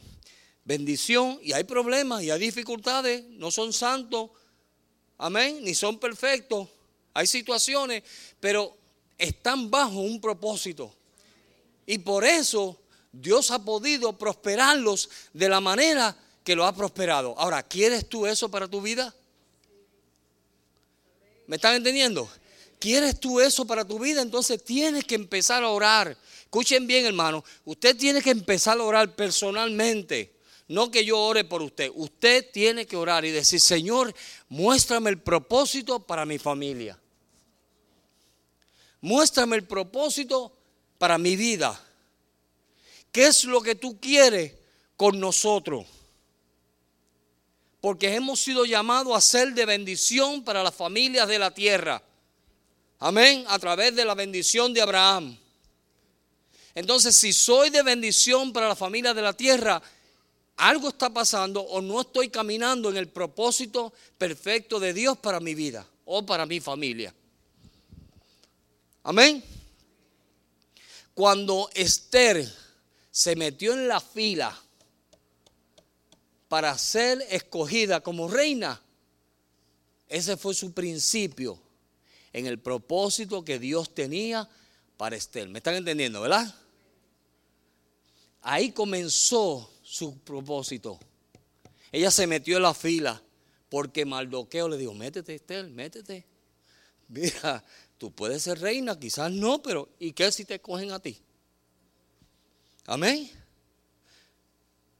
Bendición, 0.65 1.39
y 1.41 1.53
hay 1.53 1.63
problemas, 1.63 2.23
y 2.23 2.31
hay 2.31 2.39
dificultades, 2.39 3.23
no 3.29 3.51
son 3.51 3.71
santos, 3.71 4.31
amén, 5.17 5.63
ni 5.63 5.75
son 5.75 5.99
perfectos, 5.99 6.67
hay 7.13 7.27
situaciones, 7.27 8.03
pero 8.39 8.75
están 9.17 9.69
bajo 9.69 9.99
un 9.99 10.19
propósito. 10.19 10.93
Y 11.85 11.99
por 11.99 12.25
eso 12.25 12.79
Dios 13.11 13.51
ha 13.51 13.63
podido 13.63 14.17
prosperarlos 14.17 15.09
de 15.33 15.49
la 15.49 15.61
manera 15.61 16.17
que 16.43 16.55
lo 16.55 16.65
ha 16.65 16.75
prosperado. 16.75 17.35
Ahora, 17.37 17.63
¿quieres 17.63 18.09
tú 18.09 18.25
eso 18.25 18.49
para 18.49 18.67
tu 18.67 18.81
vida? 18.81 19.13
¿Me 21.47 21.57
están 21.57 21.75
entendiendo? 21.75 22.29
¿Quieres 22.79 23.19
tú 23.19 23.39
eso 23.39 23.65
para 23.65 23.85
tu 23.85 23.99
vida? 23.99 24.21
Entonces 24.21 24.63
tienes 24.63 25.05
que 25.05 25.15
empezar 25.15 25.63
a 25.63 25.69
orar. 25.69 26.17
Escuchen 26.41 26.85
bien, 26.85 27.05
hermano. 27.05 27.43
Usted 27.63 27.95
tiene 27.95 28.21
que 28.21 28.31
empezar 28.31 28.77
a 28.77 28.83
orar 28.83 29.15
personalmente. 29.15 30.34
No 30.67 30.89
que 30.89 31.05
yo 31.05 31.19
ore 31.19 31.43
por 31.43 31.61
usted. 31.61 31.91
Usted 31.93 32.49
tiene 32.51 32.85
que 32.85 32.95
orar 32.95 33.25
y 33.25 33.31
decir, 33.31 33.59
Señor, 33.61 34.13
muéstrame 34.49 35.09
el 35.09 35.21
propósito 35.21 35.99
para 35.99 36.25
mi 36.25 36.37
familia. 36.37 36.99
Muéstrame 39.01 39.57
el 39.57 39.65
propósito 39.65 40.51
para 40.97 41.17
mi 41.17 41.35
vida. 41.35 41.79
¿Qué 43.11 43.27
es 43.27 43.45
lo 43.45 43.61
que 43.61 43.75
tú 43.75 43.99
quieres 43.99 44.53
con 44.97 45.19
nosotros? 45.19 45.85
porque 47.85 48.15
hemos 48.15 48.39
sido 48.39 48.65
llamados 48.65 49.15
a 49.15 49.21
ser 49.21 49.53
de 49.53 49.63
bendición 49.63 50.43
para 50.43 50.63
las 50.63 50.73
familias 50.73 51.27
de 51.27 51.37
la 51.37 51.51
tierra. 51.51 52.01
Amén, 52.97 53.45
a 53.47 53.59
través 53.59 53.95
de 53.95 54.03
la 54.03 54.15
bendición 54.15 54.73
de 54.73 54.81
Abraham. 54.81 55.37
Entonces, 56.73 57.15
si 57.15 57.31
soy 57.31 57.69
de 57.69 57.83
bendición 57.83 58.51
para 58.51 58.67
la 58.69 58.75
familia 58.75 59.13
de 59.13 59.21
la 59.21 59.33
tierra, 59.33 59.79
algo 60.57 60.89
está 60.89 61.09
pasando 61.09 61.61
o 61.61 61.81
no 61.81 62.01
estoy 62.01 62.29
caminando 62.29 62.89
en 62.89 62.97
el 62.97 63.09
propósito 63.09 63.93
perfecto 64.17 64.79
de 64.79 64.93
Dios 64.93 65.17
para 65.17 65.39
mi 65.39 65.53
vida 65.53 65.87
o 66.05 66.25
para 66.25 66.45
mi 66.45 66.59
familia. 66.59 67.13
Amén. 69.03 69.43
Cuando 71.13 71.69
Esther 71.73 72.51
se 73.11 73.35
metió 73.35 73.73
en 73.73 73.87
la 73.87 73.99
fila 73.99 74.57
para 76.47 76.77
ser 76.77 77.25
escogida 77.29 78.01
como 78.01 78.27
reina. 78.27 78.81
Ese 80.07 80.37
fue 80.37 80.53
su 80.53 80.73
principio 80.73 81.59
en 82.31 82.45
el 82.45 82.59
propósito 82.59 83.43
que 83.43 83.59
Dios 83.59 83.93
tenía 83.93 84.47
para 84.97 85.15
Esther. 85.15 85.49
¿Me 85.49 85.59
están 85.59 85.75
entendiendo, 85.75 86.21
verdad? 86.21 86.53
Ahí 88.41 88.71
comenzó 88.71 89.69
su 89.95 90.17
propósito. 90.19 90.99
Ella 91.89 92.11
se 92.11 92.27
metió 92.27 92.57
en 92.57 92.63
la 92.63 92.73
fila 92.73 93.21
porque 93.69 94.03
Maldoqueo 94.03 94.67
le 94.67 94.77
dijo, 94.77 94.93
métete 94.93 95.35
Esther, 95.35 95.69
métete. 95.69 96.25
Mira, 97.07 97.63
tú 97.97 98.11
puedes 98.11 98.43
ser 98.43 98.59
reina, 98.59 98.99
quizás 98.99 99.31
no, 99.31 99.61
pero 99.61 99.87
¿y 99.97 100.11
qué 100.11 100.29
si 100.33 100.43
te 100.43 100.59
cogen 100.59 100.91
a 100.91 100.99
ti? 100.99 101.17
Amén. 102.85 103.31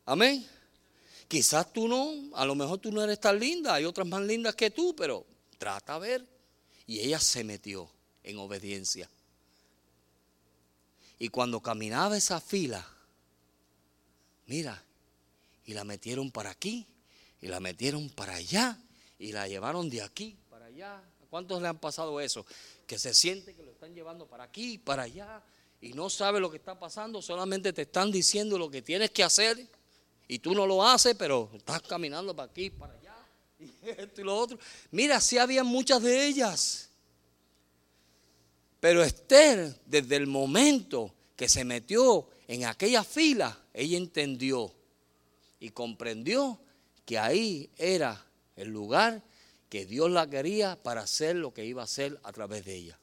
Amén. 0.06 0.48
Quizás 1.28 1.74
tú 1.74 1.90
no, 1.90 2.34
a 2.34 2.46
lo 2.46 2.56
mejor 2.56 2.80
tú 2.80 2.90
no 2.90 3.04
eres 3.04 3.20
tan 3.20 3.38
linda, 3.38 3.74
hay 3.74 3.84
otras 3.84 4.08
más 4.08 4.22
lindas 4.22 4.56
que 4.56 4.72
tú, 4.72 4.96
pero 4.96 5.26
trata 5.58 5.96
a 5.96 6.00
ver. 6.00 6.26
Y 6.88 7.02
ella 7.02 7.20
se 7.20 7.44
metió 7.44 7.90
en 8.24 8.38
obediencia. 8.38 9.10
Y 11.20 11.28
cuando 11.28 11.60
caminaba 11.60 12.16
esa 12.16 12.40
fila, 12.40 12.88
mira, 14.46 14.85
y 15.66 15.74
la 15.74 15.84
metieron 15.84 16.32
para 16.32 16.52
aquí, 16.52 16.88
y 17.42 17.48
la 17.48 17.60
metieron 17.60 18.10
para 18.10 18.36
allá, 18.36 18.80
y 19.20 19.32
la 19.32 19.48
llevaron 19.48 19.90
de 19.90 20.02
aquí 20.02 20.38
para 20.50 20.66
allá. 20.66 20.98
¿A 20.98 21.26
cuántos 21.30 21.62
le 21.62 21.68
han 21.68 21.80
pasado 21.80 22.20
eso? 22.20 22.46
Que 22.86 23.00
se 23.00 23.14
siente 23.14 23.56
que 23.56 23.64
lo 23.64 23.72
están 23.72 23.94
llevando 23.94 24.28
para 24.28 24.44
aquí, 24.44 24.78
para 24.78 25.04
allá, 25.04 25.42
y 25.82 25.94
no 25.94 26.10
sabe 26.10 26.40
lo 26.40 26.50
que 26.50 26.58
está 26.58 26.80
pasando, 26.80 27.22
solamente 27.22 27.74
te 27.74 27.84
están 27.84 28.12
diciendo 28.12 28.58
lo 28.58 28.70
que 28.70 28.82
tienes 28.82 29.12
que 29.12 29.24
hacer. 29.24 29.68
Y 30.28 30.40
tú 30.40 30.56
no 30.56 30.66
lo 30.66 30.84
haces, 30.84 31.16
pero 31.16 31.52
estás 31.56 31.82
caminando 31.84 32.36
para 32.36 32.50
aquí, 32.50 32.72
para 32.72 32.94
allá, 32.94 33.16
y 33.60 33.72
esto 33.90 34.22
y 34.22 34.24
lo 34.24 34.36
otro. 34.36 34.58
Mira, 34.92 35.20
sí 35.20 35.38
había 35.38 35.64
muchas 35.64 36.02
de 36.02 36.26
ellas. 36.26 36.90
Pero 38.80 39.04
Esther, 39.04 39.80
desde 39.86 40.16
el 40.16 40.28
momento 40.28 41.14
que 41.36 41.50
se 41.50 41.64
metió 41.64 42.28
en 42.48 42.66
aquella 42.66 43.04
fila, 43.04 43.60
ella 43.74 43.98
entendió 43.98 44.74
y 45.66 45.72
comprendió 45.72 46.60
que 47.06 47.18
ahí 47.18 47.72
era 47.76 48.24
el 48.56 48.70
lugar 48.70 49.24
que 49.68 49.88
Dios 49.88 50.12
la 50.12 50.30
quería 50.30 50.76
para 50.76 51.02
hacer 51.02 51.36
lo 51.36 51.56
que 51.56 51.66
iba 51.66 51.82
a 51.82 51.86
hacer 51.86 52.20
a 52.22 52.32
través 52.32 52.66
de 52.66 52.76
ella. 52.76 53.00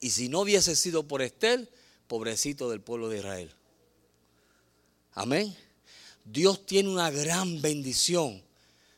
Y 0.00 0.10
si 0.10 0.30
no 0.30 0.40
hubiese 0.40 0.76
sido 0.76 1.06
por 1.06 1.20
Esther, 1.20 1.70
pobrecito 2.08 2.70
del 2.70 2.80
pueblo 2.80 3.10
de 3.10 3.18
Israel. 3.18 3.50
Amén. 5.12 5.54
Dios 6.24 6.64
tiene 6.64 6.88
una 6.88 7.10
gran 7.10 7.60
bendición 7.60 8.42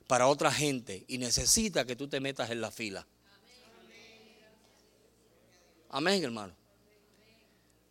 para 0.07 0.29
otra 0.29 0.53
gente 0.53 1.05
y 1.09 1.19
necesita 1.19 1.85
que 1.85 1.97
tú 1.97 2.07
te 2.07 2.21
metas 2.21 2.51
en 2.51 2.61
la 2.61 2.71
fila. 2.71 3.05
Amén, 5.89 6.23
hermano. 6.23 6.55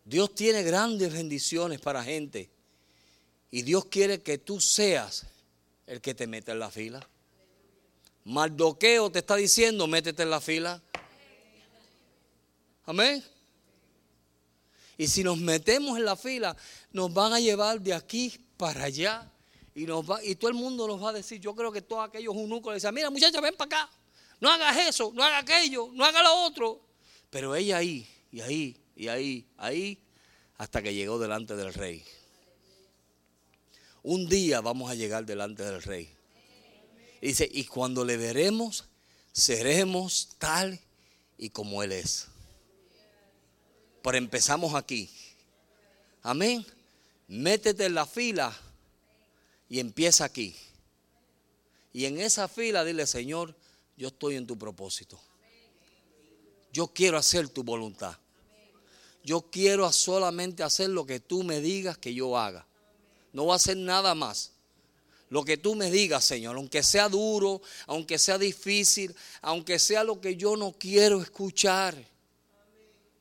Dios 0.06 0.34
tiene 0.34 0.64
grandes 0.64 1.12
bendiciones 1.12 1.82
para 1.82 2.02
gente 2.02 2.55
y 3.56 3.62
Dios 3.62 3.86
quiere 3.86 4.22
que 4.22 4.38
tú 4.38 4.60
seas 4.60 5.28
el 5.88 6.02
que 6.02 6.14
te 6.14 6.28
meta 6.28 6.52
en 6.52 6.60
la 6.60 6.70
fila. 6.70 7.08
Maldoqueo 8.26 9.10
te 9.10 9.20
está 9.20 9.38
diciendo, 9.38 9.88
métete 9.88 10.24
en 10.24 10.30
la 10.30 10.42
fila. 10.42 10.84
Amén. 12.84 13.24
Y 14.98 15.08
si 15.08 15.24
nos 15.24 15.38
metemos 15.38 15.98
en 15.98 16.04
la 16.04 16.18
fila, 16.18 16.54
nos 16.92 17.14
van 17.14 17.32
a 17.32 17.40
llevar 17.40 17.80
de 17.80 17.94
aquí 17.94 18.38
para 18.58 18.84
allá. 18.84 19.32
Y, 19.74 19.86
todo 19.86 20.50
el 20.50 20.56
mundo 20.56 20.86
nos 20.86 21.02
va 21.02 21.12
a 21.12 21.14
decir, 21.14 21.40
yo 21.40 21.56
creo 21.56 21.72
que 21.72 21.82
todos 21.82 22.10
aquellos 22.10 22.36
eunucos 22.36 22.72
le 22.72 22.76
decían, 22.76 22.94
mira 22.94 23.10
muchacha, 23.10 23.40
ven 23.40 23.56
para 23.56 23.84
acá. 23.84 23.90
No 24.42 24.50
hagas 24.50 24.76
eso, 24.90 25.14
no 25.16 25.24
hagas 25.24 25.44
aquello, 25.44 25.92
no 25.94 26.04
hagas 26.04 26.24
lo 26.24 26.44
otro. 26.44 26.82
Pero 27.30 27.56
ella 27.56 27.78
ahí, 27.78 28.06
y 28.34 28.42
ahí, 28.42 28.78
y 28.98 29.08
ahí, 29.08 29.48
ahí, 29.56 29.98
hasta 30.58 30.82
que 30.82 30.94
llegó 30.94 31.18
delante 31.18 31.56
del 31.56 31.74
rey. 31.74 32.06
Un 34.08 34.30
día 34.30 34.62
vamos 34.62 34.92
a 34.92 34.94
llegar 34.94 35.26
delante 35.26 35.64
del 35.64 35.82
rey. 35.82 36.08
Dice, 37.24 37.50
y 37.52 37.64
cuando 37.64 38.06
le 38.06 38.18
veremos, 38.18 38.86
seremos 39.32 40.36
tal 40.38 40.80
y 41.40 41.50
como 41.50 41.82
Él 41.82 41.92
es. 41.92 42.28
Pero 44.04 44.16
empezamos 44.16 44.76
aquí. 44.76 45.10
Amén. 46.22 46.64
Métete 47.28 47.86
en 47.86 47.96
la 47.96 48.06
fila 48.06 48.56
y 49.68 49.80
empieza 49.80 50.24
aquí. 50.24 50.56
Y 51.92 52.06
en 52.06 52.20
esa 52.20 52.48
fila 52.48 52.86
dile, 52.86 53.08
Señor, 53.08 53.56
yo 53.98 54.10
estoy 54.10 54.36
en 54.36 54.46
tu 54.46 54.56
propósito. 54.56 55.20
Yo 56.72 56.90
quiero 56.90 57.18
hacer 57.18 57.50
tu 57.50 57.64
voluntad. 57.64 58.16
Yo 59.24 59.50
quiero 59.50 59.92
solamente 59.92 60.62
hacer 60.62 60.92
lo 60.92 61.08
que 61.08 61.20
tú 61.20 61.42
me 61.42 61.60
digas 61.60 61.98
que 61.98 62.14
yo 62.14 62.38
haga. 62.38 62.68
No 63.36 63.44
voy 63.44 63.52
a 63.52 63.56
hacer 63.58 63.76
nada 63.76 64.16
más. 64.16 64.54
Lo 65.30 65.44
que 65.44 65.58
tú 65.58 65.76
me 65.76 65.92
digas, 65.92 66.24
Señor, 66.24 66.56
aunque 66.56 66.82
sea 66.82 67.10
duro, 67.10 67.62
aunque 67.86 68.18
sea 68.18 68.38
difícil, 68.38 69.14
aunque 69.42 69.78
sea 69.78 70.06
lo 70.06 70.22
que 70.22 70.38
yo 70.38 70.56
no 70.56 70.72
quiero 70.72 71.22
escuchar. 71.22 71.98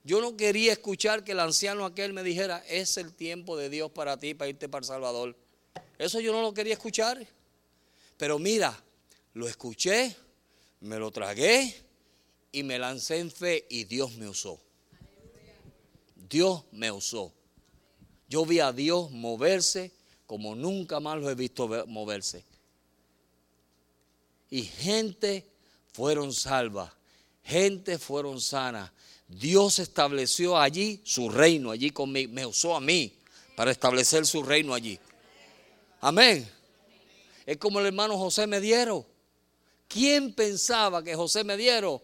Yo 0.04 0.20
no 0.20 0.36
quería 0.36 0.70
escuchar 0.70 1.24
que 1.24 1.32
el 1.32 1.40
anciano 1.40 1.84
aquel 1.84 2.12
me 2.12 2.22
dijera, 2.22 2.64
es 2.68 2.96
el 2.96 3.12
tiempo 3.12 3.56
de 3.56 3.68
Dios 3.68 3.90
para 3.90 4.16
ti, 4.16 4.34
para 4.34 4.50
irte 4.50 4.68
para 4.68 4.82
El 4.82 4.86
Salvador. 4.86 5.36
Eso 5.98 6.20
yo 6.20 6.32
no 6.32 6.42
lo 6.42 6.54
quería 6.54 6.74
escuchar. 6.74 7.26
Pero 8.16 8.38
mira, 8.38 8.80
lo 9.32 9.48
escuché, 9.48 10.14
me 10.78 10.96
lo 10.96 11.10
tragué 11.10 11.74
y 12.52 12.62
me 12.62 12.78
lancé 12.78 13.18
en 13.18 13.32
fe 13.32 13.66
y 13.68 13.82
Dios 13.82 14.12
me 14.12 14.28
usó. 14.28 14.60
Dios 16.14 16.62
me 16.70 16.92
usó. 16.92 17.32
Yo 18.28 18.46
vi 18.46 18.60
a 18.60 18.70
Dios 18.70 19.10
moverse 19.10 20.03
como 20.34 20.56
nunca 20.56 20.98
más 20.98 21.20
lo 21.20 21.30
he 21.30 21.36
visto 21.36 21.68
moverse. 21.86 22.42
Y 24.50 24.62
gente 24.62 25.46
fueron 25.92 26.32
salvas, 26.32 26.90
gente 27.44 28.00
fueron 28.00 28.40
sanas. 28.40 28.90
Dios 29.28 29.78
estableció 29.78 30.58
allí 30.58 31.00
su 31.04 31.28
reino, 31.28 31.70
allí 31.70 31.90
conmigo, 31.90 32.32
me 32.32 32.44
usó 32.44 32.74
a 32.74 32.80
mí 32.80 33.16
para 33.54 33.70
establecer 33.70 34.26
su 34.26 34.42
reino 34.42 34.74
allí. 34.74 34.98
Amén. 36.00 36.50
Es 37.46 37.56
como 37.56 37.78
el 37.78 37.86
hermano 37.86 38.18
José 38.18 38.48
Mediero. 38.48 39.06
¿Quién 39.86 40.34
pensaba 40.34 41.04
que 41.04 41.14
José 41.14 41.44
Mediero 41.44 42.02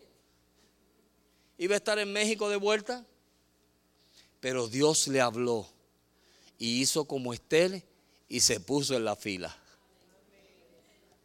iba 1.58 1.74
a 1.74 1.78
estar 1.78 1.98
en 1.98 2.12
México 2.12 2.48
de 2.48 2.58
vuelta? 2.58 3.04
Pero 4.38 4.68
Dios 4.68 5.08
le 5.08 5.20
habló 5.20 5.66
y 6.60 6.80
hizo 6.80 7.06
como 7.06 7.34
Estel 7.34 7.82
y 8.30 8.40
se 8.40 8.60
puso 8.60 8.96
en 8.96 9.04
la 9.04 9.16
fila. 9.16 9.54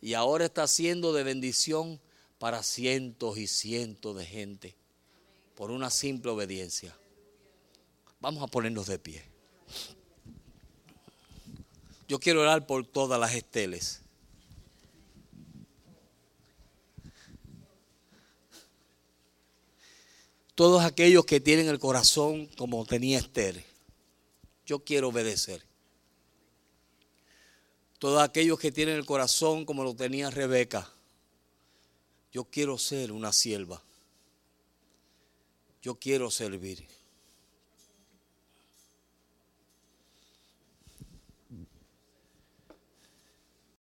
Y 0.01 0.15
ahora 0.15 0.45
está 0.45 0.67
siendo 0.67 1.13
de 1.13 1.23
bendición 1.23 2.01
para 2.39 2.63
cientos 2.63 3.37
y 3.37 3.47
cientos 3.47 4.17
de 4.17 4.25
gente 4.25 4.75
por 5.55 5.71
una 5.71 5.89
simple 5.89 6.31
obediencia. 6.31 6.93
Vamos 8.19 8.43
a 8.43 8.47
ponernos 8.47 8.87
de 8.87 8.99
pie. 8.99 9.23
Yo 12.07 12.19
quiero 12.19 12.41
orar 12.41 12.65
por 12.65 12.85
todas 12.85 13.19
las 13.19 13.33
esteles. 13.35 14.01
Todos 20.55 20.83
aquellos 20.83 21.25
que 21.25 21.39
tienen 21.39 21.67
el 21.67 21.79
corazón 21.79 22.47
como 22.57 22.83
tenía 22.85 23.19
Esther. 23.19 23.63
Yo 24.65 24.83
quiero 24.83 25.09
obedecer. 25.09 25.74
Todos 27.99 28.21
aquellos 28.21 28.59
que 28.59 28.71
tienen 28.71 28.95
el 28.95 29.05
corazón 29.05 29.65
como 29.65 29.83
lo 29.83 29.95
tenía 29.95 30.29
Rebeca. 30.29 30.91
Yo 32.31 32.43
quiero 32.45 32.77
ser 32.77 33.11
una 33.11 33.31
sierva. 33.31 33.81
Yo 35.81 35.95
quiero 35.95 36.29
servir. 36.31 36.94